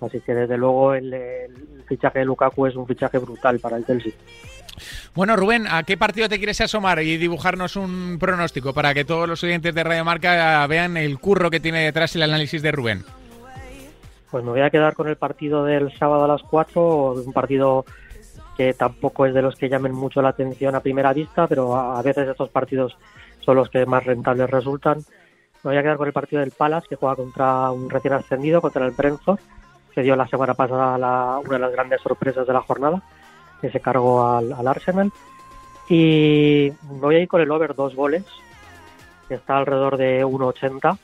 Así 0.00 0.20
que 0.20 0.34
desde 0.34 0.56
luego 0.56 0.94
el, 0.94 1.12
el 1.12 1.84
fichaje 1.88 2.20
de 2.20 2.24
Lukaku 2.24 2.66
es 2.66 2.76
un 2.76 2.86
fichaje 2.86 3.18
brutal 3.18 3.58
para 3.58 3.76
el 3.76 3.86
Chelsea. 3.86 4.12
Bueno, 5.14 5.36
Rubén, 5.36 5.66
¿a 5.68 5.82
qué 5.82 5.96
partido 5.96 6.28
te 6.28 6.38
quieres 6.38 6.60
asomar 6.60 7.02
y 7.02 7.16
dibujarnos 7.16 7.76
un 7.76 8.16
pronóstico 8.20 8.72
para 8.72 8.94
que 8.94 9.04
todos 9.04 9.28
los 9.28 9.42
oyentes 9.42 9.74
de 9.74 9.84
Radio 9.84 10.04
Marca 10.04 10.66
vean 10.66 10.96
el 10.96 11.18
curro 11.18 11.50
que 11.50 11.60
tiene 11.60 11.84
detrás 11.84 12.14
el 12.14 12.22
análisis 12.22 12.62
de 12.62 12.72
Rubén? 12.72 13.04
Pues 14.30 14.44
me 14.44 14.50
voy 14.50 14.60
a 14.60 14.70
quedar 14.70 14.94
con 14.94 15.08
el 15.08 15.16
partido 15.16 15.64
del 15.64 15.96
sábado 15.98 16.24
a 16.24 16.28
las 16.28 16.42
4, 16.42 17.14
un 17.26 17.32
partido 17.32 17.84
que 18.56 18.74
tampoco 18.74 19.24
es 19.24 19.34
de 19.34 19.42
los 19.42 19.56
que 19.56 19.68
llamen 19.68 19.92
mucho 19.92 20.20
la 20.20 20.30
atención 20.30 20.74
a 20.74 20.80
primera 20.80 21.12
vista, 21.12 21.46
pero 21.46 21.74
a 21.74 22.02
veces 22.02 22.28
estos 22.28 22.50
partidos 22.50 22.96
son 23.48 23.56
los 23.56 23.70
que 23.70 23.86
más 23.86 24.04
rentables 24.04 24.50
resultan. 24.50 24.98
Me 25.62 25.70
voy 25.70 25.76
a 25.78 25.82
quedar 25.82 25.96
con 25.96 26.06
el 26.06 26.12
partido 26.12 26.40
del 26.40 26.50
Palace, 26.50 26.86
que 26.86 26.96
juega 26.96 27.16
contra 27.16 27.70
un 27.70 27.88
recién 27.88 28.12
ascendido, 28.12 28.60
contra 28.60 28.84
el 28.84 28.90
Brentford, 28.90 29.38
que 29.94 30.02
dio 30.02 30.16
la 30.16 30.28
semana 30.28 30.52
pasada 30.52 31.38
una 31.38 31.54
de 31.54 31.58
las 31.58 31.72
grandes 31.72 32.02
sorpresas 32.02 32.46
de 32.46 32.52
la 32.52 32.60
jornada 32.60 33.02
que 33.62 33.70
se 33.70 33.80
cargó 33.80 34.28
al, 34.28 34.68
Arsenal. 34.68 35.10
Y 35.88 36.70
voy 36.82 37.14
a 37.14 37.20
ir 37.20 37.28
con 37.28 37.40
el 37.40 37.50
over 37.50 37.74
dos 37.74 37.96
goles, 37.96 38.22
que 39.28 39.36
está 39.36 39.56
alrededor 39.56 39.96
de 39.96 40.26
1.80. 40.26 40.98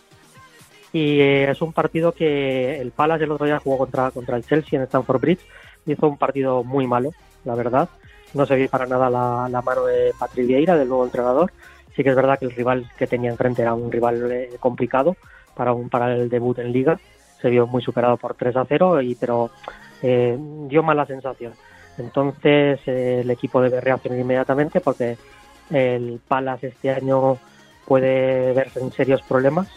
Y 0.93 1.21
eh, 1.21 1.51
es 1.51 1.63
un 1.63 1.73
partido 1.73 2.13
que 2.13 2.79
el 2.79 2.91
Palace 2.91 3.25
el 3.25 3.33
otro 3.33 3.47
día 3.47 3.59
jugó 3.59 3.79
contra, 3.79 4.11
contra 4.11 4.37
el 4.37 4.45
Chelsea 4.45 4.79
en 4.79 4.85
Stamford 4.85 5.21
Bridge. 5.23 5.47
Hizo 5.87 6.09
un 6.09 6.19
partido 6.19 6.63
muy 6.63 6.87
malo, 6.87 7.13
la 7.47 7.55
verdad. 7.55 7.89
No 8.35 8.45
se 8.45 8.57
vio 8.57 8.69
para 8.69 8.85
nada 8.85 9.09
la, 9.09 9.63
mano 9.63 9.87
de 9.87 10.13
Patrick 10.19 10.47
Vieira, 10.47 10.77
del 10.77 10.89
nuevo 10.89 11.07
entrenador. 11.07 11.51
Sí 11.97 12.03
que 12.03 12.11
es 12.11 12.17
verdad 12.17 12.39
que 12.39 12.47
el 12.47 12.53
rival 12.53 12.91
que 12.97 13.07
tenía 13.07 13.31
enfrente 13.31 13.63
era 13.63 13.75
un 13.75 13.91
rival 13.91 14.31
eh, 14.31 14.51
complicado 14.59 15.17
para, 15.55 15.73
un, 15.73 15.89
para 15.89 16.15
el 16.15 16.29
debut 16.29 16.59
en 16.59 16.73
Liga. 16.73 16.99
Se 17.41 17.51
vio 17.51 17.67
muy 17.67 17.83
superado 17.83 18.17
por 18.17 18.35
3 18.35 18.57
a 18.57 18.65
0, 18.65 19.03
y, 19.03 19.15
pero 19.15 19.51
eh, 20.03 20.37
dio 20.69 20.83
mala 20.83 21.07
sensación. 21.07 21.53
Entonces 21.99 22.81
el 22.87 23.31
equipo 23.31 23.61
debe 23.61 23.81
reaccionar 23.81 24.19
inmediatamente 24.19 24.81
porque 24.81 25.17
el 25.71 26.21
Palace 26.27 26.69
este 26.69 26.91
año 26.91 27.39
puede 27.87 28.53
verse 28.53 28.81
en 28.81 28.91
serios 28.93 29.23
problemas, 29.23 29.69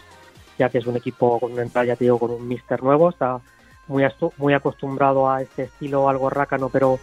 ya 0.58 0.68
que 0.68 0.78
es 0.78 0.86
un 0.86 0.96
equipo 0.96 1.38
con 1.38 1.52
una 1.52 1.62
entrada, 1.62 1.86
ya 1.86 1.96
te 1.96 2.04
digo, 2.04 2.18
con 2.18 2.30
un 2.30 2.48
mister 2.48 2.82
nuevo, 2.82 3.10
está 3.10 3.40
muy, 3.86 4.04
muy 4.36 4.54
acostumbrado 4.54 5.30
a 5.30 5.42
este 5.42 5.64
estilo 5.64 6.08
algo 6.08 6.30
rácano, 6.30 6.68
pero 6.68 6.98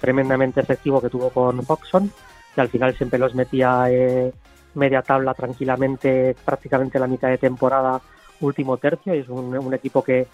tremendamente 0.00 0.60
efectivo 0.60 1.00
que 1.00 1.10
tuvo 1.10 1.30
con 1.30 1.62
Foxon, 1.64 2.10
que 2.54 2.60
al 2.60 2.68
final 2.68 2.96
siempre 2.96 3.18
los 3.18 3.34
metía 3.34 3.86
eh, 3.90 4.32
media 4.74 5.02
tabla 5.02 5.34
tranquilamente, 5.34 6.36
prácticamente 6.44 6.98
la 6.98 7.06
mitad 7.06 7.28
de 7.28 7.38
temporada, 7.38 8.00
último 8.40 8.76
tercio, 8.76 9.14
y 9.14 9.18
es 9.18 9.28
un, 9.28 9.74
equipo 9.74 10.02
que, 10.02 10.26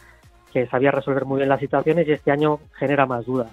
sabía 0.70 0.90
resolver 0.90 1.24
muy 1.24 1.38
bien 1.38 1.48
las 1.48 1.60
situaciones 1.60 2.06
y 2.08 2.12
este 2.12 2.30
año 2.30 2.58
genera 2.74 3.06
más 3.06 3.24
dudas. 3.26 3.52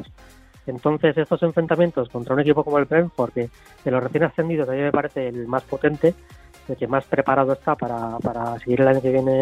Entonces, 0.66 1.18
estos 1.18 1.42
enfrentamientos 1.44 2.10
contra 2.10 2.34
un 2.34 2.42
equipo 2.42 2.64
como 2.64 2.78
el 2.78 2.86
Brentford, 2.86 3.32
que 3.32 3.50
de 3.86 3.92
los 3.92 4.04
recién 4.04 4.24
ascendidos 4.24 4.68
a 4.68 4.74
mí 4.74 4.80
me 4.80 4.92
parece 4.92 5.28
el 5.28 5.48
más 5.48 5.64
potente, 5.64 6.14
el 6.68 6.76
que 6.76 6.88
más 6.88 7.06
preparado 7.06 7.54
está 7.54 7.76
para, 7.76 8.18
para 8.18 8.60
seguir 8.60 8.82
el 8.82 8.88
año 8.90 9.02
que 9.02 9.12
viene 9.12 9.42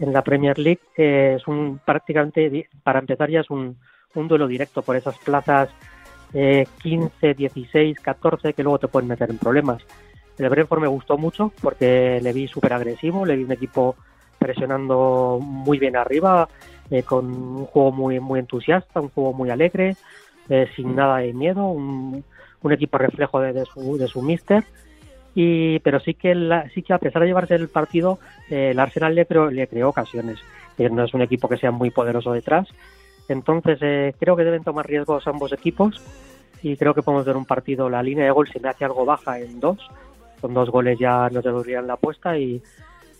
en, 0.00 0.12
la 0.12 0.22
Premier 0.22 0.58
League, 0.58 0.82
eh, 0.96 1.36
es 1.38 1.46
un 1.46 1.80
prácticamente, 1.82 2.68
para 2.82 2.98
empezar 2.98 3.30
ya 3.30 3.40
es 3.40 3.48
un, 3.48 3.78
un 4.14 4.28
duelo 4.28 4.46
directo 4.46 4.82
por 4.82 4.96
esas 4.96 5.16
plazas 5.18 5.70
15, 6.34 7.34
16, 7.34 8.00
14 8.00 8.54
que 8.54 8.62
luego 8.62 8.78
te 8.78 8.88
pueden 8.88 9.08
meter 9.08 9.30
en 9.30 9.38
problemas. 9.38 9.82
El 10.38 10.48
Brentford 10.48 10.80
me 10.80 10.88
gustó 10.88 11.16
mucho 11.16 11.52
porque 11.60 12.20
le 12.22 12.32
vi 12.32 12.48
súper 12.48 12.72
agresivo, 12.72 13.24
le 13.24 13.36
vi 13.36 13.44
un 13.44 13.52
equipo 13.52 13.96
presionando 14.38 15.38
muy 15.40 15.78
bien 15.78 15.96
arriba, 15.96 16.48
eh, 16.90 17.02
con 17.02 17.26
un 17.26 17.66
juego 17.66 17.92
muy, 17.92 18.20
muy 18.20 18.40
entusiasta, 18.40 19.00
un 19.00 19.10
juego 19.10 19.32
muy 19.32 19.50
alegre, 19.50 19.96
eh, 20.48 20.68
sin 20.76 20.94
nada 20.94 21.18
de 21.18 21.32
miedo, 21.32 21.66
un, 21.66 22.24
equipo 22.70 22.96
reflejo 22.96 23.40
de, 23.40 23.64
su, 23.66 23.98
de 23.98 24.08
su 24.08 24.22
mister. 24.22 24.64
Y, 25.34 25.80
pero 25.80 26.00
sí 26.00 26.14
que, 26.14 26.34
sí 26.74 26.82
que 26.82 26.92
a 26.92 26.98
pesar 26.98 27.22
de 27.22 27.28
llevarse 27.28 27.54
el 27.54 27.68
partido, 27.68 28.18
eh, 28.48 28.70
el 28.70 28.78
Arsenal 28.78 29.14
le 29.14 29.26
creó, 29.26 29.50
le 29.50 29.66
creó 29.66 29.90
ocasiones. 29.90 30.38
no 30.78 31.04
es 31.04 31.12
un 31.12 31.22
equipo 31.22 31.48
que 31.48 31.58
sea 31.58 31.70
muy 31.70 31.90
poderoso 31.90 32.32
detrás. 32.32 32.68
Entonces 33.28 33.78
eh, 33.80 34.14
creo 34.18 34.36
que 34.36 34.44
deben 34.44 34.64
tomar 34.64 34.86
riesgos 34.86 35.26
ambos 35.26 35.52
equipos 35.52 36.00
y 36.62 36.76
creo 36.76 36.94
que 36.94 37.02
podemos 37.02 37.26
ver 37.26 37.36
un 37.36 37.44
partido, 37.44 37.88
la 37.90 38.02
línea 38.02 38.24
de 38.24 38.30
gol 38.30 38.48
se 38.48 38.60
me 38.60 38.68
hace 38.68 38.84
algo 38.84 39.04
baja 39.04 39.38
en 39.38 39.60
dos, 39.60 39.78
con 40.44 40.52
dos 40.52 40.68
goles 40.68 40.98
ya 40.98 41.30
nos 41.30 41.42
devolverían 41.42 41.86
la 41.86 41.94
apuesta 41.94 42.36
y, 42.36 42.62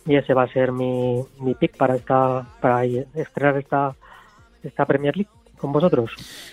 y 0.04 0.14
ese 0.14 0.34
va 0.34 0.42
a 0.42 0.52
ser 0.52 0.72
mi, 0.72 1.24
mi 1.38 1.54
pick 1.54 1.74
para 1.74 1.96
esta 1.96 2.46
para 2.60 2.84
estrenar 2.84 3.56
esta, 3.56 3.94
esta 4.62 4.84
Premier 4.84 5.16
League 5.16 5.30
con 5.56 5.72
vosotros. 5.72 6.10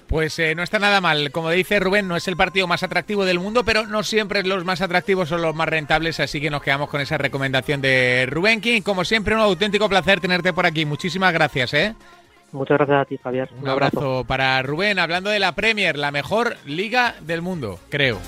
Pues 0.07 0.39
eh, 0.39 0.55
no 0.55 0.63
está 0.63 0.79
nada 0.79 1.01
mal. 1.01 1.29
Como 1.31 1.49
dice 1.49 1.81
Rubén, 1.81 2.07
no 2.07 2.15
es 2.15 2.25
el 2.29 2.37
partido 2.37 2.67
más 2.67 2.83
atractivo 2.83 3.25
del 3.25 3.37
mundo, 3.37 3.65
pero 3.65 3.85
no 3.85 4.01
siempre 4.01 4.43
los 4.43 4.63
más 4.63 4.79
atractivos 4.79 5.27
son 5.27 5.41
los 5.41 5.53
más 5.53 5.67
rentables, 5.67 6.21
así 6.21 6.39
que 6.39 6.49
nos 6.49 6.61
quedamos 6.61 6.87
con 6.87 7.01
esa 7.01 7.17
recomendación 7.17 7.81
de 7.81 8.25
Rubén 8.29 8.61
King. 8.61 8.81
Como 8.81 9.03
siempre, 9.03 9.35
un 9.35 9.41
auténtico 9.41 9.89
placer 9.89 10.21
tenerte 10.21 10.53
por 10.53 10.65
aquí. 10.65 10.85
Muchísimas 10.85 11.33
gracias, 11.33 11.73
¿eh? 11.73 11.95
Muchas 12.53 12.77
gracias 12.77 13.01
a 13.01 13.05
ti, 13.05 13.17
Javier. 13.21 13.49
Un, 13.61 13.67
abrazo 13.67 14.23
para 14.25 14.61
Rubén, 14.61 14.99
hablando 14.99 15.29
de 15.31 15.39
la 15.39 15.53
Premier, 15.53 15.97
la 15.97 16.11
mejor 16.11 16.55
liga 16.65 17.15
del 17.19 17.41
mundo, 17.41 17.77
creo. 17.89 18.19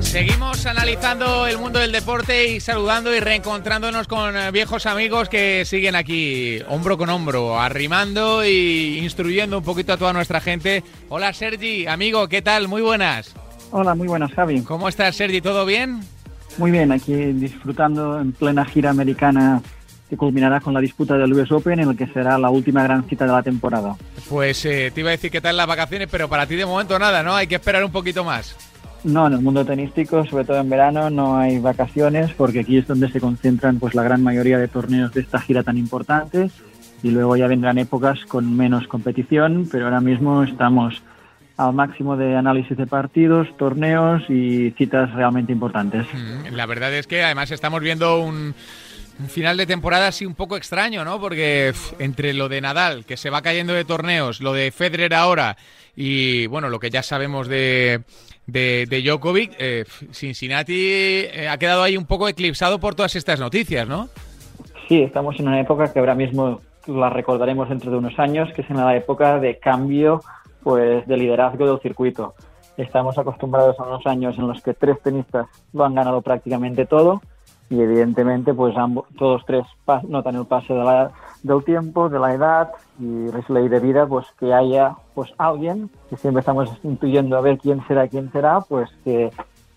Seguimos 0.00 0.64
analizando 0.66 1.48
el 1.48 1.58
mundo 1.58 1.80
del 1.80 1.90
deporte 1.90 2.46
y 2.46 2.60
saludando 2.60 3.12
y 3.12 3.18
reencontrándonos 3.18 4.06
con 4.06 4.36
eh, 4.36 4.52
viejos 4.52 4.86
amigos 4.86 5.28
que 5.28 5.64
siguen 5.64 5.96
aquí 5.96 6.60
hombro 6.68 6.96
con 6.96 7.10
hombro, 7.10 7.58
arrimando 7.58 8.44
y 8.44 9.00
instruyendo 9.02 9.58
un 9.58 9.64
poquito 9.64 9.94
a 9.94 9.96
toda 9.96 10.12
nuestra 10.12 10.40
gente. 10.40 10.84
Hola 11.08 11.32
Sergi, 11.32 11.88
amigo, 11.88 12.28
¿qué 12.28 12.40
tal? 12.40 12.68
Muy 12.68 12.82
buenas. 12.82 13.34
Hola, 13.72 13.96
muy 13.96 14.06
buenas, 14.06 14.32
Javi. 14.32 14.62
¿Cómo 14.62 14.88
estás, 14.88 15.16
Sergi? 15.16 15.40
¿Todo 15.40 15.66
bien? 15.66 16.02
Muy 16.58 16.70
bien, 16.70 16.90
aquí 16.90 17.14
disfrutando 17.14 18.18
en 18.20 18.32
plena 18.32 18.64
gira 18.64 18.90
americana 18.90 19.60
que 20.08 20.16
culminará 20.16 20.60
con 20.60 20.72
la 20.72 20.80
disputa 20.80 21.18
del 21.18 21.32
US 21.32 21.50
Open, 21.52 21.80
en 21.80 21.90
el 21.90 21.96
que 21.96 22.06
será 22.06 22.38
la 22.38 22.48
última 22.48 22.82
gran 22.82 23.04
cita 23.04 23.26
de 23.26 23.32
la 23.32 23.42
temporada. 23.42 23.96
Pues 24.28 24.64
eh, 24.64 24.90
te 24.94 25.00
iba 25.00 25.10
a 25.10 25.12
decir 25.12 25.30
qué 25.30 25.40
tal 25.40 25.56
las 25.56 25.66
vacaciones, 25.66 26.08
pero 26.10 26.28
para 26.28 26.46
ti 26.46 26.54
de 26.54 26.64
momento 26.64 26.98
nada, 26.98 27.22
¿no? 27.22 27.34
Hay 27.34 27.46
que 27.46 27.56
esperar 27.56 27.84
un 27.84 27.90
poquito 27.92 28.24
más. 28.24 28.56
No, 29.04 29.26
en 29.26 29.34
el 29.34 29.40
mundo 29.40 29.64
tenístico, 29.64 30.24
sobre 30.24 30.44
todo 30.44 30.58
en 30.58 30.70
verano, 30.70 31.10
no 31.10 31.36
hay 31.36 31.58
vacaciones 31.58 32.32
porque 32.32 32.60
aquí 32.60 32.78
es 32.78 32.86
donde 32.86 33.10
se 33.10 33.20
concentran 33.20 33.78
pues 33.78 33.94
la 33.94 34.02
gran 34.02 34.22
mayoría 34.22 34.58
de 34.58 34.68
torneos 34.68 35.12
de 35.12 35.20
esta 35.20 35.40
gira 35.40 35.62
tan 35.62 35.76
importante 35.76 36.50
y 37.02 37.10
luego 37.10 37.36
ya 37.36 37.46
vendrán 37.46 37.78
épocas 37.78 38.24
con 38.26 38.56
menos 38.56 38.88
competición, 38.88 39.68
pero 39.70 39.84
ahora 39.84 40.00
mismo 40.00 40.42
estamos 40.42 41.02
al 41.56 41.72
máximo 41.72 42.16
de 42.16 42.36
análisis 42.36 42.76
de 42.76 42.86
partidos, 42.86 43.48
torneos 43.56 44.22
y 44.28 44.72
citas 44.72 45.12
realmente 45.14 45.52
importantes. 45.52 46.06
Mm, 46.12 46.54
la 46.54 46.66
verdad 46.66 46.92
es 46.92 47.06
que 47.06 47.22
además 47.22 47.50
estamos 47.50 47.80
viendo 47.80 48.20
un, 48.20 48.54
final 49.28 49.56
de 49.56 49.66
temporada 49.66 50.08
así 50.08 50.26
un 50.26 50.34
poco 50.34 50.58
extraño, 50.58 51.04
¿no? 51.04 51.18
Porque 51.18 51.72
entre 51.98 52.34
lo 52.34 52.50
de 52.50 52.60
Nadal, 52.60 53.06
que 53.06 53.16
se 53.16 53.30
va 53.30 53.40
cayendo 53.40 53.72
de 53.72 53.84
torneos, 53.84 54.40
lo 54.40 54.52
de 54.52 54.70
Federer 54.70 55.14
ahora 55.14 55.56
y, 55.96 56.46
bueno, 56.48 56.68
lo 56.68 56.78
que 56.78 56.90
ya 56.90 57.02
sabemos 57.02 57.48
de, 57.48 58.02
de, 58.46 58.86
Djokovic, 59.02 59.52
eh, 59.58 59.84
Cincinnati 60.12 60.74
eh, 60.76 61.48
ha 61.48 61.56
quedado 61.56 61.82
ahí 61.82 61.96
un 61.96 62.04
poco 62.04 62.28
eclipsado 62.28 62.78
por 62.78 62.94
todas 62.94 63.16
estas 63.16 63.40
noticias, 63.40 63.88
¿no? 63.88 64.10
Sí, 64.88 65.00
estamos 65.00 65.40
en 65.40 65.48
una 65.48 65.60
época 65.60 65.90
que 65.90 65.98
ahora 65.98 66.14
mismo 66.14 66.60
la 66.86 67.08
recordaremos 67.08 67.70
dentro 67.70 67.90
de 67.90 67.96
unos 67.96 68.18
años, 68.18 68.52
que 68.54 68.60
es 68.60 68.70
en 68.70 68.76
la 68.76 68.94
época 68.94 69.38
de 69.40 69.58
cambio 69.58 70.20
pues 70.66 71.06
de 71.06 71.16
liderazgo 71.16 71.64
del 71.64 71.78
circuito. 71.78 72.34
Estamos 72.76 73.16
acostumbrados 73.16 73.78
a 73.78 73.84
unos 73.84 74.04
años 74.04 74.36
en 74.36 74.48
los 74.48 74.60
que 74.62 74.74
tres 74.74 75.00
tenistas 75.00 75.46
lo 75.72 75.84
han 75.84 75.94
ganado 75.94 76.22
prácticamente 76.22 76.86
todo 76.86 77.22
y 77.70 77.80
evidentemente 77.80 78.52
pues 78.52 78.76
ambos, 78.76 79.06
todos 79.16 79.44
tres 79.46 79.64
notan 80.08 80.34
el 80.34 80.44
paso 80.44 80.74
de 80.74 80.82
la, 80.82 81.12
del 81.44 81.62
tiempo, 81.62 82.08
de 82.08 82.18
la 82.18 82.34
edad 82.34 82.72
y 82.98 83.28
es 83.28 83.48
ley 83.48 83.68
de 83.68 83.78
vida 83.78 84.08
pues 84.08 84.26
que 84.40 84.52
haya 84.52 84.96
pues 85.14 85.32
alguien 85.38 85.88
que 86.10 86.16
siempre 86.16 86.40
estamos 86.40 86.68
intuyendo 86.82 87.36
a 87.36 87.42
ver 87.42 87.58
quién 87.58 87.86
será, 87.86 88.08
quién 88.08 88.32
será, 88.32 88.60
pues 88.60 88.90
que 89.04 89.30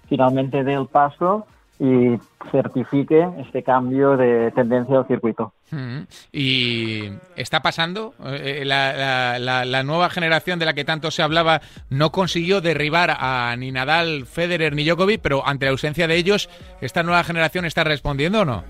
finalmente 0.07 0.63
dé 0.63 0.73
el 0.73 0.87
paso 0.87 1.45
y 1.79 2.19
certifique 2.51 3.25
este 3.37 3.63
cambio 3.63 4.17
de 4.17 4.51
tendencia 4.51 4.97
del 4.97 5.07
circuito. 5.07 5.53
Mm. 5.71 6.01
Y 6.33 7.09
está 7.37 7.61
pasando, 7.61 8.13
eh, 8.25 8.63
la, 8.65 9.83
nueva 9.83 10.09
generación 10.09 10.59
de 10.59 10.65
la 10.65 10.73
que 10.73 10.83
tanto 10.83 11.09
se 11.09 11.23
hablaba 11.23 11.61
no 11.89 12.11
consiguió 12.11 12.59
derribar 12.59 13.15
a 13.17 13.55
ni 13.57 13.71
Nadal, 13.71 14.25
Federer 14.25 14.75
ni 14.75 14.83
Djokovic, 14.83 15.21
pero 15.21 15.47
ante 15.47 15.65
la 15.65 15.71
ausencia 15.71 16.05
de 16.07 16.17
ellos, 16.17 16.49
¿esta 16.81 17.01
nueva 17.01 17.23
generación 17.23 17.63
está 17.63 17.85
respondiendo 17.85 18.41
o 18.41 18.45
no? 18.45 18.63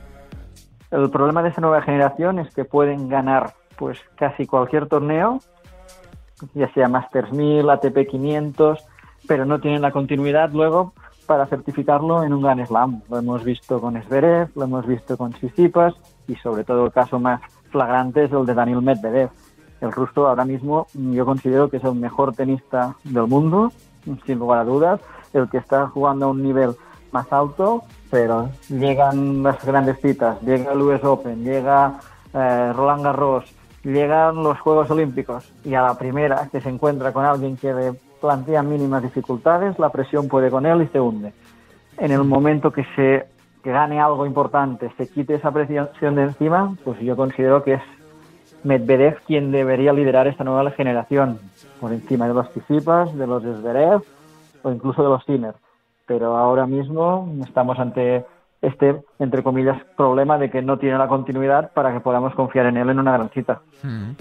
El 0.91 1.10
problema 1.10 1.41
de 1.41 1.49
esa 1.49 1.62
nueva 1.62 1.82
generación 1.82 2.38
es 2.39 2.53
que 2.53 2.64
pueden 2.64 3.10
ganar 3.10 3.53
pues 3.76 3.99
casi 4.18 4.45
cualquier 4.45 4.88
torneo, 4.88 5.39
ya 6.53 6.72
sea 6.74 6.88
Masters 6.88 7.32
1000, 7.32 7.70
ATP 7.70 8.07
500, 8.07 8.80
pero 9.28 9.45
no 9.45 9.60
tienen 9.60 9.82
la 9.82 9.91
continuidad 9.91 10.51
luego 10.51 10.93
para 11.30 11.46
certificarlo 11.46 12.24
en 12.24 12.34
un 12.34 12.42
Gran 12.42 12.66
Slam. 12.66 13.04
Lo 13.08 13.20
hemos 13.20 13.44
visto 13.44 13.80
con 13.80 14.02
Zverev, 14.02 14.50
lo 14.56 14.64
hemos 14.64 14.88
visto 14.88 15.16
con 15.16 15.32
Tsitsipas 15.32 15.94
y 16.28 16.34
sobre 16.38 16.64
todo 16.64 16.88
el 16.88 16.92
caso 16.92 17.20
más 17.20 17.40
flagrante 17.70 18.24
es 18.24 18.32
el 18.32 18.48
de 18.48 18.56
Daniel 18.56 18.82
Medvedev. 18.82 19.30
El 19.80 19.92
ruso 19.92 20.28
ahora 20.28 20.44
mismo 20.44 20.88
yo 20.96 21.28
considero 21.28 21.70
que 21.70 21.78
es 21.78 21.84
el 21.84 21.94
mejor 21.94 22.34
tenista 22.34 22.96
del 23.04 23.28
mundo, 23.28 23.72
sin 24.26 24.40
lugar 24.40 24.62
a 24.62 24.64
dudas, 24.64 25.02
el 25.32 25.48
que 25.52 25.60
está 25.60 25.86
jugando 25.90 26.26
a 26.26 26.30
un 26.30 26.42
nivel 26.42 26.72
más 27.12 27.32
alto, 27.32 27.84
pero 28.10 28.50
llegan 28.68 29.44
las 29.44 29.64
grandes 29.64 30.02
citas, 30.02 30.42
llega 30.42 30.74
el 30.74 30.82
US 30.82 31.04
Open, 31.04 31.44
llega 31.44 32.00
eh, 32.34 32.74
Roland 32.76 33.04
Garros, 33.04 33.46
llegan 33.84 34.42
los 34.42 34.60
Juegos 34.60 34.90
Olímpicos 34.90 35.54
y 35.64 35.76
a 35.76 35.84
la 35.84 35.94
primera 35.94 36.50
que 36.52 36.60
se 36.60 36.70
encuentra 36.70 37.14
con 37.14 37.24
alguien 37.24 37.56
que 37.56 37.94
plantea 38.20 38.64
mínimas 38.64 39.04
dificultades, 39.04 39.78
la 39.80 39.90
presión 39.90 40.28
puede 40.28 40.50
con 40.50 40.66
él 40.66 40.82
y 40.82 40.88
se 40.88 41.00
hunde. 41.00 41.34
En 41.98 42.12
el 42.12 42.24
momento 42.24 42.72
que 42.72 42.86
se 42.96 43.26
gane 43.64 44.00
algo 44.00 44.26
importante, 44.26 44.92
se 44.98 45.10
quite 45.10 45.36
esa 45.36 45.52
presión 45.52 46.16
de 46.16 46.24
encima, 46.24 46.76
pues 46.84 47.00
yo 47.02 47.16
considero 47.16 47.64
que 47.64 47.74
es 47.74 47.82
Medvedev 48.64 49.22
quien 49.26 49.52
debería 49.52 49.94
liderar 49.94 50.28
esta 50.28 50.44
nueva 50.44 50.72
generación, 50.72 51.40
por 51.80 51.94
encima 51.94 52.28
de 52.28 52.34
los 52.34 52.50
Tsitsipas, 52.52 53.16
de 53.16 53.28
los 53.28 53.44
Zverev 53.44 54.02
o 54.64 54.72
incluso 54.72 55.04
de 55.04 55.10
los 55.10 55.24
Sinner. 55.24 55.56
Pero 56.06 56.36
ahora 56.36 56.66
mismo 56.66 57.30
estamos 57.46 57.80
ante 57.80 58.26
este, 58.62 59.02
entre 59.20 59.44
comillas, 59.44 59.82
problema 59.96 60.38
de 60.38 60.50
que 60.50 60.62
no 60.62 60.78
tiene 60.78 60.98
la 60.98 61.08
continuidad 61.08 61.72
para 61.74 61.94
que 61.94 62.02
podamos 62.02 62.34
confiar 62.36 62.66
en 62.66 62.78
él 62.78 62.90
en 62.90 63.00
una 63.00 63.14
gran 63.14 63.30
cita. 63.30 63.62
Hmm. 63.82 64.12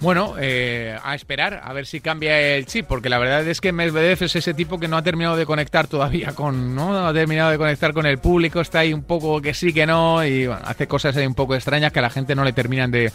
Bueno, 0.00 0.34
eh, 0.38 0.96
a 1.02 1.14
esperar, 1.16 1.60
a 1.64 1.72
ver 1.72 1.84
si 1.84 2.00
cambia 2.00 2.38
el 2.40 2.66
chip, 2.66 2.86
porque 2.86 3.08
la 3.08 3.18
verdad 3.18 3.46
es 3.48 3.60
que 3.60 3.72
Medvedev 3.72 4.22
es 4.22 4.36
ese 4.36 4.54
tipo 4.54 4.78
que 4.78 4.86
no 4.86 4.96
ha 4.96 5.02
terminado 5.02 5.34
de 5.36 5.44
conectar 5.44 5.88
todavía 5.88 6.34
con, 6.34 6.76
¿no? 6.76 7.06
ha 7.06 7.12
terminado 7.12 7.50
de 7.50 7.58
conectar 7.58 7.92
con 7.92 8.06
el 8.06 8.18
público, 8.18 8.60
está 8.60 8.80
ahí 8.80 8.92
un 8.92 9.02
poco 9.02 9.40
que 9.42 9.54
sí, 9.54 9.72
que 9.72 9.86
no, 9.86 10.24
y 10.24 10.46
bueno, 10.46 10.62
hace 10.64 10.86
cosas 10.86 11.16
ahí 11.16 11.26
un 11.26 11.34
poco 11.34 11.56
extrañas 11.56 11.92
que 11.92 11.98
a 11.98 12.02
la 12.02 12.10
gente 12.10 12.36
no 12.36 12.44
le 12.44 12.52
terminan 12.52 12.92
de, 12.92 13.10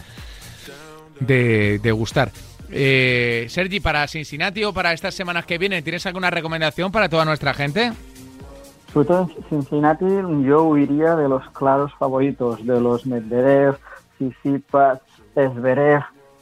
de, 1.20 1.92
gustar. 1.92 2.30
Eh, 2.70 3.46
Sergi, 3.48 3.80
para 3.80 4.06
Cincinnati 4.06 4.62
o 4.64 4.74
para 4.74 4.92
estas 4.92 5.14
semanas 5.14 5.46
que 5.46 5.56
vienen, 5.56 5.82
¿tienes 5.82 6.04
alguna 6.04 6.28
recomendación 6.28 6.92
para 6.92 7.08
toda 7.08 7.24
nuestra 7.24 7.54
gente? 7.54 7.92
Sobre 8.92 9.08
todo 9.08 9.30
en 9.36 9.44
Cincinnati 9.48 10.04
yo 10.44 10.64
huiría 10.64 11.16
de 11.16 11.30
los 11.30 11.48
claros 11.50 11.92
favoritos, 11.98 12.64
de 12.66 12.78
los 12.78 13.06
Medvedev, 13.06 13.78
Tsitsipas, 14.18 15.00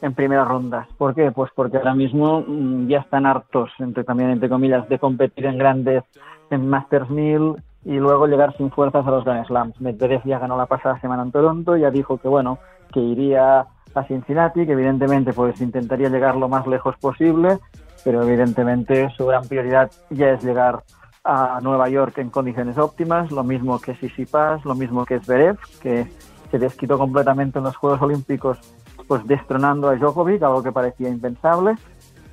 en 0.03 0.14
primeras 0.14 0.48
rondas. 0.48 0.88
¿Por 0.98 1.14
qué? 1.14 1.30
Pues 1.30 1.50
porque 1.55 1.78
ahora 1.78 1.94
mismo 1.94 2.44
mm, 2.46 2.88
ya 2.88 2.98
están 2.98 3.24
hartos, 3.24 3.70
entre 3.78 4.05
también 4.05 4.30
entre 4.30 4.48
comillas, 4.48 4.88
de 4.88 4.98
competir 4.98 5.46
en 5.46 5.57
grandes, 5.57 6.03
en 6.50 6.68
Masters 6.68 7.09
1000 7.09 7.55
y 7.84 7.94
luego 7.94 8.26
llegar 8.26 8.55
sin 8.57 8.70
fuerzas 8.70 9.07
a 9.07 9.11
los 9.11 9.24
Grand 9.24 9.46
Slams. 9.46 9.80
Medvedev 9.80 10.22
ya 10.24 10.38
ganó 10.38 10.57
la 10.57 10.66
pasada 10.66 11.00
semana 11.00 11.22
en 11.22 11.32
Toronto, 11.32 11.76
ya 11.76 11.90
dijo 11.90 12.18
que 12.18 12.28
bueno, 12.28 12.59
que 12.92 13.00
iría 13.00 13.66
a 13.94 14.05
Cincinnati, 14.05 14.66
que 14.66 14.72
evidentemente 14.72 15.32
pues 15.32 15.61
intentaría 15.61 16.09
llegar 16.09 16.36
lo 16.36 16.48
más 16.48 16.66
lejos 16.66 16.96
posible, 17.00 17.59
pero 18.05 18.22
evidentemente 18.22 19.09
su 19.16 19.26
gran 19.26 19.46
prioridad 19.46 19.90
ya 20.11 20.30
es 20.30 20.44
llegar 20.44 20.82
a 21.24 21.61
Nueva 21.62 21.88
York 21.88 22.18
en 22.18 22.30
condiciones 22.30 22.76
óptimas, 22.76 23.30
lo 23.30 23.44
mismo 23.44 23.78
que 23.78 23.94
Sissipas, 23.94 24.64
lo 24.64 24.74
mismo 24.74 25.05
que 25.05 25.20
Zverev, 25.20 25.57
que 25.80 26.09
se 26.50 26.59
desquitó 26.59 26.98
completamente 26.98 27.59
en 27.59 27.64
los 27.64 27.76
Juegos 27.76 28.03
Olímpicos 28.03 28.59
pues 29.07 29.26
destronando 29.26 29.88
a 29.88 29.96
Djokovic, 29.96 30.42
algo 30.42 30.62
que 30.62 30.72
parecía 30.72 31.09
impensable, 31.09 31.76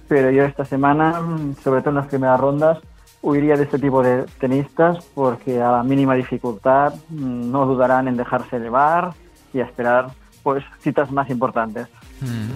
pero 0.07 0.32
yo 0.32 0.43
esta 0.43 0.65
semana, 0.65 1.22
sobre 1.63 1.82
todo 1.82 1.91
en 1.91 1.95
las 1.95 2.07
primeras 2.07 2.39
rondas, 2.39 2.80
huiría 3.22 3.55
de 3.57 3.63
este 3.63 3.80
tipo 3.80 4.01
de 4.01 4.26
tenistas 4.39 5.03
porque 5.13 5.61
a 5.61 5.72
la 5.72 5.84
mínima 5.84 6.15
dificultad 6.15 6.93
mm, 7.09 7.51
no 7.51 7.65
dudarán 7.65 8.07
en 8.07 8.17
dejarse 8.17 8.59
llevar 8.59 9.13
y 9.53 9.59
a 9.59 9.65
esperar 9.65 10.11
pues 10.43 10.63
citas 10.80 11.11
más 11.11 11.30
importantes. 11.30 11.88
Mm. 12.22 12.51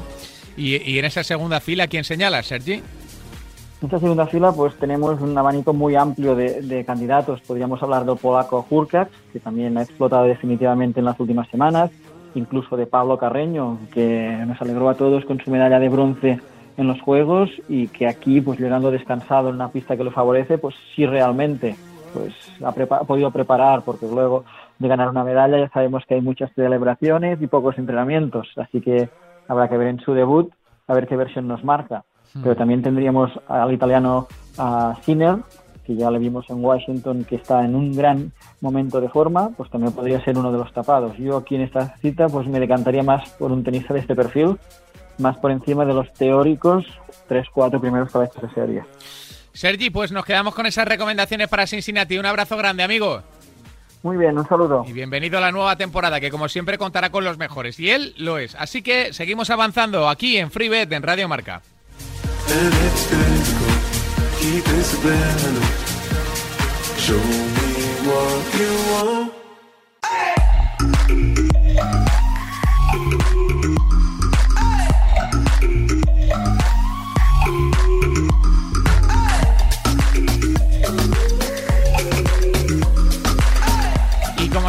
¿Y, 0.56 0.98
en 1.00 1.06
esa 1.06 1.24
segunda 1.24 1.60
fila 1.60 1.88
quién 1.88 2.04
señala, 2.04 2.44
Sergi? 2.44 2.74
En 2.74 2.84
esta 3.88 4.00
segunda 4.00 4.28
fila 4.28 4.52
pues 4.52 4.76
tenemos 4.78 5.20
un 5.20 5.38
abanico 5.38 5.74
muy 5.74 5.96
amplio 5.96 6.36
de, 6.36 6.84
candidatos. 6.86 7.42
Podríamos 7.42 7.82
hablar 7.84 8.06
del 8.06 8.18
polaco 8.18 8.66
Hurkacz, 8.70 9.12
que 9.34 9.40
también 9.40 9.78
ha 9.78 9.82
explotado 9.82 10.24
definitivamente 10.24 11.00
en 11.00 11.06
las 11.06 11.20
últimas 11.20 11.50
semanas, 11.50 11.92
incluso 12.36 12.78
de 12.78 12.88
Pablo 12.88 13.18
Carreño, 13.18 13.78
que 13.94 14.44
nos 14.46 14.62
alegró 14.62 14.90
a 14.90 14.96
todos 14.96 15.26
con 15.26 15.40
su 15.40 15.52
medalla 15.52 15.80
de 15.80 15.90
bronce 15.90 16.40
en 16.78 16.88
los 16.88 17.02
Juegos 17.02 17.50
y 17.70 17.88
que 17.88 18.08
aquí, 18.08 18.42
pues 18.42 18.60
llegando 18.60 18.92
descansado 18.92 19.50
en 19.50 19.56
una 19.56 19.70
pista 19.70 19.96
que 19.96 20.04
lo 20.04 20.12
favorece, 20.12 20.58
pues 20.58 20.76
sí 20.96 21.06
realmente 21.06 21.76
pues 22.14 22.34
ha, 22.64 22.72
podido 23.06 23.32
preparar, 23.32 23.82
porque 23.84 24.08
luego 24.08 24.46
de 24.80 24.88
ganar 24.88 25.10
una 25.10 25.24
medalla 25.24 25.58
ya 25.58 25.70
sabemos 25.70 26.04
que 26.08 26.16
hay 26.16 26.22
muchas 26.22 26.52
celebraciones 26.54 27.42
y 27.42 27.48
pocos 27.48 27.78
entrenamientos, 27.78 28.50
así 28.58 28.82
que 28.82 29.10
habrá 29.48 29.68
que 29.68 29.78
ver 29.78 29.88
en 29.88 30.00
su 30.00 30.14
debut 30.14 30.52
a 30.88 30.94
ver 30.94 31.08
qué 31.08 31.16
versión 31.16 31.48
nos 31.48 31.64
marca. 31.64 32.04
Hmm. 32.34 32.44
Pero 32.44 32.56
también 32.56 32.82
tendríamos 32.82 33.32
al 33.48 33.72
italiano 33.72 34.28
a 34.58 34.96
Sinner, 35.02 35.38
que 35.86 35.96
ya 35.96 36.10
le 36.10 36.20
vimos 36.20 36.50
en 36.50 36.64
Washington, 36.64 37.26
que 37.26 37.36
está 37.36 37.64
en 37.64 37.76
un 37.76 37.96
gran 37.96 38.32
momento 38.62 39.02
de 39.02 39.10
forma, 39.10 39.50
pues 39.56 39.70
también 39.70 39.94
podría 39.94 40.24
ser 40.24 40.38
uno 40.38 40.52
de 40.52 40.58
los 40.58 40.74
tapados. 40.74 41.18
Yo 41.18 41.38
aquí 41.38 41.56
en 41.56 41.62
esta 41.62 41.96
cita 41.98 42.28
pues 42.28 42.48
me 42.48 42.60
decantaría 42.60 43.04
más 43.04 43.30
por 43.32 43.52
un 43.52 43.64
tenista 43.64 43.94
de 43.94 44.00
este 44.00 44.16
perfil, 44.16 44.58
más 45.18 45.38
por 45.38 45.52
encima 45.52 45.86
de 45.86 45.94
los 45.94 46.12
teóricos 46.14 46.86
3-4 47.30 47.80
primeros 47.80 48.12
cabezas 48.12 48.42
de 48.42 48.50
serie. 48.54 48.84
Sergi, 49.54 49.90
pues 49.90 50.12
nos 50.12 50.26
quedamos 50.26 50.56
con 50.56 50.66
esas 50.66 50.88
recomendaciones 50.88 51.48
para 51.48 51.68
Cincinnati. 51.68 52.18
Un 52.18 52.26
abrazo 52.26 52.58
grande, 52.58 52.84
amigo. 52.84 53.22
Muy 54.02 54.18
bien, 54.18 54.38
un 54.38 54.46
saludo. 54.48 54.84
Y 54.86 54.92
bienvenido 54.92 55.38
a 55.38 55.42
la 55.42 55.52
nueva 55.52 55.78
temporada, 55.78 56.20
que 56.20 56.30
como 56.30 56.50
siempre 56.50 56.78
contará 56.78 57.10
con 57.10 57.24
los 57.24 57.38
mejores. 57.38 57.80
Y 57.80 57.90
él 57.90 58.14
lo 58.18 58.38
es. 58.38 58.56
Así 58.56 58.82
que 58.82 59.14
seguimos 59.14 59.50
avanzando 59.50 60.10
aquí 60.10 60.38
en 60.38 60.52
FreeBet, 60.52 60.92
en 60.92 61.04
Radio 61.04 61.30
Marca. 61.30 61.62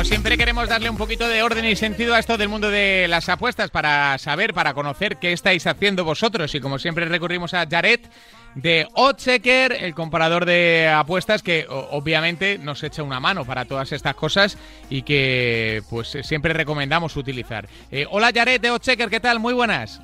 Siempre 0.05 0.37
queremos 0.37 0.69
darle 0.69 0.91
un 0.91 0.97
poquito 0.97 1.27
de 1.29 1.43
orden 1.43 1.65
y 1.65 1.77
sentido 1.77 2.15
a 2.15 2.19
esto 2.19 2.37
del 2.37 2.49
mundo 2.49 2.71
de 2.71 3.07
las 3.09 3.29
apuestas 3.29 3.71
para 3.71 4.17
saber, 4.19 4.55
para 4.55 4.75
conocer 4.75 5.17
qué 5.17 5.33
estáis 5.33 5.67
haciendo 5.67 6.05
vosotros. 6.05 6.55
Y 6.55 6.61
como 6.61 6.79
siempre 6.79 7.07
recurrimos 7.07 7.55
a 7.55 7.67
Jared 7.69 8.01
de 8.55 8.87
Oddchecker, 8.95 9.73
el 9.73 9.95
comparador 9.95 10.45
de 10.45 10.89
apuestas 10.89 11.43
que 11.43 11.67
obviamente 11.69 12.59
nos 12.59 12.83
echa 12.83 13.03
una 13.03 13.21
mano 13.21 13.45
para 13.45 13.65
todas 13.65 13.93
estas 13.93 14.15
cosas 14.15 14.59
y 14.89 15.03
que 15.03 15.83
pues 15.91 16.19
siempre 16.23 16.53
recomendamos 16.53 17.17
utilizar. 17.17 17.67
Eh, 17.91 18.07
hola 18.11 18.31
Jared 18.35 18.61
de 18.61 18.71
Oddchecker, 18.71 19.11
¿qué 19.11 19.21
tal? 19.21 19.41
Muy 19.41 19.55
buenas. 19.55 20.01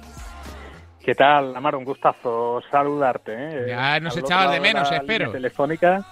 ¿Qué 1.05 1.15
tal, 1.15 1.57
Amaro? 1.57 1.79
Un 1.79 1.85
gustazo 1.85 2.61
saludarte. 2.71 3.33
¿eh? 3.35 3.65
Ya 3.69 3.99
nos 4.01 4.17
echabas 4.17 4.53
de 4.53 4.61
menos, 4.61 4.91
espero. 4.93 5.33
Telefónica. 5.33 6.05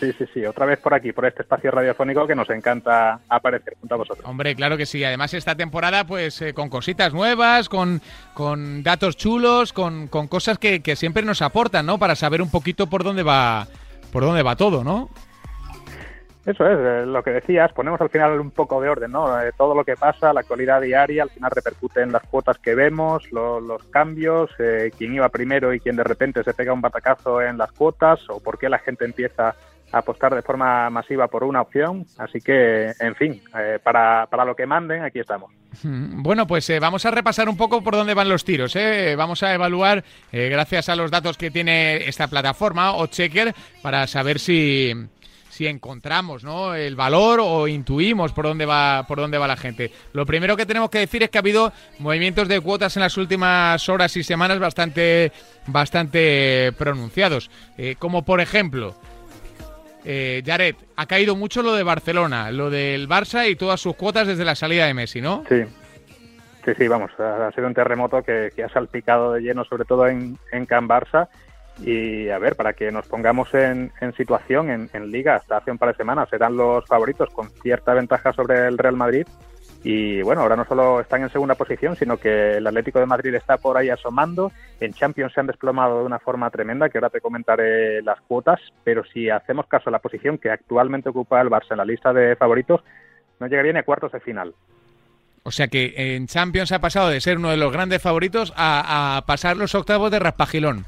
Sí, 0.00 0.14
sí, 0.16 0.24
sí, 0.32 0.46
otra 0.46 0.64
vez 0.64 0.78
por 0.78 0.94
aquí, 0.94 1.12
por 1.12 1.26
este 1.26 1.42
espacio 1.42 1.70
radiofónico 1.70 2.26
que 2.26 2.34
nos 2.34 2.48
encanta 2.48 3.20
aparecer 3.28 3.74
junto 3.78 3.94
a 3.94 3.98
vosotros. 3.98 4.26
Hombre, 4.26 4.56
claro 4.56 4.78
que 4.78 4.86
sí. 4.86 5.04
Además, 5.04 5.34
esta 5.34 5.54
temporada, 5.54 6.06
pues 6.06 6.40
eh, 6.40 6.54
con 6.54 6.70
cositas 6.70 7.12
nuevas, 7.12 7.68
con, 7.68 8.00
con 8.32 8.82
datos 8.82 9.18
chulos, 9.18 9.74
con, 9.74 10.08
con 10.08 10.26
cosas 10.26 10.56
que, 10.56 10.80
que, 10.80 10.96
siempre 10.96 11.22
nos 11.22 11.42
aportan, 11.42 11.84
¿no? 11.84 11.98
Para 11.98 12.16
saber 12.16 12.40
un 12.40 12.50
poquito 12.50 12.86
por 12.86 13.04
dónde 13.04 13.22
va, 13.22 13.66
por 14.10 14.22
dónde 14.22 14.42
va 14.42 14.56
todo, 14.56 14.82
¿no? 14.82 15.10
Eso 16.46 16.66
es, 16.66 16.78
eh, 16.78 17.04
lo 17.04 17.22
que 17.22 17.32
decías, 17.32 17.70
ponemos 17.74 18.00
al 18.00 18.08
final 18.08 18.40
un 18.40 18.52
poco 18.52 18.80
de 18.80 18.88
orden, 18.88 19.12
¿no? 19.12 19.38
Eh, 19.42 19.52
todo 19.54 19.74
lo 19.74 19.84
que 19.84 19.96
pasa, 19.96 20.32
la 20.32 20.40
actualidad 20.40 20.80
diaria, 20.80 21.24
al 21.24 21.30
final 21.30 21.50
repercute 21.50 22.00
en 22.00 22.10
las 22.10 22.22
cuotas 22.22 22.56
que 22.56 22.74
vemos, 22.74 23.30
los 23.30 23.84
cambios, 23.90 24.50
quién 24.96 25.14
iba 25.14 25.28
primero 25.28 25.74
y 25.74 25.80
quién 25.80 25.96
de 25.96 26.04
repente 26.04 26.42
se 26.42 26.54
pega 26.54 26.72
un 26.72 26.80
batacazo 26.80 27.42
en 27.42 27.58
las 27.58 27.70
cuotas, 27.72 28.20
o 28.30 28.40
por 28.40 28.58
qué 28.58 28.70
la 28.70 28.78
gente 28.78 29.04
empieza 29.04 29.54
apostar 29.92 30.34
de 30.34 30.42
forma 30.42 30.90
masiva 30.90 31.28
por 31.28 31.44
una 31.44 31.62
opción. 31.62 32.06
Así 32.18 32.40
que, 32.40 32.92
en 32.98 33.14
fin, 33.14 33.42
eh, 33.58 33.78
para, 33.82 34.26
para, 34.26 34.44
lo 34.44 34.54
que 34.54 34.66
manden, 34.66 35.02
aquí 35.02 35.18
estamos. 35.18 35.50
Hmm, 35.82 36.22
bueno, 36.22 36.46
pues 36.46 36.68
eh, 36.70 36.78
vamos 36.78 37.04
a 37.06 37.10
repasar 37.10 37.48
un 37.48 37.56
poco 37.56 37.82
por 37.82 37.94
dónde 37.94 38.14
van 38.14 38.28
los 38.28 38.44
tiros. 38.44 38.74
¿eh? 38.76 39.14
Vamos 39.16 39.42
a 39.42 39.54
evaluar, 39.54 40.04
gracias 40.32 40.88
a 40.88 40.96
los 40.96 41.10
datos 41.10 41.36
que 41.36 41.50
tiene 41.50 42.08
esta 42.08 42.28
plataforma 42.28 42.94
o 42.94 43.06
Checker, 43.06 43.54
para 43.82 44.06
saber 44.06 44.38
si, 44.38 44.92
si 45.48 45.66
encontramos 45.66 46.44
¿no? 46.44 46.74
el 46.74 46.96
valor 46.96 47.40
o 47.42 47.66
intuimos 47.66 48.32
por 48.32 48.46
dónde 48.46 48.66
va 48.66 49.04
por 49.06 49.18
dónde 49.18 49.38
va 49.38 49.48
la 49.48 49.56
gente. 49.56 49.90
Lo 50.12 50.26
primero 50.26 50.56
que 50.56 50.66
tenemos 50.66 50.90
que 50.90 50.98
decir 50.98 51.22
es 51.22 51.30
que 51.30 51.38
ha 51.38 51.40
habido 51.40 51.72
movimientos 51.98 52.48
de 52.48 52.60
cuotas 52.60 52.96
en 52.96 53.02
las 53.02 53.16
últimas 53.16 53.88
horas 53.88 54.16
y 54.16 54.22
semanas 54.22 54.58
bastante 54.58 55.32
bastante 55.66 56.72
pronunciados, 56.76 57.50
como 57.98 58.24
por 58.24 58.40
ejemplo 58.40 58.94
eh, 60.04 60.42
Jared, 60.44 60.76
ha 60.96 61.06
caído 61.06 61.36
mucho 61.36 61.62
lo 61.62 61.74
de 61.74 61.82
Barcelona, 61.82 62.50
lo 62.50 62.70
del 62.70 63.08
Barça 63.08 63.50
y 63.50 63.56
todas 63.56 63.80
sus 63.80 63.96
cuotas 63.96 64.26
desde 64.26 64.44
la 64.44 64.54
salida 64.54 64.86
de 64.86 64.94
Messi, 64.94 65.20
¿no? 65.20 65.44
Sí, 65.48 65.64
sí, 66.64 66.72
sí, 66.76 66.88
vamos, 66.88 67.10
ha 67.18 67.50
sido 67.52 67.66
un 67.66 67.74
terremoto 67.74 68.22
que, 68.22 68.52
ha 68.62 68.68
salpicado 68.68 69.32
de 69.32 69.42
lleno, 69.42 69.64
sobre 69.64 69.84
todo 69.84 70.06
en, 70.06 70.38
en 70.52 70.66
Can 70.66 70.88
Barça. 70.88 71.28
Y 71.82 72.28
a 72.28 72.38
ver, 72.38 72.56
para 72.56 72.74
que 72.74 72.92
nos 72.92 73.06
pongamos 73.06 73.54
en, 73.54 73.90
situación 74.16 74.90
en, 74.92 75.10
Liga, 75.10 75.36
hasta 75.36 75.58
hace 75.58 75.70
un 75.70 75.78
par 75.78 75.90
de 75.90 75.96
semanas 75.96 76.30
eran 76.32 76.56
los 76.56 76.84
favoritos 76.86 77.30
con 77.30 77.48
cierta 77.62 77.94
ventaja 77.94 78.32
sobre 78.32 78.66
el 78.66 78.76
Real 78.76 78.96
Madrid 78.96 79.26
y 79.82 80.20
bueno, 80.22 80.42
ahora 80.42 80.56
no 80.56 80.66
solo 80.66 81.00
están 81.00 81.22
en 81.22 81.30
segunda 81.30 81.54
posición, 81.54 81.96
sino 81.96 82.18
que 82.18 82.58
el 82.58 82.66
Atlético 82.66 82.98
de 82.98 83.06
Madrid 83.06 83.34
está 83.34 83.56
por 83.56 83.78
ahí 83.78 83.88
asomando. 83.88 84.52
En 84.78 84.92
Champions 84.92 85.32
se 85.32 85.40
han 85.40 85.46
desplomado 85.46 86.00
de 86.00 86.04
una 86.04 86.18
forma 86.18 86.50
tremenda, 86.50 86.90
que 86.90 86.98
ahora 86.98 87.08
te 87.08 87.22
comentaré 87.22 88.02
las 88.02 88.20
cuotas. 88.20 88.60
Pero 88.84 89.04
si 89.04 89.30
hacemos 89.30 89.66
caso 89.66 89.88
a 89.88 89.92
la 89.92 89.98
posición 90.00 90.36
que 90.36 90.50
actualmente 90.50 91.08
ocupa 91.08 91.40
el 91.40 91.48
Barça 91.48 91.70
en 91.70 91.78
la 91.78 91.86
lista 91.86 92.12
de 92.12 92.36
favoritos, 92.36 92.82
no 93.38 93.46
llegaría 93.46 93.72
ni 93.72 93.78
a 93.78 93.84
cuartos 93.84 94.12
de 94.12 94.20
final. 94.20 94.54
O 95.44 95.50
sea 95.50 95.68
que 95.68 95.94
en 95.96 96.26
Champions 96.26 96.72
ha 96.72 96.80
pasado 96.80 97.08
de 97.08 97.20
ser 97.22 97.38
uno 97.38 97.48
de 97.48 97.56
los 97.56 97.72
grandes 97.72 98.02
favoritos 98.02 98.52
a, 98.56 99.22
pasar 99.26 99.56
los 99.56 99.74
octavos 99.74 100.10
de 100.10 100.18
Raspagilón. 100.18 100.84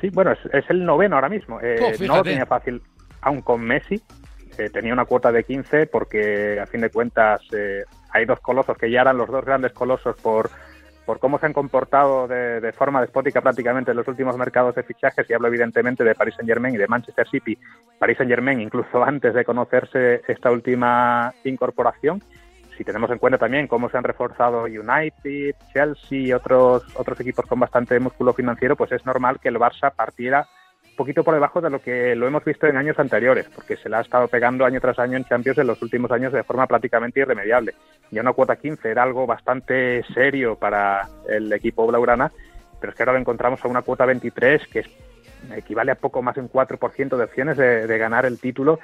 Sí, 0.00 0.08
bueno, 0.08 0.32
es, 0.32 0.64
el 0.70 0.86
noveno 0.86 1.16
ahora 1.16 1.28
mismo. 1.28 1.60
Eh, 1.60 1.76
oh, 1.78 2.04
no 2.06 2.16
lo 2.16 2.22
tenía 2.22 2.46
fácil, 2.46 2.80
aún 3.20 3.42
con 3.42 3.60
Messi, 3.60 4.02
tenía 4.72 4.92
una 4.92 5.04
cuota 5.04 5.32
de 5.32 5.44
15 5.44 5.86
porque 5.86 6.60
a 6.60 6.66
fin 6.66 6.80
de 6.80 6.90
cuentas 6.90 7.40
eh, 7.52 7.84
hay 8.12 8.24
dos 8.24 8.40
colosos 8.40 8.76
que 8.76 8.90
ya 8.90 9.02
eran 9.02 9.16
los 9.16 9.28
dos 9.28 9.44
grandes 9.44 9.72
colosos 9.72 10.16
por, 10.20 10.50
por 11.06 11.18
cómo 11.18 11.38
se 11.38 11.46
han 11.46 11.52
comportado 11.52 12.28
de, 12.28 12.72
forma 12.72 13.00
despótica 13.00 13.40
prácticamente 13.40 13.90
en 13.90 13.96
los 13.96 14.08
últimos 14.08 14.36
mercados 14.36 14.74
de 14.74 14.82
fichajes 14.82 15.28
y 15.28 15.32
hablo 15.32 15.48
evidentemente 15.48 16.04
de 16.04 16.14
Paris 16.14 16.34
Saint 16.36 16.48
Germain 16.48 16.74
y 16.74 16.78
de 16.78 16.88
Manchester 16.88 17.28
City. 17.28 17.58
Paris 17.98 18.18
Saint 18.18 18.30
Germain 18.30 18.60
incluso 18.60 19.02
antes 19.04 19.34
de 19.34 19.44
conocerse 19.44 20.22
esta 20.28 20.50
última 20.50 21.32
incorporación. 21.44 22.22
Si 22.76 22.84
tenemos 22.84 23.10
en 23.10 23.18
cuenta 23.18 23.38
también 23.38 23.66
cómo 23.66 23.90
se 23.90 23.98
han 23.98 24.04
reforzado 24.04 24.62
United, 24.62 25.54
Chelsea 25.72 26.18
y 26.18 26.32
otros, 26.32 26.84
otros 26.96 27.20
equipos 27.20 27.44
con 27.44 27.60
bastante 27.60 28.00
músculo 28.00 28.32
financiero, 28.32 28.74
pues 28.74 28.92
es 28.92 29.04
normal 29.04 29.38
que 29.38 29.48
el 29.48 29.58
Barça 29.58 29.92
partiera 29.94 30.48
poquito 31.00 31.24
por 31.24 31.32
debajo 31.32 31.62
de 31.62 31.70
lo 31.70 31.80
que 31.80 32.14
lo 32.14 32.26
hemos 32.26 32.44
visto 32.44 32.66
en 32.66 32.76
años 32.76 32.98
anteriores, 32.98 33.48
porque 33.54 33.78
se 33.78 33.88
le 33.88 33.96
ha 33.96 34.02
estado 34.02 34.28
pegando 34.28 34.66
año 34.66 34.82
tras 34.82 34.98
año 34.98 35.16
en 35.16 35.24
Champions 35.24 35.56
en 35.56 35.66
los 35.66 35.80
últimos 35.80 36.10
años 36.10 36.30
de 36.30 36.42
forma 36.42 36.66
prácticamente 36.66 37.20
irremediable. 37.20 37.72
Ya 38.10 38.20
una 38.20 38.34
cuota 38.34 38.56
15 38.56 38.90
era 38.90 39.02
algo 39.02 39.26
bastante 39.26 40.04
serio 40.12 40.56
para 40.56 41.08
el 41.26 41.50
equipo 41.54 41.86
blaugrana, 41.86 42.30
pero 42.78 42.90
es 42.90 42.94
que 42.94 43.02
ahora 43.02 43.14
lo 43.14 43.18
encontramos 43.18 43.64
a 43.64 43.68
una 43.68 43.80
cuota 43.80 44.04
23 44.04 44.66
que 44.66 44.84
equivale 45.56 45.92
a 45.92 45.94
poco 45.94 46.20
más 46.20 46.34
de 46.34 46.42
un 46.42 46.50
4% 46.50 47.16
de 47.16 47.24
opciones 47.24 47.56
de 47.56 47.96
ganar 47.96 48.26
el 48.26 48.38
título 48.38 48.78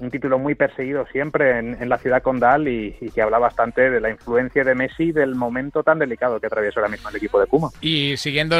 un 0.00 0.10
título 0.10 0.38
muy 0.38 0.54
perseguido 0.54 1.06
siempre 1.12 1.58
en, 1.58 1.88
la 1.88 1.98
ciudad 1.98 2.22
condal 2.22 2.66
y, 2.68 2.92
que 3.14 3.22
habla 3.22 3.38
bastante 3.38 3.90
de 3.90 4.00
la 4.00 4.10
influencia 4.10 4.64
de 4.64 4.74
Messi 4.74 5.04
y 5.04 5.12
del 5.12 5.34
momento 5.34 5.82
tan 5.82 5.98
delicado 5.98 6.40
que 6.40 6.46
atraviesa 6.46 6.80
ahora 6.80 6.90
mismo 6.90 7.10
el 7.10 7.16
equipo 7.16 7.38
de 7.38 7.46
Puma. 7.46 7.68
Y 7.80 8.16
siguiendo 8.16 8.56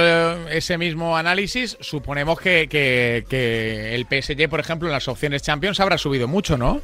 ese 0.49 0.77
mismo 0.79 1.17
análisis, 1.17 1.77
suponemos 1.81 2.39
que, 2.41 2.69
que, 2.69 3.95
el 3.95 4.05
PSG, 4.05 4.49
por 4.49 4.61
ejemplo, 4.61 4.89
en 4.89 4.93
las 4.93 5.09
opciones 5.09 5.43
Champions 5.43 5.81
habrá 5.81 5.99
subido 5.99 6.29
mucho, 6.29 6.59
¿no? 6.59 6.81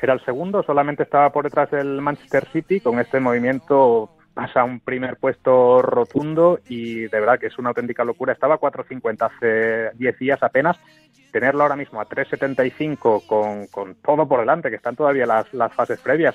Era 0.00 0.14
el 0.14 0.24
segundo, 0.24 0.62
solamente 0.64 1.04
estaba 1.04 1.30
por 1.30 1.44
detrás 1.44 1.70
del 1.70 2.00
Manchester 2.00 2.46
City 2.52 2.80
con 2.80 2.98
este 2.98 3.20
movimiento 3.20 4.10
pasa 4.34 4.64
un 4.64 4.80
primer 4.80 5.16
puesto 5.16 5.82
rotundo 5.82 6.60
y 6.68 7.02
de 7.02 7.20
verdad 7.20 7.38
que 7.38 7.46
es 7.46 7.58
una 7.58 7.70
auténtica 7.70 8.04
locura. 8.04 8.32
Estaba 8.32 8.56
a 8.56 8.60
4.50 8.60 9.30
hace 9.30 9.96
10 9.96 10.18
días 10.18 10.42
apenas. 10.42 10.78
Tenerlo 11.30 11.62
ahora 11.62 11.76
mismo 11.76 12.00
a 12.00 12.08
3.75 12.08 13.26
con, 13.26 13.66
con 13.68 13.94
todo 13.96 14.26
por 14.28 14.40
delante, 14.40 14.70
que 14.70 14.76
están 14.76 14.96
todavía 14.96 15.26
las, 15.26 15.52
las 15.54 15.72
fases 15.72 15.98
previas, 16.00 16.34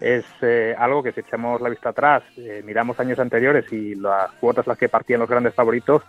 es 0.00 0.24
eh, 0.42 0.74
algo 0.78 1.02
que 1.02 1.12
si 1.12 1.20
echamos 1.20 1.60
la 1.60 1.68
vista 1.68 1.90
atrás, 1.90 2.22
eh, 2.36 2.62
miramos 2.64 2.98
años 3.00 3.18
anteriores 3.18 3.70
y 3.72 3.94
las 3.94 4.30
cuotas 4.32 4.66
las 4.66 4.78
que 4.78 4.88
partían 4.88 5.20
los 5.20 5.28
grandes 5.28 5.54
favoritos, 5.54 6.02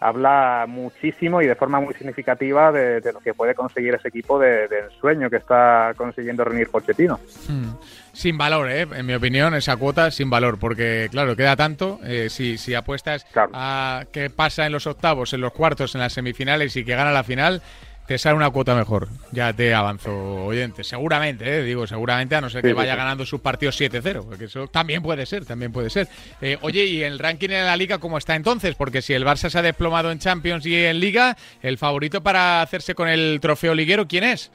habla 0.00 0.64
muchísimo 0.66 1.42
y 1.42 1.46
de 1.46 1.54
forma 1.54 1.78
muy 1.78 1.92
significativa 1.94 2.72
de, 2.72 3.12
lo 3.12 3.20
que 3.20 3.34
puede 3.34 3.54
conseguir 3.54 3.94
ese 3.94 4.08
equipo 4.08 4.38
de, 4.38 4.64
ensueño 4.90 5.28
que 5.28 5.36
está 5.36 5.92
consiguiendo 5.96 6.42
reunir 6.42 6.70
Pochettino. 6.70 7.20
Hmm. 7.46 7.74
Sin 8.12 8.36
valor, 8.36 8.70
¿eh? 8.70 8.86
en 8.92 9.06
mi 9.06 9.14
opinión, 9.14 9.54
esa 9.54 9.76
cuota 9.76 10.10
sin 10.10 10.30
valor, 10.30 10.58
porque 10.58 11.08
claro, 11.10 11.36
queda 11.36 11.54
tanto. 11.54 12.00
Eh, 12.02 12.28
si, 12.28 12.58
si 12.58 12.74
apuestas 12.74 13.24
a 13.36 14.04
qué 14.10 14.30
pasa 14.30 14.66
en 14.66 14.72
los 14.72 14.86
octavos, 14.86 15.32
en 15.32 15.42
los 15.42 15.52
cuartos, 15.52 15.94
en 15.94 16.00
las 16.00 16.14
semifinales 16.14 16.74
y 16.76 16.84
que 16.84 16.96
gana 16.96 17.12
la 17.12 17.22
final, 17.22 17.62
te 18.10 18.18
sale 18.18 18.34
una 18.34 18.50
cuota 18.50 18.74
mejor. 18.74 19.06
Ya 19.30 19.52
te 19.52 19.72
avanzo, 19.72 20.10
oyente. 20.44 20.82
Seguramente, 20.82 21.44
eh, 21.46 21.62
digo, 21.62 21.86
seguramente, 21.86 22.34
a 22.34 22.40
no 22.40 22.50
ser 22.50 22.60
que 22.60 22.72
vaya 22.72 22.96
ganando 22.96 23.24
sus 23.24 23.40
partidos 23.40 23.80
7-0, 23.80 24.24
porque 24.26 24.46
eso 24.46 24.66
también 24.66 25.00
puede 25.00 25.26
ser, 25.26 25.44
también 25.44 25.70
puede 25.70 25.90
ser. 25.90 26.08
Eh, 26.40 26.58
oye, 26.62 26.86
¿y 26.86 27.04
el 27.04 27.20
ranking 27.20 27.50
en 27.50 27.66
la 27.66 27.76
Liga 27.76 27.98
cómo 27.98 28.18
está 28.18 28.34
entonces? 28.34 28.74
Porque 28.74 29.00
si 29.00 29.14
el 29.14 29.24
Barça 29.24 29.48
se 29.48 29.56
ha 29.56 29.62
desplomado 29.62 30.10
en 30.10 30.18
Champions 30.18 30.66
y 30.66 30.74
en 30.74 30.98
Liga, 30.98 31.36
el 31.62 31.78
favorito 31.78 32.20
para 32.20 32.62
hacerse 32.62 32.96
con 32.96 33.06
el 33.06 33.38
trofeo 33.40 33.76
liguero, 33.76 34.08
¿quién 34.08 34.24
es? 34.24 34.50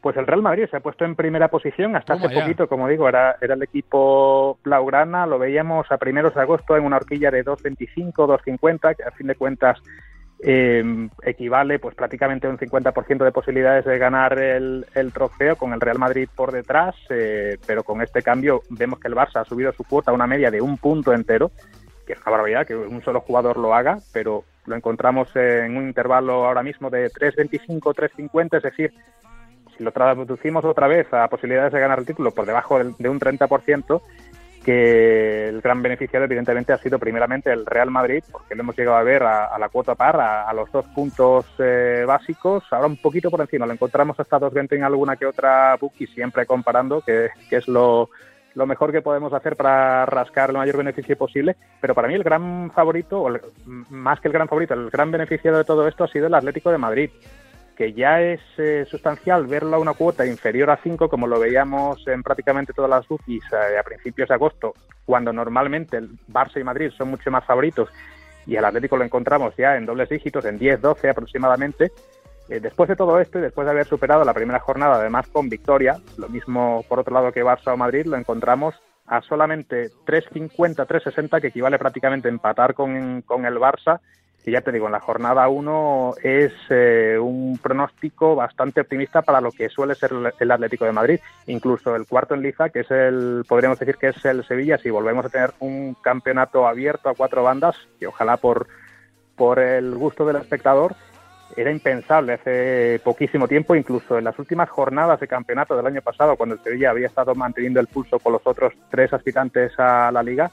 Pues 0.00 0.16
el 0.16 0.26
Real 0.26 0.42
Madrid 0.42 0.64
se 0.68 0.78
ha 0.78 0.80
puesto 0.80 1.04
en 1.04 1.14
primera 1.14 1.46
posición 1.46 1.94
hasta 1.94 2.14
hace 2.14 2.28
poquito, 2.28 2.66
como 2.66 2.88
digo, 2.88 3.08
era, 3.08 3.36
era 3.40 3.54
el 3.54 3.62
equipo 3.62 4.58
blaugrana, 4.64 5.26
lo 5.26 5.38
veíamos 5.38 5.86
a 5.92 5.98
primeros 5.98 6.34
de 6.34 6.40
agosto 6.40 6.76
en 6.76 6.82
una 6.82 6.96
horquilla 6.96 7.30
de 7.30 7.44
2.25, 7.44 8.14
2.50, 8.14 8.96
que 8.96 9.04
a 9.04 9.12
fin 9.12 9.28
de 9.28 9.36
cuentas 9.36 9.80
eh, 10.42 11.08
equivale 11.22 11.78
pues 11.78 11.94
prácticamente 11.94 12.46
a 12.46 12.50
un 12.50 12.58
50% 12.58 13.24
de 13.24 13.32
posibilidades 13.32 13.84
de 13.84 13.98
ganar 13.98 14.38
el, 14.38 14.86
trofeo 15.12 15.56
con 15.56 15.72
el 15.72 15.80
Real 15.80 15.98
Madrid 15.98 16.28
por 16.34 16.52
detrás, 16.52 16.94
eh, 17.10 17.58
pero 17.66 17.82
con 17.82 18.00
este 18.00 18.22
cambio 18.22 18.62
vemos 18.70 18.98
que 19.00 19.08
el 19.08 19.14
Barça 19.14 19.40
ha 19.40 19.44
subido 19.44 19.72
su 19.72 19.84
cuota 19.84 20.10
a 20.10 20.14
una 20.14 20.26
media 20.26 20.50
de 20.50 20.60
un 20.60 20.78
punto 20.78 21.12
entero, 21.12 21.50
que 22.06 22.14
es 22.14 22.18
una 22.22 22.32
barbaridad 22.32 22.66
que 22.66 22.74
un 22.74 23.02
solo 23.02 23.20
jugador 23.20 23.58
lo 23.58 23.74
haga, 23.74 23.98
pero 24.12 24.44
lo 24.66 24.76
encontramos 24.76 25.34
en 25.36 25.76
un 25.76 25.88
intervalo 25.88 26.46
ahora 26.46 26.62
mismo 26.62 26.88
de 26.90 27.10
3.25, 27.10 27.80
3.50, 27.94 28.56
es 28.56 28.62
decir, 28.62 28.92
si 29.76 29.84
lo 29.84 29.92
traducimos 29.92 30.64
otra 30.64 30.86
vez 30.88 31.12
a 31.12 31.28
posibilidades 31.28 31.72
de 31.72 31.80
ganar 31.80 31.98
el 31.98 32.06
título 32.06 32.30
por 32.30 32.46
debajo 32.46 32.78
de 32.82 33.08
un 33.08 33.20
30%, 33.20 34.02
que 34.64 35.48
el 35.48 35.60
gran 35.60 35.82
beneficiario 35.82 36.26
evidentemente 36.26 36.72
ha 36.72 36.78
sido 36.78 36.98
primeramente 36.98 37.52
el 37.52 37.64
Real 37.66 37.90
Madrid, 37.90 38.22
porque 38.30 38.54
lo 38.54 38.62
hemos 38.62 38.76
llegado 38.76 38.96
a 38.96 39.02
ver 39.02 39.22
a, 39.22 39.58
la 39.58 39.68
cuota 39.68 39.94
par, 39.94 40.20
a, 40.20 40.52
los 40.52 40.70
dos 40.70 40.84
puntos 40.86 41.46
eh, 41.58 42.04
básicos, 42.06 42.64
ahora 42.70 42.86
un 42.86 42.96
poquito 42.96 43.30
por 43.30 43.40
encima, 43.40 43.66
lo 43.66 43.72
encontramos 43.72 44.18
hasta 44.20 44.38
2.20 44.38 44.76
en 44.76 44.84
alguna 44.84 45.16
que 45.16 45.26
otra 45.26 45.78
y 45.98 46.06
siempre 46.06 46.46
comparando, 46.46 47.00
que, 47.00 47.30
es 47.50 47.68
lo, 47.68 48.10
lo, 48.54 48.66
mejor 48.66 48.92
que 48.92 49.02
podemos 49.02 49.32
hacer 49.32 49.56
para 49.56 50.04
rascar 50.06 50.50
el 50.50 50.56
mayor 50.56 50.76
beneficio 50.76 51.16
posible, 51.16 51.56
pero 51.80 51.94
para 51.94 52.08
mí 52.08 52.14
el 52.14 52.22
gran 52.22 52.70
favorito, 52.70 53.22
o 53.22 53.30
más 53.90 54.20
que 54.20 54.28
el 54.28 54.34
gran 54.34 54.48
favorito, 54.48 54.74
el 54.74 54.90
gran 54.90 55.10
beneficiario 55.10 55.58
de 55.58 55.64
todo 55.64 55.88
esto 55.88 56.04
ha 56.04 56.08
sido 56.08 56.26
el 56.26 56.34
Atlético 56.34 56.70
de 56.70 56.78
Madrid 56.78 57.10
que 57.76 57.92
ya 57.92 58.20
es 58.20 58.40
eh, 58.58 58.84
sustancial 58.88 59.46
verlo 59.46 59.76
a 59.76 59.80
una 59.80 59.94
cuota 59.94 60.26
inferior 60.26 60.70
a 60.70 60.76
5, 60.76 61.08
como 61.08 61.26
lo 61.26 61.40
veíamos 61.40 62.06
en 62.06 62.22
prácticamente 62.22 62.72
todas 62.72 62.90
las 62.90 63.08
bookies 63.08 63.44
eh, 63.52 63.78
a 63.78 63.82
principios 63.82 64.28
de 64.28 64.34
agosto, 64.34 64.74
cuando 65.04 65.32
normalmente 65.32 65.96
el 65.96 66.10
Barça 66.28 66.60
y 66.60 66.64
Madrid 66.64 66.90
son 66.96 67.10
mucho 67.10 67.30
más 67.30 67.44
favoritos 67.44 67.88
y 68.46 68.56
el 68.56 68.64
Atlético 68.64 68.96
lo 68.96 69.04
encontramos 69.04 69.54
ya 69.56 69.76
en 69.76 69.86
dobles 69.86 70.08
dígitos, 70.08 70.44
en 70.44 70.58
10, 70.58 70.80
12 70.80 71.10
aproximadamente. 71.10 71.92
Eh, 72.48 72.58
después 72.58 72.88
de 72.88 72.96
todo 72.96 73.20
esto 73.20 73.38
y 73.38 73.42
después 73.42 73.64
de 73.64 73.70
haber 73.70 73.86
superado 73.86 74.24
la 74.24 74.34
primera 74.34 74.58
jornada, 74.58 74.96
además 74.96 75.28
con 75.28 75.48
victoria, 75.48 75.98
lo 76.18 76.28
mismo 76.28 76.84
por 76.88 76.98
otro 76.98 77.14
lado 77.14 77.32
que 77.32 77.44
Barça 77.44 77.72
o 77.72 77.76
Madrid, 77.76 78.06
lo 78.06 78.16
encontramos 78.16 78.74
a 79.06 79.20
solamente 79.22 79.90
3.50, 80.06 80.86
3.60, 80.86 81.40
que 81.40 81.48
equivale 81.48 81.78
prácticamente 81.78 82.28
a 82.28 82.30
empatar 82.30 82.74
con, 82.74 83.22
con 83.22 83.44
el 83.46 83.56
Barça 83.56 84.00
que 84.44 84.50
ya 84.50 84.62
te 84.62 84.72
digo, 84.72 84.86
en 84.86 84.92
la 84.92 85.00
jornada 85.00 85.48
1 85.48 86.14
es 86.22 86.52
eh, 86.70 87.18
un 87.20 87.58
pronóstico 87.58 88.34
bastante 88.34 88.80
optimista 88.80 89.22
para 89.22 89.40
lo 89.40 89.52
que 89.52 89.68
suele 89.68 89.94
ser 89.94 90.12
el 90.38 90.50
Atlético 90.50 90.86
de 90.86 90.92
Madrid. 90.92 91.20
Incluso 91.46 91.94
el 91.94 92.06
cuarto 92.06 92.34
en 92.34 92.42
liza, 92.42 92.70
que 92.70 92.80
es 92.80 92.90
el, 92.90 93.44
podríamos 93.46 93.78
decir 93.78 93.96
que 93.96 94.08
es 94.08 94.24
el 94.24 94.44
Sevilla, 94.46 94.78
si 94.78 94.88
volvemos 94.90 95.26
a 95.26 95.28
tener 95.28 95.52
un 95.60 95.94
campeonato 96.02 96.66
abierto 96.66 97.10
a 97.10 97.14
cuatro 97.14 97.42
bandas, 97.42 97.76
que 97.98 98.06
ojalá 98.06 98.38
por, 98.38 98.66
por 99.36 99.58
el 99.58 99.94
gusto 99.94 100.24
del 100.24 100.36
espectador, 100.36 100.94
era 101.56 101.70
impensable 101.70 102.34
hace 102.34 103.00
poquísimo 103.04 103.48
tiempo, 103.48 103.74
incluso 103.74 104.18
en 104.18 104.24
las 104.24 104.38
últimas 104.38 104.70
jornadas 104.70 105.20
de 105.20 105.28
campeonato 105.28 105.76
del 105.76 105.86
año 105.86 106.00
pasado, 106.00 106.36
cuando 106.36 106.54
el 106.54 106.62
Sevilla 106.62 106.90
había 106.90 107.08
estado 107.08 107.34
manteniendo 107.34 107.80
el 107.80 107.88
pulso 107.88 108.18
con 108.18 108.32
los 108.32 108.42
otros 108.44 108.72
tres 108.90 109.12
aspirantes 109.12 109.72
a 109.78 110.10
la 110.12 110.22
liga, 110.22 110.50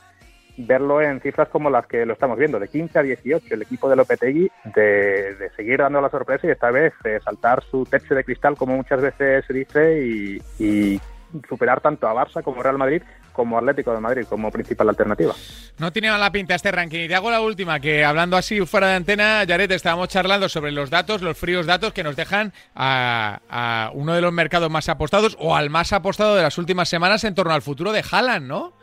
verlo 0.57 1.01
en 1.01 1.21
cifras 1.21 1.49
como 1.49 1.69
las 1.69 1.85
que 1.87 2.05
lo 2.05 2.13
estamos 2.13 2.37
viendo, 2.37 2.59
de 2.59 2.67
15 2.67 2.99
a 2.99 3.03
18, 3.03 3.53
el 3.53 3.61
equipo 3.61 3.89
de 3.89 3.95
Lopetegui, 3.95 4.51
de, 4.75 5.35
de 5.35 5.49
seguir 5.55 5.79
dando 5.79 6.01
la 6.01 6.09
sorpresa 6.09 6.47
y 6.47 6.51
esta 6.51 6.71
vez 6.71 6.93
eh, 7.03 7.19
saltar 7.23 7.63
su 7.63 7.85
techo 7.85 8.15
de 8.15 8.23
cristal, 8.23 8.57
como 8.57 8.75
muchas 8.75 9.01
veces 9.01 9.45
se 9.45 9.53
dice, 9.53 10.41
y, 10.59 10.99
superar 11.47 11.81
tanto 11.81 12.07
a 12.07 12.13
Barça 12.13 12.41
como 12.41 12.63
Real 12.63 12.77
Madrid 12.77 13.01
como 13.33 13.57
Atlético 13.57 13.93
de 13.93 13.99
Madrid 13.99 14.25
como 14.27 14.49
principal 14.49 14.89
alternativa. 14.89 15.35
No 15.77 15.91
tiene 15.91 16.09
mala 16.09 16.31
pinta 16.31 16.55
este 16.55 16.71
ranking. 16.71 17.01
Y 17.01 17.07
te 17.07 17.13
hago 17.13 17.29
la 17.29 17.41
última, 17.41 17.79
que 17.79 18.03
hablando 18.03 18.35
así 18.37 18.65
fuera 18.65 18.87
de 18.87 18.95
antena, 18.95 19.43
Jared, 19.47 19.71
estábamos 19.71 20.07
charlando 20.07 20.49
sobre 20.49 20.71
los 20.71 20.89
datos, 20.89 21.21
los 21.21 21.37
fríos 21.37 21.67
datos 21.67 21.93
que 21.93 22.01
nos 22.01 22.15
dejan 22.15 22.53
a, 22.73 23.41
a 23.49 23.91
uno 23.93 24.15
de 24.15 24.21
los 24.21 24.33
mercados 24.33 24.71
más 24.71 24.89
apostados 24.89 25.35
o 25.39 25.55
al 25.55 25.69
más 25.69 25.93
apostado 25.93 26.35
de 26.35 26.41
las 26.41 26.57
últimas 26.57 26.89
semanas 26.89 27.25
en 27.25 27.35
torno 27.35 27.53
al 27.53 27.61
futuro 27.61 27.91
de 27.91 28.03
Haaland, 28.09 28.47
¿no? 28.47 28.73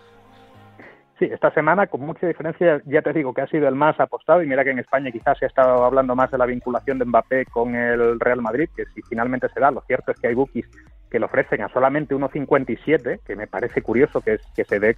Sí, 1.18 1.26
esta 1.26 1.52
semana 1.52 1.86
con 1.86 2.00
mucha 2.00 2.26
diferencia, 2.26 2.82
ya 2.86 3.00
te 3.00 3.12
digo 3.12 3.32
que 3.32 3.42
ha 3.42 3.46
sido 3.46 3.68
el 3.68 3.76
más 3.76 3.98
apostado 4.00 4.42
y 4.42 4.48
mira 4.48 4.64
que 4.64 4.70
en 4.70 4.80
España 4.80 5.12
quizás 5.12 5.38
se 5.38 5.44
ha 5.44 5.48
estado 5.48 5.84
hablando 5.84 6.16
más 6.16 6.30
de 6.32 6.38
la 6.38 6.46
vinculación 6.46 6.98
de 6.98 7.04
Mbappé 7.04 7.46
con 7.46 7.76
el 7.76 8.18
Real 8.18 8.42
Madrid, 8.42 8.68
que 8.74 8.84
si 8.86 9.02
finalmente 9.02 9.48
se 9.50 9.60
da, 9.60 9.70
lo 9.70 9.82
cierto 9.82 10.10
es 10.10 10.18
que 10.18 10.26
hay 10.26 10.34
bookies 10.34 10.68
que 11.08 11.20
lo 11.20 11.26
ofrecen 11.26 11.62
a 11.62 11.68
solamente 11.68 12.16
1,57, 12.16 13.20
que 13.24 13.36
me 13.36 13.46
parece 13.46 13.80
curioso 13.82 14.20
que, 14.20 14.40
que 14.56 14.64
se 14.64 14.80
dé 14.80 14.96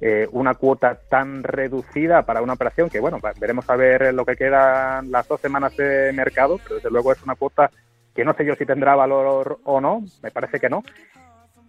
eh, 0.00 0.26
una 0.32 0.54
cuota 0.54 0.98
tan 1.08 1.44
reducida 1.44 2.26
para 2.26 2.42
una 2.42 2.54
operación 2.54 2.90
que, 2.90 2.98
bueno, 2.98 3.20
veremos 3.38 3.70
a 3.70 3.76
ver 3.76 4.12
lo 4.12 4.24
que 4.24 4.34
quedan 4.34 5.12
las 5.12 5.28
dos 5.28 5.40
semanas 5.40 5.76
de 5.76 6.12
mercado, 6.12 6.58
pero 6.64 6.74
desde 6.74 6.90
luego 6.90 7.12
es 7.12 7.22
una 7.22 7.36
cuota 7.36 7.70
que 8.12 8.24
no 8.24 8.34
sé 8.34 8.44
yo 8.44 8.56
si 8.56 8.66
tendrá 8.66 8.96
valor 8.96 9.60
o 9.62 9.80
no, 9.80 10.02
me 10.20 10.32
parece 10.32 10.58
que 10.58 10.68
no, 10.68 10.82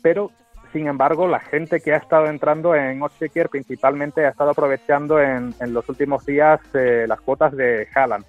pero 0.01 0.31
sin 0.75 0.87
embargo, 0.87 1.25
la 1.25 1.39
gente 1.39 1.79
que 1.79 1.93
ha 1.93 1.97
estado 1.97 2.27
entrando 2.27 2.75
en 2.75 3.01
Ochequier 3.01 3.47
principalmente 3.47 4.25
ha 4.25 4.29
estado 4.31 4.49
aprovechando 4.49 5.21
en, 5.21 5.53
los 5.67 5.87
últimos 5.87 6.25
días 6.25 6.59
eh, 6.73 7.05
las 7.07 7.21
cuotas 7.21 7.55
de 7.55 7.87
Haaland, 7.95 8.25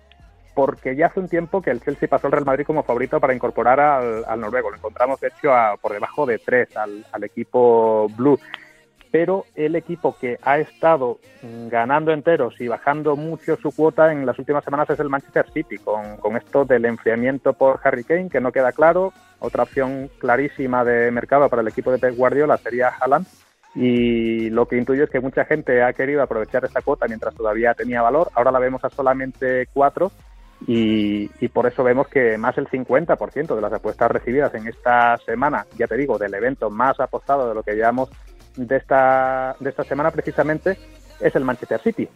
porque 0.54 0.94
ya 0.94 1.06
hace 1.06 1.18
un 1.18 1.28
tiempo 1.28 1.60
que 1.60 1.72
el 1.72 1.80
Chelsea 1.80 2.08
pasó 2.08 2.28
al 2.28 2.34
Real 2.34 2.44
Madrid 2.44 2.64
como 2.64 2.84
favorito 2.84 3.18
para 3.18 3.34
incorporar 3.34 3.80
al, 3.80 4.40
noruego. 4.40 4.70
Lo 4.70 4.76
encontramos, 4.76 5.18
de 5.18 5.26
hecho, 5.26 5.50
por 5.82 5.92
debajo 5.92 6.24
de 6.24 6.38
tres 6.38 6.76
al, 6.76 7.04
al 7.10 7.24
equipo 7.24 8.06
blue 8.16 8.38
pero 9.16 9.46
el 9.54 9.76
equipo 9.76 10.14
que 10.20 10.38
ha 10.42 10.58
estado 10.58 11.20
ganando 11.70 12.12
enteros 12.12 12.60
y 12.60 12.68
bajando 12.68 13.16
mucho 13.16 13.56
su 13.56 13.74
cuota 13.74 14.12
en 14.12 14.26
las 14.26 14.38
últimas 14.38 14.62
semanas 14.62 14.90
es 14.90 15.00
el 15.00 15.08
Manchester 15.08 15.50
City, 15.54 15.78
con, 15.78 16.18
con, 16.18 16.36
esto 16.36 16.66
del 16.66 16.84
enfriamiento 16.84 17.54
por 17.54 17.80
Harry 17.82 18.04
Kane, 18.04 18.28
que 18.28 18.42
no 18.42 18.52
queda 18.52 18.72
claro. 18.72 19.14
Otra 19.38 19.62
opción 19.62 20.10
clarísima 20.18 20.84
de 20.84 21.10
mercado 21.10 21.48
para 21.48 21.62
el 21.62 21.68
equipo 21.68 21.90
de 21.90 21.98
Pep 21.98 22.14
Guardiola 22.14 22.58
sería 22.58 22.88
Haaland. 22.90 23.26
Y 23.74 24.50
lo 24.50 24.68
que 24.68 24.76
intuyo 24.76 25.04
es 25.04 25.10
que 25.10 25.20
mucha 25.20 25.46
gente 25.46 25.82
ha 25.82 25.94
querido 25.94 26.20
aprovechar 26.20 26.66
esta 26.66 26.82
cuota 26.82 27.06
mientras 27.08 27.34
todavía 27.34 27.72
tenía 27.72 28.02
valor. 28.02 28.28
Ahora 28.34 28.50
la 28.50 28.58
vemos 28.58 28.84
a 28.84 28.90
solamente 28.90 29.66
cuatro 29.72 30.12
y, 30.66 31.30
y, 31.40 31.48
por 31.48 31.66
eso 31.66 31.82
vemos 31.82 32.08
que 32.08 32.36
más 32.36 32.56
del 32.56 32.68
50% 32.68 33.54
de 33.54 33.60
las 33.62 33.72
apuestas 33.72 34.10
recibidas 34.10 34.54
en 34.54 34.66
esta 34.66 35.16
semana, 35.24 35.64
ya 35.78 35.86
te 35.86 35.96
digo, 35.96 36.18
del 36.18 36.34
evento 36.34 36.68
más 36.68 37.00
apostado 37.00 37.48
de 37.48 37.54
lo 37.54 37.62
que 37.62 37.74
llevamos 37.74 38.10
de 38.56 38.76
esta, 38.76 39.56
de 39.60 39.70
esta 39.70 39.84
semana 39.84 40.10
precisamente 40.10 40.76
es 41.20 41.34
el 41.34 41.44
Manchester 41.44 41.80
City. 41.80 42.08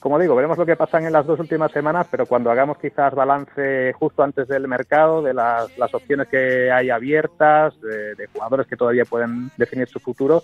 Como 0.00 0.18
digo, 0.18 0.34
veremos 0.34 0.56
lo 0.56 0.64
que 0.64 0.76
pasa 0.76 0.98
en 0.98 1.12
las 1.12 1.26
dos 1.26 1.38
últimas 1.38 1.70
semanas, 1.72 2.06
pero 2.10 2.24
cuando 2.24 2.50
hagamos 2.50 2.78
quizás 2.78 3.14
balance 3.14 3.92
justo 3.92 4.22
antes 4.22 4.48
del 4.48 4.66
mercado, 4.66 5.20
de 5.20 5.34
las, 5.34 5.76
las 5.76 5.92
opciones 5.92 6.26
que 6.28 6.72
hay 6.72 6.88
abiertas, 6.88 7.78
de, 7.82 8.26
jugadores 8.32 8.66
que 8.66 8.76
todavía 8.76 9.04
pueden 9.04 9.50
definir 9.58 9.88
su 9.88 10.00
futuro, 10.00 10.42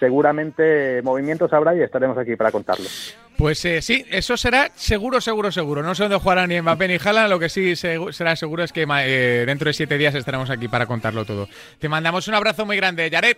seguramente 0.00 1.02
movimientos 1.02 1.52
habrá 1.52 1.76
y 1.76 1.82
estaremos 1.82 2.18
aquí 2.18 2.34
para 2.34 2.50
contarlo. 2.50 2.86
Pues 3.38 3.64
eh, 3.64 3.80
sí, 3.80 4.04
eso 4.10 4.36
será 4.36 4.70
seguro, 4.74 5.20
seguro, 5.20 5.52
seguro. 5.52 5.82
No 5.84 5.94
sé 5.94 6.02
dónde 6.04 6.18
jugarán 6.18 6.48
ni 6.48 6.60
Mbappé 6.60 6.88
ni 6.88 6.96
Haaland, 6.96 7.30
lo 7.30 7.38
que 7.38 7.48
sí 7.48 7.76
será 7.76 8.34
seguro 8.34 8.64
es 8.64 8.72
que 8.72 8.86
eh, 8.88 9.44
dentro 9.46 9.68
de 9.68 9.72
siete 9.72 9.98
días 9.98 10.16
estaremos 10.16 10.50
aquí 10.50 10.66
para 10.66 10.86
contarlo 10.86 11.24
todo. 11.24 11.48
Te 11.78 11.88
mandamos 11.88 12.26
un 12.26 12.34
abrazo 12.34 12.66
muy 12.66 12.76
grande, 12.76 13.08
Jared. 13.08 13.36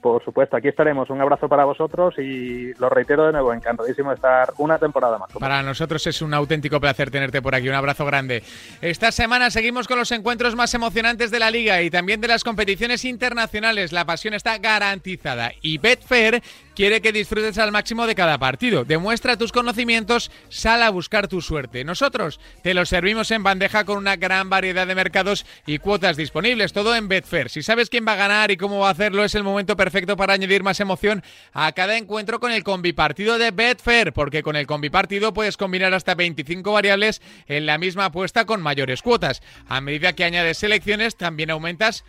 Por 0.00 0.24
supuesto, 0.24 0.56
aquí 0.56 0.68
estaremos. 0.68 1.10
Un 1.10 1.20
abrazo 1.20 1.48
para 1.48 1.64
vosotros 1.64 2.14
y 2.18 2.72
lo 2.74 2.88
reitero 2.88 3.26
de 3.26 3.32
nuevo, 3.32 3.52
encantadísimo 3.52 4.10
de 4.10 4.14
estar 4.14 4.52
una 4.58 4.78
temporada 4.78 5.18
más. 5.18 5.30
Para 5.32 5.62
nosotros 5.62 6.06
es 6.06 6.22
un 6.22 6.34
auténtico 6.34 6.80
placer 6.80 7.10
tenerte 7.10 7.42
por 7.42 7.54
aquí. 7.54 7.68
Un 7.68 7.74
abrazo 7.74 8.04
grande. 8.06 8.42
Esta 8.80 9.10
semana 9.10 9.50
seguimos 9.50 9.88
con 9.88 9.98
los 9.98 10.12
encuentros 10.12 10.54
más 10.54 10.72
emocionantes 10.74 11.30
de 11.30 11.40
la 11.40 11.50
liga 11.50 11.82
y 11.82 11.90
también 11.90 12.20
de 12.20 12.28
las 12.28 12.44
competiciones 12.44 13.04
internacionales. 13.04 13.92
La 13.92 14.04
pasión 14.04 14.34
está 14.34 14.58
garantizada 14.58 15.52
y 15.62 15.78
Betfair 15.78 16.42
quiere 16.78 17.00
que 17.00 17.10
disfrutes 17.10 17.58
al 17.58 17.72
máximo 17.72 18.06
de 18.06 18.14
cada 18.14 18.38
partido. 18.38 18.84
Demuestra 18.84 19.36
tus 19.36 19.50
conocimientos, 19.50 20.30
sal 20.48 20.80
a 20.84 20.90
buscar 20.90 21.26
tu 21.26 21.42
suerte. 21.42 21.82
Nosotros 21.82 22.38
te 22.62 22.72
lo 22.72 22.86
servimos 22.86 23.32
en 23.32 23.42
bandeja 23.42 23.82
con 23.82 23.98
una 23.98 24.14
gran 24.14 24.48
variedad 24.48 24.86
de 24.86 24.94
mercados 24.94 25.44
y 25.66 25.78
cuotas 25.78 26.16
disponibles. 26.16 26.72
Todo 26.72 26.94
en 26.94 27.08
Betfair. 27.08 27.50
Si 27.50 27.64
sabes 27.64 27.90
quién 27.90 28.06
va 28.06 28.12
a 28.12 28.16
ganar 28.16 28.52
y 28.52 28.56
cómo 28.56 28.78
va 28.78 28.86
a 28.86 28.92
hacerlo, 28.92 29.24
es 29.24 29.34
el 29.34 29.42
momento 29.42 29.74
perfecto 29.74 30.16
para 30.16 30.34
añadir 30.34 30.62
más 30.62 30.78
emoción 30.78 31.24
a 31.52 31.72
cada 31.72 31.96
encuentro 31.96 32.38
con 32.38 32.52
el 32.52 32.62
combipartido 32.62 33.38
de 33.38 33.50
Betfair, 33.50 34.12
porque 34.12 34.44
con 34.44 34.54
el 34.54 34.68
combipartido 34.68 35.34
puedes 35.34 35.56
combinar 35.56 35.92
hasta 35.94 36.14
25 36.14 36.70
variables 36.70 37.22
en 37.48 37.66
la 37.66 37.78
misma 37.78 38.04
apuesta 38.04 38.44
con 38.44 38.62
mayores 38.62 39.02
cuotas. 39.02 39.42
A 39.66 39.80
medida 39.80 40.12
que 40.12 40.22
añades 40.22 40.58
selecciones, 40.58 41.16
también 41.16 41.50
aumentas 41.50 42.04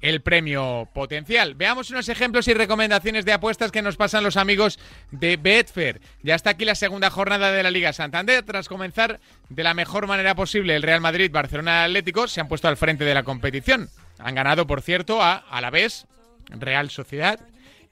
el 0.00 0.20
premio 0.20 0.88
potencial. 0.94 1.54
Veamos 1.54 1.90
unos 1.90 2.08
ejemplos 2.08 2.48
y 2.48 2.54
recomendaciones 2.54 3.24
de 3.24 3.32
apuestas 3.32 3.72
que 3.72 3.82
nos 3.82 3.96
pasan 3.96 4.24
los 4.24 4.36
amigos 4.36 4.78
de 5.10 5.36
Betfair. 5.36 6.00
Ya 6.22 6.34
está 6.34 6.50
aquí 6.50 6.64
la 6.64 6.74
segunda 6.74 7.10
jornada 7.10 7.52
de 7.52 7.62
la 7.62 7.70
Liga 7.70 7.92
Santander. 7.92 8.44
Tras 8.44 8.68
comenzar 8.68 9.20
de 9.48 9.62
la 9.62 9.74
mejor 9.74 10.06
manera 10.06 10.34
posible 10.34 10.76
el 10.76 10.82
Real 10.82 11.00
Madrid, 11.00 11.30
Barcelona 11.32 11.84
Atlético 11.84 12.28
se 12.28 12.40
han 12.40 12.48
puesto 12.48 12.68
al 12.68 12.76
frente 12.76 13.04
de 13.04 13.14
la 13.14 13.22
competición. 13.22 13.88
Han 14.18 14.34
ganado, 14.34 14.66
por 14.66 14.82
cierto, 14.82 15.22
a 15.22 15.34
Alavés, 15.36 16.06
Real 16.50 16.90
Sociedad 16.90 17.40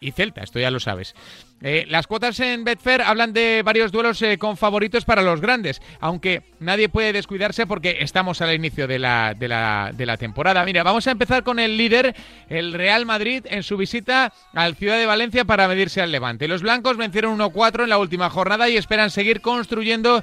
y 0.01 0.13
Celta, 0.13 0.43
esto 0.43 0.59
ya 0.59 0.71
lo 0.71 0.81
sabes. 0.81 1.15
Eh, 1.63 1.87
las 1.89 2.07
cuotas 2.07 2.39
en 2.41 2.65
Betfair 2.65 3.01
hablan 3.01 3.33
de 3.33 3.63
varios 3.65 3.91
duelos 3.91 4.21
eh, 4.21 4.37
con 4.37 4.57
favoritos 4.57 5.05
para 5.05 5.23
los 5.23 5.41
grandes, 5.41 5.81
aunque 6.01 6.43
nadie 6.61 6.89
puede 6.89 7.15
descuidarse 7.15 7.67
porque 7.67 7.99
estamos 8.01 8.43
al 8.43 8.55
inicio 8.55 8.87
de 8.87 8.99
la, 8.99 9.35
de, 9.35 9.49
la, 9.49 9.91
de 9.95 10.07
la 10.07 10.17
temporada. 10.19 10.65
Mira, 10.65 10.83
vamos 10.83 11.07
a 11.07 11.13
empezar 11.13 11.45
con 11.45 11.59
el 11.59 11.77
líder, 11.77 12.15
el 12.49 12.75
Real 12.75 13.07
Madrid, 13.07 13.47
en 13.49 13.63
su 13.63 13.77
visita 13.77 14.33
al 14.53 14.77
Ciudad 14.77 14.99
de 14.99 15.07
Valencia 15.07 15.45
para 15.45 15.67
medirse 15.67 16.03
al 16.03 16.13
Levante. 16.13 16.47
Los 16.47 16.63
blancos 16.63 16.97
vencieron 16.99 17.39
1-4 17.39 17.85
en 17.85 17.91
la 17.91 17.99
última 17.99 18.29
jornada 18.29 18.69
y 18.69 18.77
esperan 18.77 19.11
seguir 19.11 19.41
construyendo 19.41 20.23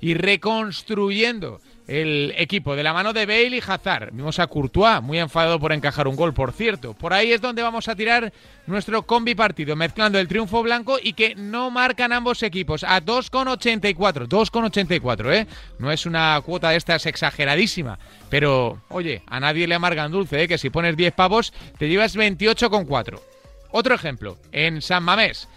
y 0.00 0.14
reconstruyendo 0.14 1.60
el 1.86 2.34
equipo 2.36 2.76
de 2.76 2.82
la 2.82 2.92
mano 2.92 3.12
de 3.12 3.26
Bale 3.26 3.56
y 3.56 3.62
Hazard. 3.66 4.10
Vimos 4.12 4.38
a 4.38 4.46
Courtois, 4.46 5.02
muy 5.02 5.18
enfadado 5.18 5.60
por 5.60 5.72
encajar 5.72 6.08
un 6.08 6.16
gol, 6.16 6.32
por 6.32 6.52
cierto. 6.52 6.94
Por 6.94 7.12
ahí 7.12 7.32
es 7.32 7.40
donde 7.40 7.62
vamos 7.62 7.88
a 7.88 7.94
tirar 7.94 8.32
nuestro 8.66 9.02
combi 9.02 9.34
partido, 9.34 9.76
mezclando 9.76 10.18
el 10.18 10.28
triunfo 10.28 10.62
blanco 10.62 10.98
y 11.02 11.12
que 11.12 11.34
no 11.34 11.70
marcan 11.70 12.12
ambos 12.12 12.42
equipos 12.42 12.84
a 12.84 13.02
2,84. 13.02 14.26
2,84, 14.26 15.34
¿eh? 15.34 15.46
No 15.78 15.92
es 15.92 16.06
una 16.06 16.40
cuota 16.44 16.70
de 16.70 16.76
estas 16.76 17.06
exageradísima. 17.06 17.98
Pero, 18.30 18.80
oye, 18.88 19.22
a 19.26 19.40
nadie 19.40 19.66
le 19.66 19.74
amargan 19.74 20.10
dulce, 20.10 20.42
¿eh? 20.42 20.48
Que 20.48 20.58
si 20.58 20.70
pones 20.70 20.96
10 20.96 21.12
pavos, 21.12 21.52
te 21.78 21.88
llevas 21.88 22.16
28,4. 22.16 23.20
Otro 23.70 23.94
ejemplo, 23.94 24.38
en 24.52 24.80
San 24.80 25.02
Mamés. 25.02 25.48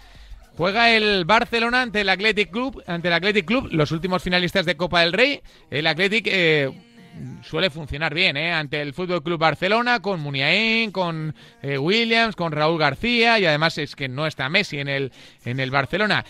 Juega 0.58 0.90
el 0.90 1.24
Barcelona 1.24 1.82
ante 1.82 2.00
el 2.00 2.08
Athletic 2.08 2.50
Club, 2.50 2.82
ante 2.88 3.06
el 3.06 3.14
Athletic 3.14 3.44
Club, 3.44 3.68
los 3.70 3.92
últimos 3.92 4.24
finalistas 4.24 4.66
de 4.66 4.76
Copa 4.76 5.02
del 5.02 5.12
Rey. 5.12 5.40
El 5.70 5.86
Athletic 5.86 6.26
eh, 6.28 6.68
suele 7.44 7.70
funcionar 7.70 8.12
bien, 8.12 8.36
¿eh? 8.36 8.52
Ante 8.52 8.82
el 8.82 8.92
Fútbol 8.92 9.22
Club 9.22 9.38
Barcelona, 9.38 10.02
con 10.02 10.18
Muniain, 10.18 10.90
con 10.90 11.32
eh, 11.62 11.78
Williams, 11.78 12.34
con 12.34 12.50
Raúl 12.50 12.76
García 12.76 13.38
y 13.38 13.46
además 13.46 13.78
es 13.78 13.94
que 13.94 14.08
no 14.08 14.26
está 14.26 14.48
Messi 14.48 14.80
en 14.80 14.88
el 14.88 15.12
en 15.44 15.60
el 15.60 15.70
Barcelona. 15.70 16.24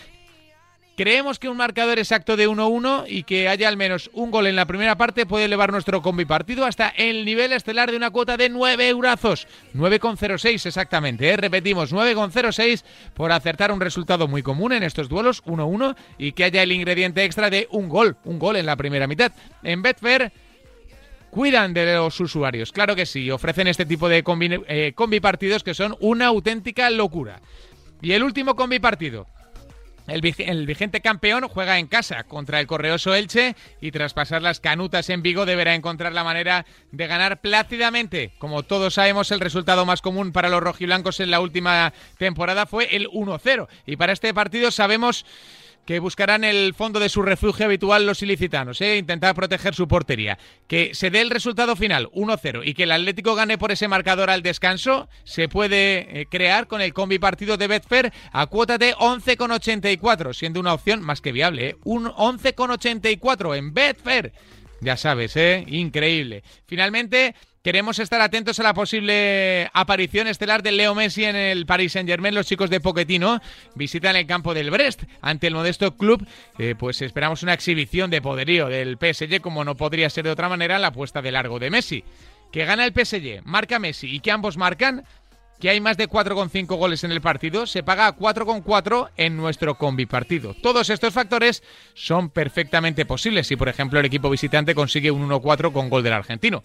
Creemos 0.98 1.38
que 1.38 1.48
un 1.48 1.56
marcador 1.56 2.00
exacto 2.00 2.36
de 2.36 2.48
1-1 2.48 3.04
y 3.06 3.22
que 3.22 3.46
haya 3.46 3.68
al 3.68 3.76
menos 3.76 4.10
un 4.14 4.32
gol 4.32 4.48
en 4.48 4.56
la 4.56 4.66
primera 4.66 4.96
parte 4.96 5.26
puede 5.26 5.44
elevar 5.44 5.70
nuestro 5.70 6.02
combi 6.02 6.24
partido 6.24 6.64
hasta 6.64 6.88
el 6.88 7.24
nivel 7.24 7.52
estelar 7.52 7.92
de 7.92 7.96
una 7.96 8.10
cuota 8.10 8.36
de 8.36 8.48
9 8.48 8.88
eurazos. 8.88 9.46
9,06 9.76 10.66
exactamente. 10.66 11.28
¿eh? 11.28 11.36
Repetimos, 11.36 11.92
9,06 11.92 12.82
por 13.14 13.30
acertar 13.30 13.70
un 13.70 13.80
resultado 13.80 14.26
muy 14.26 14.42
común 14.42 14.72
en 14.72 14.82
estos 14.82 15.08
duelos, 15.08 15.44
1-1, 15.44 15.94
y 16.18 16.32
que 16.32 16.42
haya 16.42 16.64
el 16.64 16.72
ingrediente 16.72 17.22
extra 17.22 17.48
de 17.48 17.68
un 17.70 17.88
gol, 17.88 18.16
un 18.24 18.40
gol 18.40 18.56
en 18.56 18.66
la 18.66 18.74
primera 18.74 19.06
mitad. 19.06 19.30
En 19.62 19.82
Betfair 19.82 20.32
cuidan 21.30 21.74
de 21.74 21.94
los 21.94 22.18
usuarios, 22.18 22.72
claro 22.72 22.96
que 22.96 23.06
sí, 23.06 23.30
ofrecen 23.30 23.68
este 23.68 23.86
tipo 23.86 24.08
de 24.08 24.24
combi, 24.24 24.50
eh, 24.66 24.94
combi 24.96 25.20
partidos 25.20 25.62
que 25.62 25.74
son 25.74 25.96
una 26.00 26.26
auténtica 26.26 26.90
locura. 26.90 27.40
Y 28.02 28.12
el 28.12 28.24
último 28.24 28.56
combi 28.56 28.80
partido, 28.80 29.28
el, 30.08 30.66
vigente 30.66 31.00
campeón 31.00 31.46
juega 31.48 31.78
en 31.78 31.86
casa 31.86 32.24
contra 32.24 32.60
el 32.60 32.66
Correoso 32.66 33.14
Elche 33.14 33.54
y 33.80 33.90
tras 33.90 34.14
pasar 34.14 34.42
las 34.42 34.58
canutas 34.58 35.10
en 35.10 35.22
Vigo 35.22 35.44
deberá 35.44 35.74
encontrar 35.74 36.12
la 36.12 36.24
manera 36.24 36.64
de 36.92 37.06
ganar 37.06 37.40
plácidamente. 37.40 38.32
Como 38.38 38.62
todos 38.62 38.94
sabemos, 38.94 39.30
el 39.30 39.40
resultado 39.40 39.84
más 39.84 40.00
común 40.00 40.32
para 40.32 40.48
los 40.48 40.62
rojiblancos 40.62 41.20
en 41.20 41.30
la 41.30 41.40
última 41.40 41.92
temporada 42.16 42.66
fue 42.66 42.96
el 42.96 43.08
1-0 43.08 43.68
y 43.86 43.96
para 43.96 44.14
este 44.14 44.32
partido 44.32 44.70
sabemos 44.70 45.26
que 45.88 46.00
buscarán 46.00 46.44
el 46.44 46.74
fondo 46.74 47.00
de 47.00 47.08
su 47.08 47.22
refugio 47.22 47.64
habitual 47.64 48.04
los 48.04 48.22
ilicitanos, 48.22 48.78
¿eh? 48.82 48.98
intentar 48.98 49.34
proteger 49.34 49.74
su 49.74 49.88
portería. 49.88 50.38
Que 50.66 50.94
se 50.94 51.08
dé 51.08 51.22
el 51.22 51.30
resultado 51.30 51.76
final, 51.76 52.10
1-0, 52.10 52.60
y 52.62 52.74
que 52.74 52.82
el 52.82 52.92
Atlético 52.92 53.34
gane 53.34 53.56
por 53.56 53.72
ese 53.72 53.88
marcador 53.88 54.28
al 54.28 54.42
descanso, 54.42 55.08
se 55.24 55.48
puede 55.48 56.20
eh, 56.20 56.26
crear 56.26 56.66
con 56.66 56.82
el 56.82 56.92
combi 56.92 57.18
partido 57.18 57.56
de 57.56 57.68
Betfair 57.68 58.12
a 58.32 58.44
cuota 58.48 58.76
de 58.76 58.94
11,84, 58.96 60.34
siendo 60.34 60.60
una 60.60 60.74
opción 60.74 61.00
más 61.00 61.22
que 61.22 61.32
viable. 61.32 61.68
¿eh? 61.70 61.76
Un 61.84 62.04
11,84 62.04 63.56
en 63.56 63.72
Betfair. 63.72 64.34
Ya 64.82 64.98
sabes, 64.98 65.36
¿eh? 65.36 65.64
Increíble. 65.68 66.42
Finalmente, 66.66 67.34
Queremos 67.68 67.98
estar 67.98 68.22
atentos 68.22 68.58
a 68.60 68.62
la 68.62 68.72
posible 68.72 69.68
aparición 69.74 70.26
estelar 70.26 70.62
de 70.62 70.72
Leo 70.72 70.94
Messi 70.94 71.24
en 71.24 71.36
el 71.36 71.66
Paris 71.66 71.92
Saint-Germain. 71.92 72.34
Los 72.34 72.46
chicos 72.46 72.70
de 72.70 72.80
Poquetino 72.80 73.42
visitan 73.74 74.16
el 74.16 74.26
campo 74.26 74.54
del 74.54 74.70
Brest 74.70 75.02
ante 75.20 75.48
el 75.48 75.54
modesto 75.54 75.94
club. 75.94 76.26
Eh, 76.58 76.74
pues 76.78 77.02
esperamos 77.02 77.42
una 77.42 77.52
exhibición 77.52 78.10
de 78.10 78.22
poderío 78.22 78.68
del 78.68 78.96
PSG, 78.96 79.42
como 79.42 79.66
no 79.66 79.74
podría 79.74 80.08
ser 80.08 80.24
de 80.24 80.30
otra 80.30 80.48
manera, 80.48 80.78
la 80.78 80.86
apuesta 80.86 81.20
de 81.20 81.30
largo 81.30 81.58
de 81.58 81.68
Messi. 81.68 82.04
Que 82.52 82.64
gana 82.64 82.86
el 82.86 82.94
PSG, 82.94 83.42
marca 83.44 83.78
Messi 83.78 84.16
y 84.16 84.20
que 84.20 84.30
ambos 84.32 84.56
marcan, 84.56 85.04
que 85.60 85.68
hay 85.68 85.82
más 85.82 85.98
de 85.98 86.08
4,5 86.08 86.74
goles 86.74 87.04
en 87.04 87.12
el 87.12 87.20
partido, 87.20 87.66
se 87.66 87.82
paga 87.82 88.06
a 88.06 88.16
4,4 88.16 89.10
en 89.18 89.36
nuestro 89.36 89.76
combi 89.76 90.06
partido. 90.06 90.54
Todos 90.54 90.88
estos 90.88 91.12
factores 91.12 91.62
son 91.92 92.30
perfectamente 92.30 93.04
posibles 93.04 93.46
si, 93.46 93.56
por 93.56 93.68
ejemplo, 93.68 94.00
el 94.00 94.06
equipo 94.06 94.30
visitante 94.30 94.74
consigue 94.74 95.10
un 95.10 95.28
1-4 95.28 95.70
con 95.70 95.90
gol 95.90 96.02
del 96.02 96.14
argentino. 96.14 96.62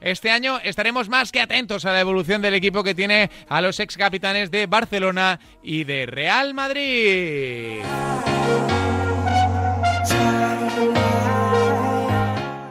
Este 0.00 0.30
año 0.30 0.58
estaremos 0.62 1.08
más 1.08 1.32
que 1.32 1.40
atentos 1.40 1.84
a 1.84 1.92
la 1.92 2.00
evolución 2.00 2.42
del 2.42 2.54
equipo 2.54 2.82
que 2.82 2.94
tiene 2.94 3.30
a 3.48 3.60
los 3.60 3.80
ex 3.80 3.96
capitanes 3.96 4.50
de 4.50 4.66
Barcelona 4.66 5.40
y 5.62 5.84
de 5.84 6.06
Real 6.06 6.54
Madrid. 6.54 7.82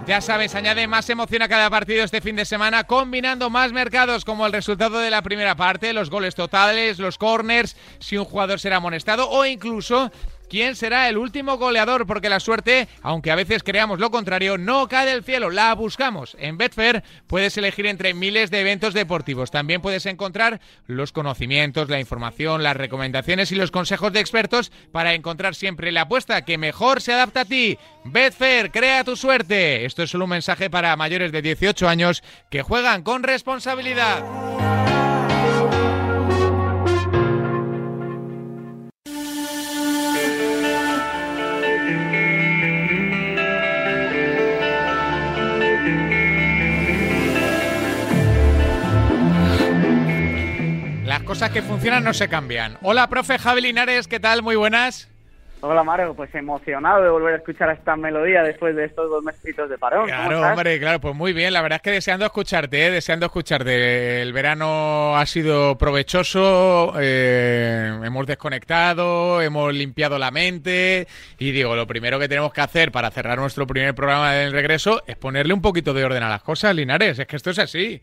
Ya 0.06 0.20
sabes, 0.20 0.54
añade 0.54 0.86
más 0.86 1.10
emoción 1.10 1.44
a 1.44 1.48
cada 1.48 1.70
partido 1.70 2.04
este 2.04 2.20
fin 2.20 2.36
de 2.36 2.44
semana, 2.44 2.84
combinando 2.84 3.50
más 3.50 3.72
mercados 3.72 4.26
como 4.26 4.46
el 4.46 4.52
resultado 4.52 5.00
de 5.00 5.10
la 5.10 5.22
primera 5.22 5.56
parte, 5.56 5.94
los 5.94 6.10
goles 6.10 6.36
totales, 6.36 7.00
los 7.00 7.18
corners, 7.18 7.78
si 8.00 8.18
un 8.18 8.26
jugador 8.26 8.60
será 8.60 8.76
amonestado 8.78 9.30
o 9.30 9.46
incluso 9.46 10.12
quién 10.54 10.76
será 10.76 11.10
el 11.10 11.18
último 11.18 11.58
goleador, 11.58 12.06
porque 12.06 12.30
la 12.30 12.40
suerte, 12.40 12.88
aunque 13.02 13.32
a 13.32 13.36
veces 13.36 13.64
creamos 13.64 14.00
lo 14.00 14.12
contrario, 14.12 14.60
no 14.60 14.88
cae 14.88 15.08
del 15.08 15.24
cielo, 15.24 15.50
la 15.50 15.74
buscamos. 15.74 16.38
En 16.40 16.60
Betfair 16.60 17.04
puedes 17.26 17.58
elegir 17.58 17.88
entre 17.88 18.14
miles 18.14 18.52
de 18.52 18.62
eventos 18.62 18.94
deportivos. 18.94 19.50
También 19.50 19.82
puedes 19.82 20.06
encontrar 20.06 20.62
los 20.86 21.12
conocimientos, 21.12 21.90
la 21.90 22.00
información, 22.00 22.62
las 22.62 22.78
recomendaciones 22.78 23.52
y 23.52 23.56
los 23.56 23.72
consejos 23.72 24.14
de 24.14 24.20
expertos 24.20 24.72
para 24.92 25.16
encontrar 25.16 25.56
siempre 25.56 25.92
la 25.92 26.02
apuesta 26.02 26.46
que 26.46 26.60
mejor 26.60 27.02
se 27.02 27.14
adapta 27.14 27.42
a 27.42 27.46
ti. 27.46 27.80
Betfair, 28.06 28.70
crea 28.70 29.04
tu 29.04 29.16
suerte. 29.16 29.86
Esto 29.86 30.04
es 30.04 30.12
solo 30.12 30.26
un 30.26 30.30
mensaje 30.30 30.70
para 30.70 30.96
mayores 30.96 31.32
de 31.32 31.42
18 31.42 31.90
años 31.90 32.22
que 32.52 32.62
juegan 32.62 33.02
con 33.02 33.24
responsabilidad. 33.24 34.83
Cosas 51.44 51.62
que 51.62 51.62
funcionan 51.62 52.06
no 52.06 52.14
se 52.14 52.30
cambian. 52.30 52.78
Hola, 52.82 53.10
profe 53.10 53.38
Javi 53.38 53.60
Linares, 53.60 54.08
¿qué 54.08 54.18
tal? 54.18 54.42
Muy 54.44 54.56
buenas. 54.56 55.10
Hola 55.60 55.84
Mario, 55.84 56.14
pues 56.14 56.34
emocionado 56.36 57.04
de 57.04 57.10
volver 57.10 57.34
a 57.34 57.38
escuchar 57.38 57.70
esta 57.70 57.98
melodía 57.98 58.44
después 58.44 58.74
de 58.78 58.86
estos 58.86 59.10
dos 59.10 59.22
meses 59.26 59.70
de 59.70 59.78
parón. 59.78 60.08
Claro, 60.08 60.42
hombre, 60.42 60.80
claro, 60.80 61.02
pues 61.02 61.14
muy 61.16 61.34
bien. 61.34 61.52
La 61.52 61.62
verdad 61.62 61.78
es 61.78 61.82
que 61.82 61.92
deseando 61.92 62.26
escucharte, 62.26 62.86
¿eh? 62.86 62.92
deseando 62.92 63.26
escucharte. 63.26 64.22
El 64.22 64.32
verano 64.32 65.18
ha 65.18 65.26
sido 65.26 65.78
provechoso, 65.78 66.94
eh, 67.02 67.92
hemos 68.04 68.26
desconectado, 68.26 69.42
hemos 69.42 69.74
limpiado 69.74 70.18
la 70.18 70.32
mente 70.32 71.10
y 71.40 71.52
digo, 71.52 71.76
lo 71.76 71.88
primero 71.88 72.20
que 72.20 72.30
tenemos 72.30 72.54
que 72.54 72.62
hacer 72.62 72.94
para 72.94 73.12
cerrar 73.12 73.38
nuestro 73.38 73.68
primer 73.68 73.94
programa 73.94 74.32
del 74.32 74.54
regreso 74.54 75.04
es 75.08 75.18
ponerle 75.18 75.54
un 75.54 75.62
poquito 75.62 75.94
de 75.94 76.06
orden 76.06 76.24
a 76.24 76.30
las 76.30 76.42
cosas, 76.42 76.74
Linares. 76.74 77.20
Es 77.20 77.28
que 77.28 77.36
esto 77.36 77.50
es 77.50 77.60
así. 77.60 78.02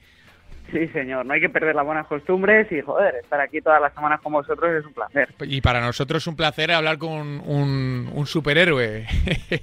Sí, 0.73 0.87
señor, 0.89 1.27
no 1.27 1.35
hay 1.35 1.41
que 1.41 1.49
perder 1.49 1.75
las 1.75 1.85
buenas 1.85 2.07
costumbres 2.07 2.71
y, 2.71 2.81
joder, 2.81 3.17
estar 3.17 3.41
aquí 3.41 3.61
todas 3.61 3.81
las 3.81 3.93
semanas 3.95 4.21
con 4.21 4.33
vosotros 4.33 4.71
es 4.79 4.85
un 4.87 4.93
placer. 4.93 5.29
Y 5.41 5.61
para 5.61 5.81
nosotros 5.81 6.23
es 6.23 6.27
un 6.27 6.37
placer 6.37 6.71
hablar 6.71 6.99
con 6.99 7.41
un, 7.45 8.11
un 8.13 8.27
superhéroe. 8.27 9.07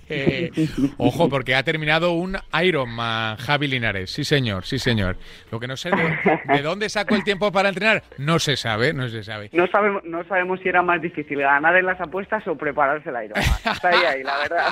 Ojo, 0.98 1.30
porque 1.30 1.56
ha 1.56 1.64
terminado 1.64 2.12
un 2.14 2.38
Ironman, 2.62 3.38
Javi 3.38 3.68
Linares. 3.68 4.12
Sí, 4.12 4.24
señor, 4.24 4.66
sí, 4.66 4.80
señor. 4.80 5.18
Lo 5.52 5.60
que 5.60 5.68
no 5.68 5.78
sé, 5.78 5.92
de, 5.92 6.62
dónde 6.62 6.90
sacó 6.90 7.16
el 7.16 7.24
tiempo 7.24 7.52
para 7.52 7.70
entrenar? 7.70 8.04
No 8.18 8.40
se 8.40 8.58
sabe, 8.58 8.94
no 8.94 9.08
se 9.08 9.24
sabe. 9.24 9.50
No 9.54 9.68
sabemos, 9.68 10.04
no 10.04 10.24
sabemos 10.26 10.60
si 10.62 10.70
era 10.70 10.82
más 10.82 11.02
difícil 11.02 11.40
ganar 11.40 11.76
en 11.76 11.86
las 11.86 12.00
apuestas 12.02 12.46
o 12.48 12.56
prepararse 12.56 13.10
el 13.10 13.26
Ironman. 13.26 13.44
Está 13.44 13.90
ahí, 13.90 14.06
ahí, 14.06 14.24
la 14.24 14.38
verdad. 14.40 14.68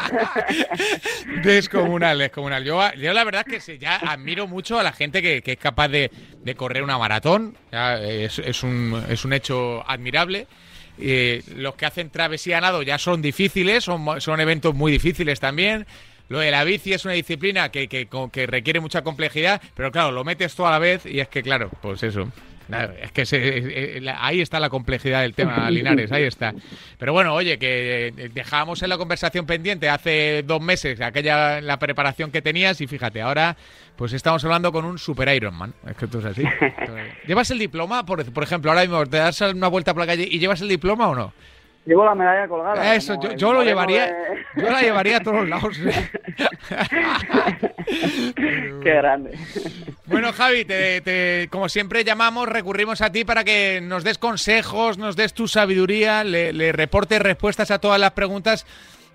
Descomunal, 1.43 2.17
descomunal. 2.17 2.63
Yo, 2.63 2.81
yo 2.93 3.13
la 3.13 3.23
verdad 3.23 3.45
es 3.47 3.65
que 3.65 3.77
ya 3.77 3.97
admiro 3.97 4.47
mucho 4.47 4.79
a 4.79 4.83
la 4.83 4.91
gente 4.91 5.21
que 5.21 5.41
es 5.45 5.57
capaz 5.57 5.87
de 5.87 6.11
de 6.43 6.55
correr 6.55 6.83
una 6.83 6.97
maratón. 6.97 7.57
es, 7.71 8.39
es, 8.39 8.63
un, 8.63 9.03
es 9.09 9.25
un 9.25 9.33
hecho 9.33 9.83
admirable. 9.89 10.47
Eh, 10.97 11.43
los 11.55 11.75
que 11.75 11.85
hacen 11.85 12.09
travesía 12.09 12.59
a 12.59 12.61
nado 12.61 12.81
ya 12.81 12.97
son 12.97 13.21
difíciles, 13.21 13.83
son, 13.83 14.21
son 14.21 14.39
eventos 14.39 14.73
muy 14.73 14.91
difíciles 14.91 15.39
también. 15.39 15.85
Lo 16.29 16.39
de 16.39 16.51
la 16.51 16.63
bici 16.63 16.93
es 16.93 17.05
una 17.05 17.13
disciplina 17.13 17.69
que, 17.69 17.87
que, 17.87 18.07
que 18.31 18.47
requiere 18.47 18.79
mucha 18.79 19.03
complejidad, 19.03 19.61
pero 19.75 19.91
claro, 19.91 20.11
lo 20.11 20.23
metes 20.23 20.55
todo 20.55 20.67
a 20.67 20.71
la 20.71 20.79
vez 20.79 21.05
y 21.05 21.19
es 21.19 21.27
que, 21.27 21.43
claro, 21.43 21.69
pues 21.81 22.01
eso. 22.01 22.31
Es 23.01 23.11
que 23.11 23.21
eh, 23.21 23.97
eh, 23.99 24.13
ahí 24.17 24.41
está 24.41 24.59
la 24.59 24.69
complejidad 24.69 25.21
del 25.21 25.33
tema, 25.33 25.69
Linares, 25.71 26.11
ahí 26.11 26.23
está. 26.23 26.53
Pero 26.97 27.13
bueno, 27.13 27.33
oye, 27.33 27.57
que 27.57 28.07
eh, 28.07 28.29
dejábamos 28.33 28.81
en 28.83 28.89
la 28.89 28.97
conversación 28.97 29.45
pendiente 29.45 29.89
hace 29.89 30.43
dos 30.43 30.61
meses 30.61 31.01
aquella 31.01 31.61
la 31.61 31.77
preparación 31.77 32.31
que 32.31 32.41
tenías 32.41 32.81
y 32.81 32.87
fíjate, 32.87 33.21
ahora 33.21 33.55
pues 33.95 34.13
estamos 34.13 34.43
hablando 34.43 34.71
con 34.71 34.85
un 34.85 34.97
super 34.97 35.33
Ironman. 35.33 35.73
Es 35.87 35.95
que 35.95 36.07
tú 36.07 36.19
es 36.19 36.25
así. 36.25 36.43
¿Llevas 37.27 37.49
el 37.51 37.59
diploma, 37.59 38.05
por, 38.05 38.25
por 38.31 38.43
ejemplo, 38.43 38.71
ahora 38.71 38.81
mismo 38.81 39.05
te 39.05 39.17
das 39.17 39.39
una 39.41 39.67
vuelta 39.67 39.93
por 39.93 40.01
la 40.01 40.07
calle 40.07 40.27
y 40.29 40.39
llevas 40.39 40.61
el 40.61 40.67
diploma 40.67 41.07
o 41.07 41.15
no? 41.15 41.33
Llevo 41.85 42.03
la 42.03 42.15
medalla 42.15 42.47
colgada. 42.47 42.95
Eso, 42.95 43.19
yo, 43.35 43.53
lo 43.53 43.63
llevaría, 43.63 44.11
yo 44.55 44.71
la 44.71 44.81
llevaría 44.81 45.17
a 45.17 45.19
todos 45.19 45.47
lados. 45.47 45.77
Qué 48.35 48.93
grande. 48.93 49.37
Bueno, 50.07 50.33
Javi, 50.33 50.65
te, 50.65 51.47
como 51.51 51.69
siempre 51.69 52.03
llamamos, 52.03 52.49
recurrimos 52.49 53.01
a 53.01 53.11
ti 53.11 53.23
para 53.23 53.43
que 53.43 53.81
nos 53.83 54.03
des 54.03 54.17
consejos, 54.17 54.97
nos 54.97 55.15
des 55.15 55.33
tu 55.33 55.47
sabiduría, 55.47 56.23
le, 56.23 56.53
le 56.53 56.71
reportes 56.71 57.21
respuestas 57.21 57.69
a 57.69 57.77
todas 57.77 57.99
las 57.99 58.11
preguntas 58.11 58.65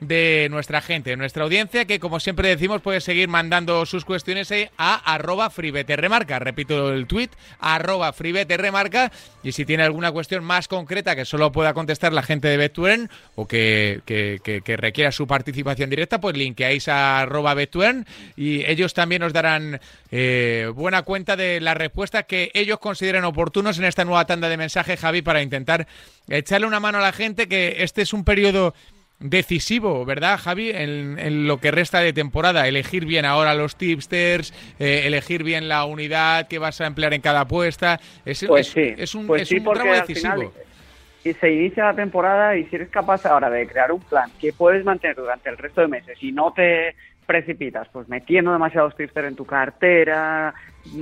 de 0.00 0.48
nuestra 0.50 0.80
gente, 0.80 1.10
de 1.10 1.16
nuestra 1.16 1.44
audiencia, 1.44 1.84
que 1.84 2.00
como 2.00 2.20
siempre 2.20 2.48
decimos 2.48 2.80
puede 2.80 3.00
seguir 3.00 3.28
mandando 3.28 3.84
sus 3.86 4.04
cuestiones 4.04 4.52
a 4.78 5.14
arroba 5.14 5.52
remarca. 5.56 6.38
Repito 6.38 6.92
el 6.92 7.06
tweet, 7.06 7.30
arroba 7.58 8.12
remarca. 8.12 9.12
Y 9.42 9.52
si 9.52 9.64
tiene 9.64 9.82
alguna 9.82 10.12
cuestión 10.12 10.44
más 10.44 10.68
concreta 10.68 11.16
que 11.16 11.24
solo 11.24 11.52
pueda 11.52 11.74
contestar 11.74 12.12
la 12.12 12.22
gente 12.22 12.48
de 12.48 12.56
Betuen 12.56 13.10
o 13.34 13.46
que, 13.46 14.00
que, 14.04 14.76
requiera 14.76 15.12
su 15.12 15.26
participación 15.26 15.90
directa, 15.90 16.20
pues 16.20 16.36
linkeáis 16.36 16.88
a 16.88 17.20
arroba 17.20 17.54
Betuen 17.54 18.06
y 18.36 18.64
ellos 18.64 18.94
también 18.94 19.22
nos 19.22 19.32
darán 19.32 19.80
eh, 20.10 20.70
buena 20.74 21.02
cuenta 21.02 21.36
de 21.36 21.60
las 21.60 21.76
respuestas 21.76 22.24
que 22.24 22.50
ellos 22.54 22.78
consideren 22.78 23.24
oportunos 23.24 23.78
en 23.78 23.84
esta 23.84 24.04
nueva 24.04 24.26
tanda 24.26 24.48
de 24.48 24.56
mensajes, 24.56 24.98
Javi, 24.98 25.22
para 25.22 25.42
intentar 25.42 25.86
echarle 26.28 26.66
una 26.66 26.80
mano 26.80 26.98
a 26.98 27.02
la 27.02 27.12
gente 27.12 27.48
que 27.48 27.76
este 27.78 28.02
es 28.02 28.12
un 28.12 28.24
periodo 28.24 28.74
decisivo, 29.20 30.04
¿verdad, 30.04 30.38
Javi? 30.38 30.70
En, 30.70 31.46
lo 31.46 31.58
que 31.58 31.70
resta 31.70 32.00
de 32.00 32.12
temporada, 32.12 32.66
elegir 32.66 33.04
bien 33.04 33.24
ahora 33.24 33.54
los 33.54 33.76
tipsters, 33.76 34.52
eh, 34.78 35.02
elegir 35.04 35.44
bien 35.44 35.68
la 35.68 35.84
unidad 35.84 36.48
que 36.48 36.58
vas 36.58 36.80
a 36.80 36.86
emplear 36.86 37.12
en 37.14 37.20
cada 37.20 37.40
apuesta. 37.40 38.00
Es, 38.24 38.44
pues 38.46 38.68
sí, 38.68 38.94
es 38.96 39.14
un, 39.14 39.26
pues 39.26 39.50
es 39.52 39.62
tramo 39.62 39.92
decisivo. 39.92 40.52
y 41.22 41.32
se 41.34 41.52
inicia 41.52 41.84
la 41.84 41.94
temporada 41.94 42.56
y 42.56 42.64
si 42.64 42.76
eres 42.76 42.88
capaz 42.88 43.26
ahora 43.26 43.50
de 43.50 43.66
crear 43.66 43.92
un 43.92 44.00
plan 44.00 44.30
que 44.40 44.52
puedes 44.52 44.84
mantener 44.84 45.16
durante 45.16 45.50
el 45.50 45.58
resto 45.58 45.82
de 45.82 45.88
meses 45.88 46.18
y 46.22 46.32
no 46.32 46.52
te 46.52 46.94
precipitas, 47.26 47.88
pues 47.92 48.08
metiendo 48.08 48.52
demasiados 48.52 48.96
tipsters 48.96 49.28
en 49.28 49.36
tu 49.36 49.44
cartera, 49.44 50.52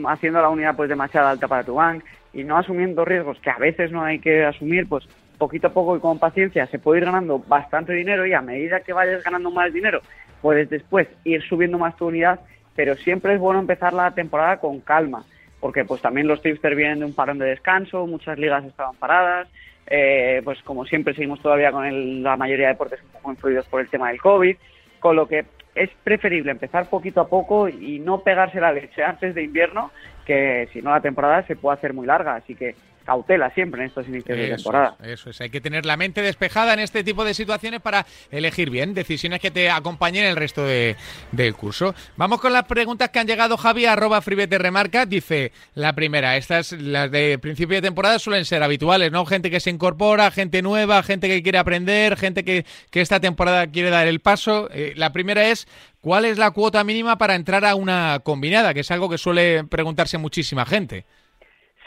haciendo 0.09 0.43
la 0.43 0.51
unidad 0.51 0.77
pues 0.77 0.89
demasiado 0.89 1.29
alta 1.29 1.49
para 1.49 1.65
tu 1.65 1.75
bank 1.75 2.05
y 2.35 2.45
no 2.45 2.59
asumiendo 2.59 3.05
riesgos 3.05 3.39
que 3.41 3.51
a 3.51 3.57
veces 3.57 3.91
no 3.93 4.05
hay 4.05 4.19
que 4.19 4.45
asumir, 4.45 4.87
pues 4.89 5.09
poquito 5.39 5.69
a 5.69 5.73
poco 5.73 5.97
y 5.97 6.01
con 6.01 6.19
paciencia 6.19 6.67
se 6.67 6.79
puede 6.79 7.01
ir 7.01 7.07
ganando 7.07 7.39
bastante 7.39 7.93
dinero 7.93 8.27
y 8.27 8.35
a 8.35 8.43
medida 8.43 8.81
que 8.81 8.93
vayas 8.93 9.23
ganando 9.23 9.51
más 9.51 9.73
dinero, 9.73 10.01
puedes 10.43 10.69
después 10.69 11.09
ir 11.25 11.43
subiendo 11.43 11.79
más 11.79 11.97
tu 11.97 12.07
unidad, 12.07 12.41
pero 12.75 12.97
siempre 12.97 13.35
es 13.35 13.41
bueno 13.41 13.61
empezar 13.61 13.93
la 13.93 14.11
temporada 14.13 14.59
con 14.59 14.81
calma, 14.81 15.25
porque 15.61 15.85
pues 15.85 16.03
también 16.03 16.27
los 16.27 16.43
tipsters 16.43 16.77
vienen 16.77 17.01
de 17.01 17.05
un 17.07 17.15
parón 17.15 17.39
de 17.39 17.47
descanso, 17.47 18.07
muchas 18.07 18.39
ligas 18.39 18.65
estaban 18.65 18.97
paradas, 18.97 19.49
eh, 19.87 20.43
pues 20.45 20.63
como 20.63 20.85
siempre 20.85 21.15
seguimos 21.15 21.41
todavía 21.41 21.73
con 21.73 22.23
la 22.23 22.37
mayoría 22.37 22.67
de 22.67 22.73
deportes 22.75 23.01
un 23.03 23.11
poco 23.11 23.33
influidos 23.33 23.67
por 23.67 23.81
el 23.81 23.89
tema 23.89 24.09
del 24.09 24.21
COVID, 24.21 24.57
con 24.99 25.17
lo 25.17 25.27
que 25.27 25.45
es 25.75 25.91
preferible 26.03 26.51
empezar 26.51 26.91
poquito 26.91 27.21
a 27.21 27.29
poco 27.29 27.69
y 27.69 28.01
no 28.01 28.21
pegarse 28.21 28.61
la 28.61 28.73
leche 28.73 29.03
antes 29.03 29.35
de 29.35 29.45
invierno, 29.45 29.91
que 30.27 30.69
si 30.73 30.83
no 30.83 30.91
la 30.91 31.01
temporada 31.01 31.43
se 31.45 31.57
puede 31.57 31.79
hacer 31.79 31.95
muy 31.95 32.07
larga, 32.07 32.35
así 32.35 32.55
que 32.55 32.75
cautela 33.09 33.49
siempre 33.55 33.81
en 33.81 33.89
estos 33.89 34.07
inicios 34.07 34.37
de 34.37 34.49
temporada. 34.49 34.95
eso 35.03 35.31
es, 35.31 35.41
hay 35.41 35.49
que 35.49 35.63
tener 35.63 35.87
la 35.87 35.97
mente 35.97 36.21
despejada 36.21 36.75
en 36.75 36.81
este 36.81 37.03
tipo 37.03 37.25
de 37.25 37.33
situaciones 37.33 37.81
para 37.81 38.05
elegir 38.31 38.69
bien 38.69 38.93
decisiones 38.93 39.41
que 39.41 39.51
te 39.51 39.71
acompañen 39.71 40.27
el 40.27 40.37
resto 40.37 40.63
de, 40.63 40.95
del 41.33 41.55
curso. 41.55 41.95
Vamos 42.19 42.39
con 42.39 42.53
las 42.53 42.65
preguntas 42.65 43.09
que 43.09 43.19
han 43.19 43.27
llegado, 43.27 43.57
Javi, 43.57 43.87
arroba 43.87 44.21
Fribete 44.21 44.59
Remarca. 44.59 45.07
Dice 45.07 45.53
la 45.75 45.95
primera, 45.95 46.37
estas, 46.37 46.73
las 46.73 47.11
de 47.11 47.39
principio 47.39 47.77
de 47.77 47.83
temporada 47.83 48.19
suelen 48.19 48.45
ser 48.45 48.63
habituales, 48.63 49.11
¿no? 49.11 49.25
Gente 49.25 49.51
que 49.51 49.61
se 49.61 49.71
incorpora, 49.71 50.31
gente 50.31 50.61
nueva, 50.61 51.03
gente 51.03 51.29
que 51.29 51.43
quiere 51.43 51.57
aprender, 51.57 52.15
gente 52.19 52.45
que, 52.45 52.67
que 52.91 53.01
esta 53.01 53.21
temporada 53.21 53.69
quiere 53.69 53.89
dar 53.89 54.07
el 54.07 54.21
paso. 54.21 54.69
Eh, 54.71 54.93
la 54.97 55.15
primera 55.15 55.49
es, 55.49 55.67
¿cuál 56.03 56.27
es 56.27 56.37
la 56.37 56.51
cuota 56.51 56.85
mínima 56.85 57.17
para 57.17 57.37
entrar 57.37 57.65
a 57.65 57.75
una 57.75 58.21
combinada? 58.23 58.75
Que 58.75 58.81
es 58.81 58.91
algo 58.91 59.09
que 59.09 59.17
suele 59.17 59.65
preguntarse 59.65 60.19
muchísima 60.19 60.67
gente. 60.67 61.07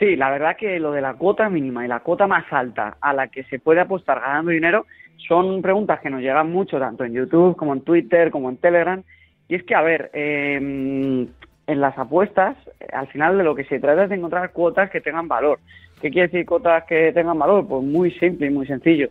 Sí, 0.02 0.16
la 0.16 0.32
verdad 0.32 0.58
que 0.58 0.80
lo 0.80 0.92
de 0.94 1.00
la 1.00 1.14
cuota 1.14 1.48
mínima 1.48 1.86
y 1.86 1.88
la 1.88 2.00
cuota 2.00 2.26
más 2.26 2.52
alta 2.52 2.98
a 3.00 3.14
la 3.14 3.28
que 3.28 3.44
se 3.44 3.60
puede 3.60 3.82
apostar 3.82 4.20
ganando 4.20 4.50
dinero 4.50 4.88
son 5.28 5.62
preguntas 5.62 6.00
que 6.00 6.10
nos 6.10 6.22
llegan 6.22 6.52
mucho 6.52 6.80
tanto 6.80 7.04
en 7.04 7.14
YouTube 7.14 7.56
como 7.56 7.74
en 7.74 7.82
Twitter 7.82 8.32
como 8.32 8.50
en 8.50 8.58
Telegram. 8.58 9.04
Y 9.48 9.54
es 9.54 9.64
que, 9.64 9.76
a 9.76 9.82
ver, 9.82 10.10
em, 10.14 11.28
en 11.68 11.82
las 11.82 11.96
apuestas, 12.00 12.58
al 12.92 13.10
final 13.10 13.38
de 13.38 13.44
lo 13.44 13.54
que 13.54 13.66
se 13.66 13.80
trata 13.80 14.06
es 14.06 14.10
de 14.10 14.16
encontrar 14.16 14.52
cuotas 14.54 14.90
que 14.90 15.02
tengan 15.02 15.28
valor. 15.28 15.60
¿Qué 16.02 16.10
quiere 16.10 16.30
decir 16.30 16.48
cuotas 16.48 16.84
que 16.86 17.12
tengan 17.14 17.38
valor? 17.38 17.68
Pues 17.68 17.84
muy 17.84 18.10
simple 18.14 18.48
y 18.48 18.50
muy 18.50 18.66
sencillo. 18.66 19.10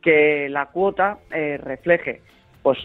Que 0.00 0.48
la 0.48 0.66
cuota 0.66 1.18
eh, 1.34 1.58
refleje 1.62 2.22
pues 2.62 2.78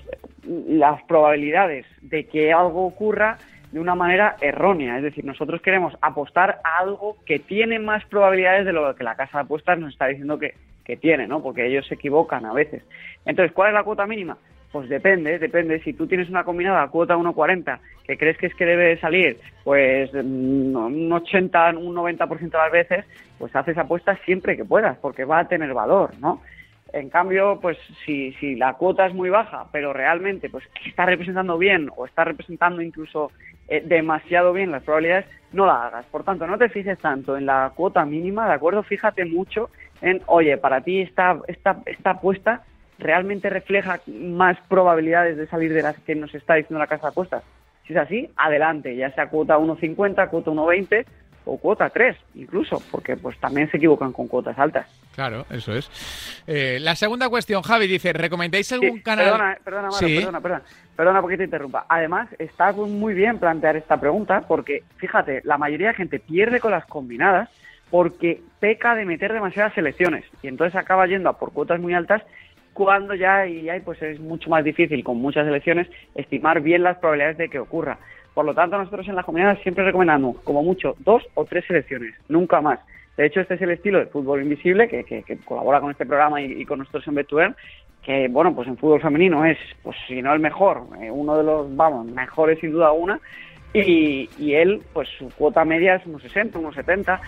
las 0.44 1.02
probabilidades 1.04 1.86
de 2.02 2.26
que 2.26 2.52
algo 2.52 2.86
ocurra 2.86 3.38
de 3.72 3.80
una 3.80 3.96
manera 3.96 4.36
errónea. 4.42 4.98
Es 4.98 5.04
decir, 5.04 5.26
nosotros 5.26 5.62
queremos 5.62 5.94
apostar 6.02 6.60
a 6.64 6.80
algo 6.80 7.18
que 7.26 7.40
tiene 7.40 7.80
más 7.80 8.06
probabilidades 8.06 8.66
de 8.66 8.74
lo 8.74 8.96
que 8.96 9.04
la 9.04 9.16
casa 9.16 9.38
de 9.38 9.44
apuestas 9.44 9.80
nos 9.80 9.94
está 9.94 10.08
diciendo 10.08 10.40
que, 10.40 10.54
tiene, 11.02 11.28
¿no? 11.28 11.42
Porque 11.42 11.66
ellos 11.66 11.88
se 11.88 11.96
equivocan 11.96 12.46
a 12.46 12.54
veces. 12.54 12.84
Entonces, 13.26 13.52
¿cuál 13.54 13.70
es 13.70 13.74
la 13.74 13.84
cuota 13.84 14.06
mínima? 14.06 14.38
Pues 14.72 14.88
depende, 14.88 15.40
depende. 15.40 15.80
Si 15.80 15.94
tú 15.94 16.06
tienes 16.06 16.30
una 16.30 16.44
combinada 16.44 16.88
cuota 16.90 17.18
1.40 17.18 17.80
que 18.06 18.18
crees 18.18 18.38
que 18.38 18.46
es 18.46 18.54
que 18.54 18.66
debe 18.66 19.00
salir, 19.00 19.40
pues 19.64 20.14
mm, 20.14 20.76
un 20.76 21.12
80, 21.12 21.70
un 21.78 21.96
90% 21.96 22.40
de 22.40 22.58
las 22.58 22.72
veces, 22.72 23.06
pues 23.40 23.56
haces 23.56 23.76
apuestas 23.80 24.20
siempre 24.26 24.56
que 24.56 24.64
puedas, 24.64 24.96
porque 25.00 25.26
va 25.26 25.40
a 25.40 25.48
tener 25.48 25.74
valor, 25.74 26.12
¿no? 26.20 26.44
En 26.94 27.10
cambio, 27.10 27.60
pues 27.62 27.78
si, 28.06 28.32
si 28.34 28.56
la 28.56 28.74
cuota 28.76 29.06
es 29.06 29.14
muy 29.14 29.30
baja, 29.30 29.66
pero 29.72 29.92
realmente 29.92 30.50
pues 30.50 30.64
está 30.86 31.06
representando 31.06 31.58
bien 31.58 31.90
o 31.96 32.06
está 32.06 32.24
representando 32.24 32.82
incluso 32.82 33.32
eh, 33.68 33.82
demasiado 33.86 34.54
bien 34.54 34.72
las 34.72 34.84
probabilidades, 34.84 35.26
no 35.52 35.66
la 35.66 35.86
hagas. 35.88 36.06
Por 36.08 36.24
tanto, 36.24 36.48
no 36.48 36.58
te 36.58 36.70
fijes 36.70 37.00
tanto 37.00 37.38
en 37.38 37.46
la 37.46 37.72
cuota 37.76 38.06
mínima, 38.06 38.48
¿de 38.48 38.54
acuerdo? 38.54 38.84
Fíjate 38.84 39.26
mucho 39.26 39.70
en, 40.02 40.22
oye, 40.28 40.58
para 40.58 40.82
ti 40.82 41.02
esta, 41.02 41.40
esta, 41.48 41.78
esta 41.86 42.12
apuesta 42.12 42.64
realmente 43.00 43.50
refleja 43.50 44.00
más 44.08 44.58
probabilidades 44.68 45.38
de 45.38 45.48
salir 45.48 45.74
de 45.74 45.82
las 45.82 45.98
que 46.00 46.16
nos 46.16 46.34
está 46.34 46.56
diciendo 46.56 46.80
la 46.80 46.88
casa 46.88 47.08
de 47.08 47.12
apuestas. 47.12 47.44
Si 47.86 47.94
es 47.94 48.00
así, 48.00 48.30
adelante, 48.36 48.96
ya 48.96 49.12
sea 49.12 49.30
cuota 49.30 49.58
1.50, 49.58 50.30
cuota 50.30 50.52
1.20 50.52 51.06
o 51.46 51.58
cuota 51.58 51.90
3 51.90 52.16
incluso, 52.36 52.82
porque 52.92 53.16
pues 53.16 53.38
también 53.40 53.70
se 53.70 53.78
equivocan 53.78 54.12
con 54.12 54.28
cuotas 54.28 54.58
altas. 54.58 54.88
Claro, 55.16 55.46
eso 55.50 55.74
es. 55.74 55.90
Eh, 56.46 56.78
la 56.82 56.96
segunda 56.96 57.30
cuestión, 57.30 57.62
Javi, 57.62 57.88
dice, 57.88 58.12
¿recomendáis 58.12 58.72
algún 58.74 58.98
Sí, 58.98 59.02
canal? 59.02 59.26
Perdona, 59.26 59.58
perdona, 59.64 59.88
Maro, 59.88 59.94
Sí. 60.08 60.16
perdona, 60.18 60.42
perdona. 60.42 60.62
Perdona 60.96 61.22
porque 61.22 61.38
te 61.38 61.44
interrumpa. 61.46 61.86
Además, 61.88 62.28
está 62.38 62.74
muy 62.74 63.14
bien 63.14 63.40
plantear 63.40 63.78
esta 63.78 64.00
pregunta 64.00 64.42
porque, 64.48 64.84
fíjate, 64.98 65.42
la 65.46 65.58
mayoría 65.58 65.90
de 65.90 65.94
gente 65.96 66.20
pierde 66.20 66.60
con 66.60 66.72
las 66.72 66.86
combinadas 66.86 67.50
porque 67.90 68.42
peca 68.60 68.96
de 68.96 69.06
meter 69.06 69.32
demasiadas 69.32 69.74
selecciones 69.74 70.26
y 70.42 70.48
entonces 70.48 70.76
acaba 70.76 71.08
yendo 71.08 71.30
a 71.30 71.38
por 71.38 71.54
cuotas 71.54 71.80
muy 71.80 71.94
altas 71.94 72.22
cuando 72.74 73.14
ya 73.14 73.46
y 73.48 73.70
ahí 73.70 73.80
pues 73.80 74.02
es 74.02 74.20
mucho 74.20 74.50
más 74.50 74.64
difícil 74.66 75.02
con 75.04 75.18
muchas 75.18 75.46
selecciones 75.46 75.88
estimar 76.14 76.60
bien 76.62 76.84
las 76.84 76.98
probabilidades 76.98 77.38
de 77.38 77.48
que 77.50 77.60
ocurra. 77.60 78.00
Por 78.34 78.44
lo 78.44 78.54
tanto, 78.54 78.78
nosotros 78.78 79.08
en 79.08 79.16
las 79.16 79.24
combinadas 79.24 79.60
siempre 79.62 79.86
recomendamos 79.86 80.42
como 80.42 80.62
mucho 80.62 80.96
dos 81.00 81.24
o 81.36 81.46
tres 81.46 81.64
selecciones, 81.68 82.16
nunca 82.28 82.60
más. 82.60 82.80
De 83.18 83.26
hecho, 83.26 83.40
este 83.40 83.54
es 83.54 83.62
el 83.62 83.72
estilo 83.72 84.00
de 84.00 84.08
fútbol 84.08 84.42
invisible 84.42 84.88
que, 84.88 85.24
colabora 85.46 85.80
con 85.80 85.92
este 85.92 86.06
programa 86.06 86.42
y, 86.42 86.66
con 86.66 86.80
nosotros 86.80 87.08
en 87.08 87.16
Bettuer, 87.16 87.56
que 88.04 88.28
bueno, 88.28 88.54
pues 88.54 88.68
en 88.68 88.78
fútbol 88.78 89.02
femenino 89.02 89.46
es, 89.46 89.58
pues 89.82 89.96
si 90.08 90.22
no 90.22 90.34
el 90.34 90.40
mejor, 90.40 90.84
eh, 91.02 91.10
uno 91.10 91.38
de 91.38 91.44
los, 91.44 91.76
vamos, 91.76 92.06
mejores 92.08 92.60
sin 92.60 92.72
duda 92.72 92.92
una, 92.92 93.20
y, 93.74 94.30
y 94.38 94.54
él, 94.54 94.82
pues 94.94 95.10
su 95.18 95.30
cuota 95.30 95.66
media 95.66 95.96
es 95.96 96.06
unos 96.06 96.22
60, 96.22 96.60
unos 96.60 96.76
70, 96.76 97.20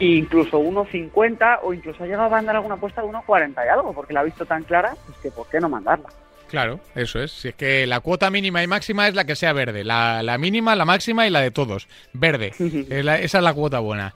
e 0.00 0.06
incluso 0.06 0.58
unos 0.58 0.88
50, 0.88 1.60
o 1.62 1.72
incluso 1.72 2.02
ha 2.02 2.06
llegado 2.06 2.24
a 2.24 2.30
mandar 2.30 2.56
alguna 2.56 2.74
apuesta 2.74 3.02
de 3.02 3.08
unos 3.08 3.24
40 3.24 3.64
y 3.64 3.68
algo, 3.68 3.92
porque 3.92 4.12
la 4.12 4.20
ha 4.20 4.24
visto 4.24 4.44
tan 4.46 4.62
clara, 4.64 4.94
pues 5.06 5.18
que 5.18 5.30
por 5.30 5.48
qué 5.48 5.60
no 5.60 5.68
mandarla. 5.68 6.08
Claro, 6.50 6.80
eso 6.96 7.22
es. 7.22 7.30
Si 7.30 7.48
es 7.48 7.54
que 7.54 7.86
la 7.86 8.00
cuota 8.00 8.28
mínima 8.28 8.60
y 8.62 8.66
máxima 8.66 9.06
es 9.06 9.14
la 9.14 9.24
que 9.24 9.36
sea 9.36 9.52
verde. 9.52 9.84
La, 9.84 10.22
la 10.22 10.36
mínima, 10.36 10.74
la 10.74 10.84
máxima 10.84 11.26
y 11.26 11.30
la 11.30 11.40
de 11.40 11.50
todos. 11.52 11.86
Verde. 12.12 12.52
Es 12.90 13.04
la- 13.04 13.20
esa 13.20 13.38
es 13.38 13.44
la 13.44 13.54
cuota 13.54 13.78
buena. 13.78 14.14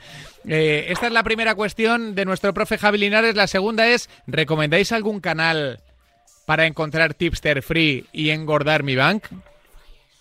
Eh, 0.48 0.86
esta 0.88 1.06
es 1.06 1.12
la 1.12 1.22
primera 1.22 1.54
cuestión 1.54 2.14
de 2.16 2.24
nuestro 2.24 2.52
profe 2.52 2.76
Javi 2.76 2.98
Linares. 2.98 3.36
La 3.36 3.46
segunda 3.46 3.86
es, 3.88 4.10
¿recomendáis 4.26 4.90
algún 4.92 5.20
canal 5.20 5.78
para 6.44 6.66
encontrar 6.66 7.14
tipster 7.14 7.62
free 7.62 8.04
y 8.12 8.30
engordar 8.30 8.82
mi 8.82 8.96
bank? 8.96 9.24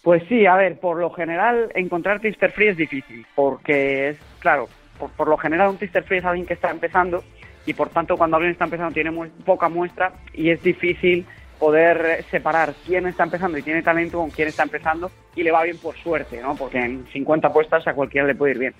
Pues 0.03 0.21
sí, 0.29 0.45
a 0.45 0.55
ver, 0.55 0.79
por 0.79 0.97
lo 0.99 1.09
general 1.11 1.69
encontrar 1.75 2.19
tipster 2.19 2.51
free 2.51 2.67
es 2.67 2.77
difícil, 2.77 3.25
porque 3.35 4.09
es, 4.09 4.17
claro, 4.39 4.69
por, 4.99 5.09
por 5.11 5.27
lo 5.29 5.37
general 5.37 5.69
un 5.69 5.77
tipster 5.77 6.03
free 6.03 6.19
es 6.19 6.25
alguien 6.25 6.45
que 6.45 6.53
está 6.53 6.69
empezando 6.69 7.23
y 7.65 7.73
por 7.73 7.89
tanto 7.89 8.17
cuando 8.17 8.35
alguien 8.37 8.51
está 8.51 8.65
empezando 8.65 8.93
tiene 8.93 9.11
muy 9.11 9.29
poca 9.45 9.69
muestra 9.69 10.13
y 10.33 10.49
es 10.49 10.61
difícil 10.61 11.25
poder 11.63 12.25
separar 12.29 12.73
quién 12.85 13.07
está 13.07 13.23
empezando 13.23 13.57
y 13.57 13.61
tiene 13.61 13.81
talento 13.81 14.17
con 14.17 14.29
quién 14.29 14.49
está 14.49 14.63
empezando 14.63 15.09
y 15.33 15.43
le 15.43 15.51
va 15.53 15.63
bien 15.63 15.77
por 15.77 15.95
suerte, 15.95 16.41
¿no? 16.41 16.57
Porque 16.57 16.77
en 16.77 17.07
50 17.13 17.47
apuestas 17.47 17.87
a 17.87 17.93
cualquiera 17.93 18.27
le 18.27 18.35
puede 18.35 18.51
ir 18.51 18.59
bien. 18.59 18.73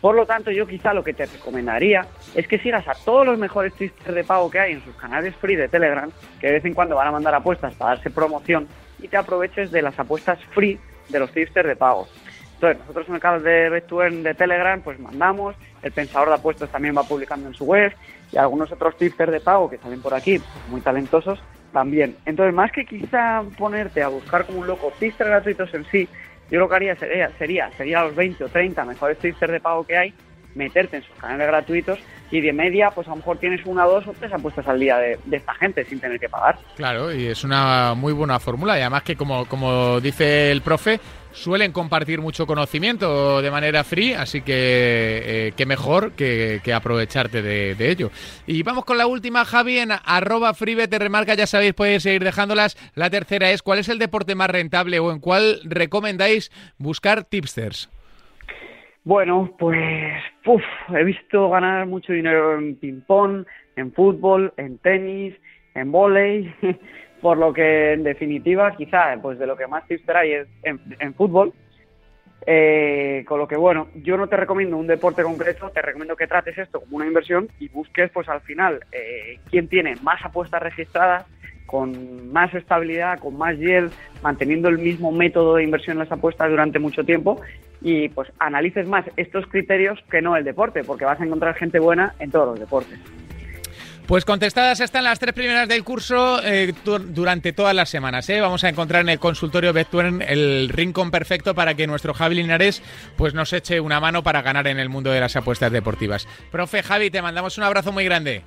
Por 0.00 0.14
lo 0.14 0.24
tanto, 0.24 0.50
yo 0.50 0.66
quizá 0.66 0.94
lo 0.94 1.04
que 1.04 1.12
te 1.12 1.26
recomendaría 1.26 2.06
es 2.34 2.48
que 2.48 2.58
sigas 2.58 2.88
a 2.88 2.94
todos 3.04 3.26
los 3.26 3.38
mejores 3.38 3.74
tipsters 3.74 4.14
de 4.14 4.24
pago 4.24 4.50
que 4.50 4.58
hay 4.58 4.72
en 4.72 4.82
sus 4.82 4.94
canales 4.94 5.36
free 5.36 5.54
de 5.54 5.68
Telegram, 5.68 6.10
que 6.40 6.46
de 6.46 6.52
vez 6.54 6.64
en 6.64 6.72
cuando 6.72 6.96
van 6.96 7.08
a 7.08 7.12
mandar 7.12 7.34
apuestas 7.34 7.74
para 7.74 7.96
darse 7.96 8.08
promoción, 8.08 8.66
y 9.00 9.08
te 9.08 9.18
aproveches 9.18 9.70
de 9.70 9.82
las 9.82 9.98
apuestas 9.98 10.42
free 10.54 10.80
de 11.10 11.18
los 11.18 11.30
tipsters 11.32 11.68
de 11.68 11.76
pago. 11.76 12.08
Entonces, 12.54 12.78
nosotros 12.78 13.06
en 13.10 13.14
el 13.16 13.20
canal 13.20 13.42
de 13.42 13.68
Bettuern 13.68 14.22
de 14.22 14.32
Telegram, 14.32 14.80
pues 14.80 14.98
mandamos, 14.98 15.56
el 15.82 15.92
pensador 15.92 16.28
de 16.28 16.36
apuestas 16.36 16.70
también 16.70 16.96
va 16.96 17.02
publicando 17.02 17.48
en 17.48 17.54
su 17.54 17.66
web, 17.66 17.92
y 18.32 18.38
algunos 18.38 18.72
otros 18.72 18.96
tipsters 18.96 19.30
de 19.30 19.40
pago 19.40 19.68
que 19.68 19.76
salen 19.76 20.00
por 20.00 20.14
aquí, 20.14 20.38
pues, 20.38 20.68
muy 20.70 20.80
talentosos, 20.80 21.38
también. 21.72 22.16
Entonces, 22.26 22.54
más 22.54 22.72
que 22.72 22.84
quizá 22.84 23.42
ponerte 23.58 24.02
a 24.02 24.08
buscar 24.08 24.46
como 24.46 24.60
un 24.60 24.66
loco 24.66 24.92
tipsters 24.98 25.30
gratuitos 25.30 25.72
en 25.74 25.84
sí, 25.86 26.08
yo 26.50 26.58
lo 26.58 26.68
que 26.68 26.74
haría 26.74 26.96
sería, 26.96 27.30
sería, 27.38 27.70
sería 27.76 28.04
los 28.04 28.14
20 28.14 28.44
o 28.44 28.48
30 28.48 28.84
mejores 28.84 29.18
tipsters 29.18 29.52
de 29.52 29.60
pago 29.60 29.84
que 29.84 29.96
hay, 29.96 30.14
meterte 30.54 30.96
en 30.96 31.02
sus 31.02 31.14
canales 31.16 31.46
gratuitos 31.46 31.98
y 32.30 32.40
de 32.40 32.52
media, 32.52 32.90
pues 32.90 33.08
a 33.08 33.10
lo 33.10 33.16
mejor 33.16 33.38
tienes 33.38 33.64
una, 33.66 33.84
dos 33.84 34.06
o 34.06 34.12
tres 34.12 34.32
apuestas 34.32 34.66
al 34.68 34.78
día 34.78 34.98
de, 34.98 35.18
esta 35.32 35.54
gente 35.54 35.84
sin 35.84 35.98
tener 35.98 36.20
que 36.20 36.28
pagar. 36.28 36.58
Claro, 36.76 37.12
y 37.12 37.26
es 37.26 37.42
una 37.42 37.94
muy 37.94 38.12
buena 38.12 38.38
fórmula. 38.38 38.78
Y 38.78 38.82
además 38.82 39.02
que, 39.02 39.16
como, 39.16 39.46
como 39.46 40.00
dice 40.00 40.52
el 40.52 40.62
profe, 40.62 41.00
suelen 41.32 41.72
compartir 41.72 42.20
mucho 42.20 42.46
conocimiento 42.46 43.42
de 43.42 43.50
manera 43.50 43.82
free, 43.82 44.14
así 44.14 44.42
que 44.42 45.48
eh, 45.48 45.52
qué 45.56 45.66
mejor 45.66 46.12
que, 46.12 46.60
aprovecharte 46.72 47.42
de, 47.42 47.74
de 47.74 47.90
ello. 47.90 48.10
Y 48.46 48.62
vamos 48.62 48.84
con 48.84 48.96
la 48.96 49.06
última, 49.06 49.44
Javi, 49.44 49.78
en 49.78 49.90
arroba 49.90 50.54
freebet 50.54 50.92
remarca, 50.94 51.34
ya 51.34 51.48
sabéis, 51.48 51.74
podéis 51.74 52.04
seguir 52.04 52.22
dejándolas. 52.22 52.76
La 52.94 53.10
tercera 53.10 53.50
es, 53.50 53.62
¿cuál 53.62 53.80
es 53.80 53.88
el 53.88 53.98
deporte 53.98 54.36
más 54.36 54.50
rentable 54.50 55.00
o 55.00 55.10
en 55.10 55.18
cuál 55.18 55.60
recomendáis 55.64 56.52
buscar 56.78 57.24
tipsters? 57.24 57.88
Bueno, 59.04 59.54
pues 59.58 60.22
uf, 60.44 60.62
he 60.94 61.04
visto 61.04 61.48
ganar 61.48 61.86
mucho 61.86 62.12
dinero 62.12 62.58
en 62.58 62.76
ping-pong, 62.76 63.46
en 63.76 63.92
fútbol, 63.92 64.52
en 64.58 64.78
tenis, 64.78 65.34
en 65.74 65.90
vóley, 65.90 66.54
por 67.22 67.38
lo 67.38 67.52
que 67.52 67.94
en 67.94 68.02
definitiva 68.02 68.76
quizá 68.76 69.16
pues 69.22 69.38
de 69.38 69.46
lo 69.46 69.56
que 69.56 69.66
más 69.66 69.86
tipster 69.86 70.16
hay 70.16 70.32
es 70.32 70.48
en, 70.62 70.80
en 70.98 71.14
fútbol. 71.14 71.52
Eh, 72.46 73.22
con 73.28 73.38
lo 73.38 73.46
que 73.46 73.56
bueno, 73.56 73.88
yo 73.96 74.16
no 74.16 74.26
te 74.26 74.36
recomiendo 74.36 74.76
un 74.76 74.86
deporte 74.86 75.22
concreto, 75.22 75.70
te 75.70 75.82
recomiendo 75.82 76.16
que 76.16 76.26
trates 76.26 76.56
esto 76.56 76.80
como 76.80 76.96
una 76.96 77.06
inversión 77.06 77.48
y 77.58 77.68
busques 77.68 78.10
pues 78.12 78.28
al 78.30 78.40
final 78.40 78.80
eh, 78.92 79.38
quién 79.50 79.68
tiene 79.68 79.96
más 80.02 80.24
apuestas 80.24 80.62
registradas, 80.62 81.26
con 81.70 82.32
más 82.32 82.52
estabilidad, 82.52 83.20
con 83.20 83.38
más 83.38 83.56
yield, 83.56 83.92
manteniendo 84.24 84.68
el 84.68 84.78
mismo 84.78 85.12
método 85.12 85.54
de 85.54 85.62
inversión 85.62 85.98
en 85.98 86.00
las 86.00 86.10
apuestas 86.10 86.50
durante 86.50 86.80
mucho 86.80 87.04
tiempo 87.04 87.40
y 87.80 88.08
pues 88.08 88.28
analices 88.40 88.88
más 88.88 89.04
estos 89.16 89.46
criterios 89.46 89.96
que 90.10 90.20
no 90.20 90.36
el 90.36 90.42
deporte, 90.42 90.82
porque 90.82 91.04
vas 91.04 91.20
a 91.20 91.24
encontrar 91.24 91.54
gente 91.54 91.78
buena 91.78 92.12
en 92.18 92.32
todos 92.32 92.48
los 92.48 92.58
deportes. 92.58 92.98
Pues 94.08 94.24
contestadas 94.24 94.80
están 94.80 95.04
las 95.04 95.20
tres 95.20 95.32
primeras 95.32 95.68
del 95.68 95.84
curso 95.84 96.42
eh, 96.42 96.74
durante 96.84 97.52
todas 97.52 97.76
las 97.76 97.88
semanas. 97.88 98.28
¿eh? 98.30 98.40
Vamos 98.40 98.64
a 98.64 98.68
encontrar 98.68 99.02
en 99.02 99.10
el 99.10 99.20
consultorio 99.20 99.72
Bettuern 99.72 100.22
el 100.22 100.70
rincón 100.70 101.12
perfecto 101.12 101.54
para 101.54 101.74
que 101.74 101.86
nuestro 101.86 102.14
Javi 102.14 102.34
Linares 102.34 102.82
pues, 103.16 103.32
nos 103.32 103.52
eche 103.52 103.78
una 103.78 104.00
mano 104.00 104.24
para 104.24 104.42
ganar 104.42 104.66
en 104.66 104.80
el 104.80 104.88
mundo 104.88 105.12
de 105.12 105.20
las 105.20 105.36
apuestas 105.36 105.70
deportivas. 105.70 106.26
Profe 106.50 106.82
Javi, 106.82 107.10
te 107.10 107.22
mandamos 107.22 107.56
un 107.58 107.62
abrazo 107.62 107.92
muy 107.92 108.04
grande. 108.04 108.42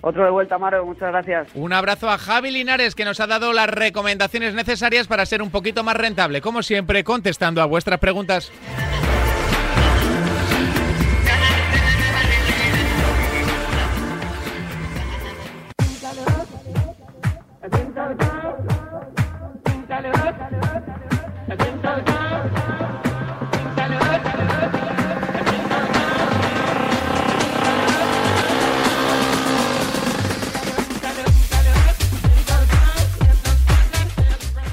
Otro 0.00 0.24
de 0.24 0.30
vuelta, 0.30 0.58
Maro, 0.58 0.84
muchas 0.86 1.10
gracias. 1.10 1.48
Un 1.54 1.72
abrazo 1.72 2.08
a 2.08 2.18
Javi 2.18 2.50
Linares 2.50 2.94
que 2.94 3.04
nos 3.04 3.18
ha 3.20 3.26
dado 3.26 3.52
las 3.52 3.68
recomendaciones 3.68 4.54
necesarias 4.54 5.08
para 5.08 5.26
ser 5.26 5.42
un 5.42 5.50
poquito 5.50 5.82
más 5.82 5.96
rentable, 5.96 6.40
como 6.40 6.62
siempre, 6.62 7.02
contestando 7.02 7.60
a 7.60 7.66
vuestras 7.66 7.98
preguntas. 7.98 8.52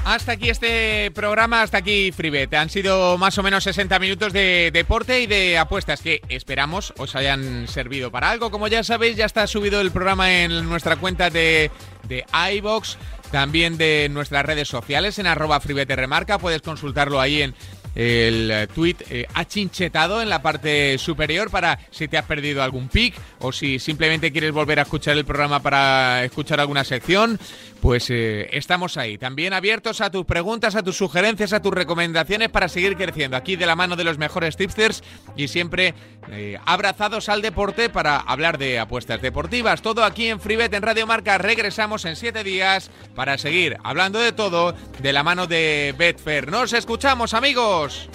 Hasta 0.06 0.30
aquí 0.30 0.50
este 0.50 1.10
programa, 1.10 1.62
hasta 1.62 1.78
aquí 1.78 2.12
Freebet. 2.12 2.54
Han 2.54 2.70
sido 2.70 3.18
más 3.18 3.36
o 3.38 3.42
menos 3.42 3.64
60 3.64 3.98
minutos 3.98 4.32
de 4.32 4.70
deporte 4.72 5.20
y 5.20 5.26
de 5.26 5.58
apuestas 5.58 6.00
que 6.00 6.22
esperamos 6.28 6.94
os 6.96 7.16
hayan 7.16 7.66
servido 7.66 8.12
para 8.12 8.30
algo. 8.30 8.52
Como 8.52 8.68
ya 8.68 8.84
sabéis, 8.84 9.16
ya 9.16 9.24
está 9.24 9.48
subido 9.48 9.80
el 9.80 9.90
programa 9.90 10.32
en 10.32 10.68
nuestra 10.68 10.94
cuenta 10.94 11.28
de, 11.28 11.72
de 12.04 12.24
iBox, 12.52 12.98
también 13.32 13.78
de 13.78 14.08
nuestras 14.08 14.46
redes 14.46 14.68
sociales 14.68 15.18
en 15.18 15.26
arroba 15.26 15.58
Remarca. 15.58 16.38
Puedes 16.38 16.62
consultarlo 16.62 17.20
ahí 17.20 17.42
en 17.42 17.54
el 17.96 18.68
tweet 18.74 18.96
eh, 19.08 19.26
achinchetado 19.34 20.20
en 20.20 20.28
la 20.28 20.42
parte 20.42 20.98
superior 20.98 21.50
para 21.50 21.78
si 21.90 22.06
te 22.06 22.18
has 22.18 22.26
perdido 22.26 22.62
algún 22.62 22.88
pick 22.88 23.14
o 23.40 23.52
si 23.52 23.78
simplemente 23.78 24.30
quieres 24.30 24.52
volver 24.52 24.78
a 24.78 24.82
escuchar 24.82 25.16
el 25.16 25.24
programa 25.24 25.60
para 25.60 26.22
escuchar 26.24 26.60
alguna 26.60 26.84
sección, 26.84 27.40
pues 27.86 28.10
eh, 28.10 28.48
estamos 28.50 28.96
ahí. 28.96 29.16
También 29.16 29.52
abiertos 29.52 30.00
a 30.00 30.10
tus 30.10 30.26
preguntas, 30.26 30.74
a 30.74 30.82
tus 30.82 30.96
sugerencias, 30.96 31.52
a 31.52 31.62
tus 31.62 31.72
recomendaciones 31.72 32.48
para 32.48 32.68
seguir 32.68 32.96
creciendo 32.96 33.36
aquí 33.36 33.54
de 33.54 33.64
la 33.64 33.76
mano 33.76 33.94
de 33.94 34.02
los 34.02 34.18
mejores 34.18 34.56
tipsters 34.56 35.04
y 35.36 35.46
siempre 35.46 35.94
eh, 36.32 36.58
abrazados 36.66 37.28
al 37.28 37.42
deporte 37.42 37.88
para 37.88 38.16
hablar 38.16 38.58
de 38.58 38.80
apuestas 38.80 39.22
deportivas. 39.22 39.82
Todo 39.82 40.02
aquí 40.02 40.26
en 40.26 40.40
Freebet 40.40 40.74
en 40.74 40.82
Radio 40.82 41.06
Marca. 41.06 41.38
Regresamos 41.38 42.04
en 42.06 42.16
siete 42.16 42.42
días 42.42 42.90
para 43.14 43.38
seguir 43.38 43.76
hablando 43.84 44.18
de 44.18 44.32
todo 44.32 44.74
de 45.00 45.12
la 45.12 45.22
mano 45.22 45.46
de 45.46 45.94
Betfair. 45.96 46.50
Nos 46.50 46.72
escuchamos, 46.72 47.34
amigos. 47.34 48.08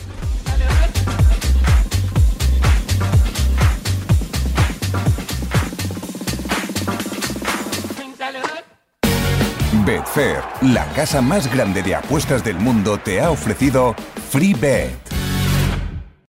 Betfair, 9.85 10.41
la 10.61 10.85
casa 10.93 11.21
más 11.21 11.51
grande 11.53 11.81
de 11.81 11.95
apuestas 11.95 12.43
del 12.43 12.57
mundo, 12.57 12.97
te 12.97 13.21
ha 13.21 13.31
ofrecido 13.31 13.95
Free 14.29 14.53
Bet. 14.53 15.30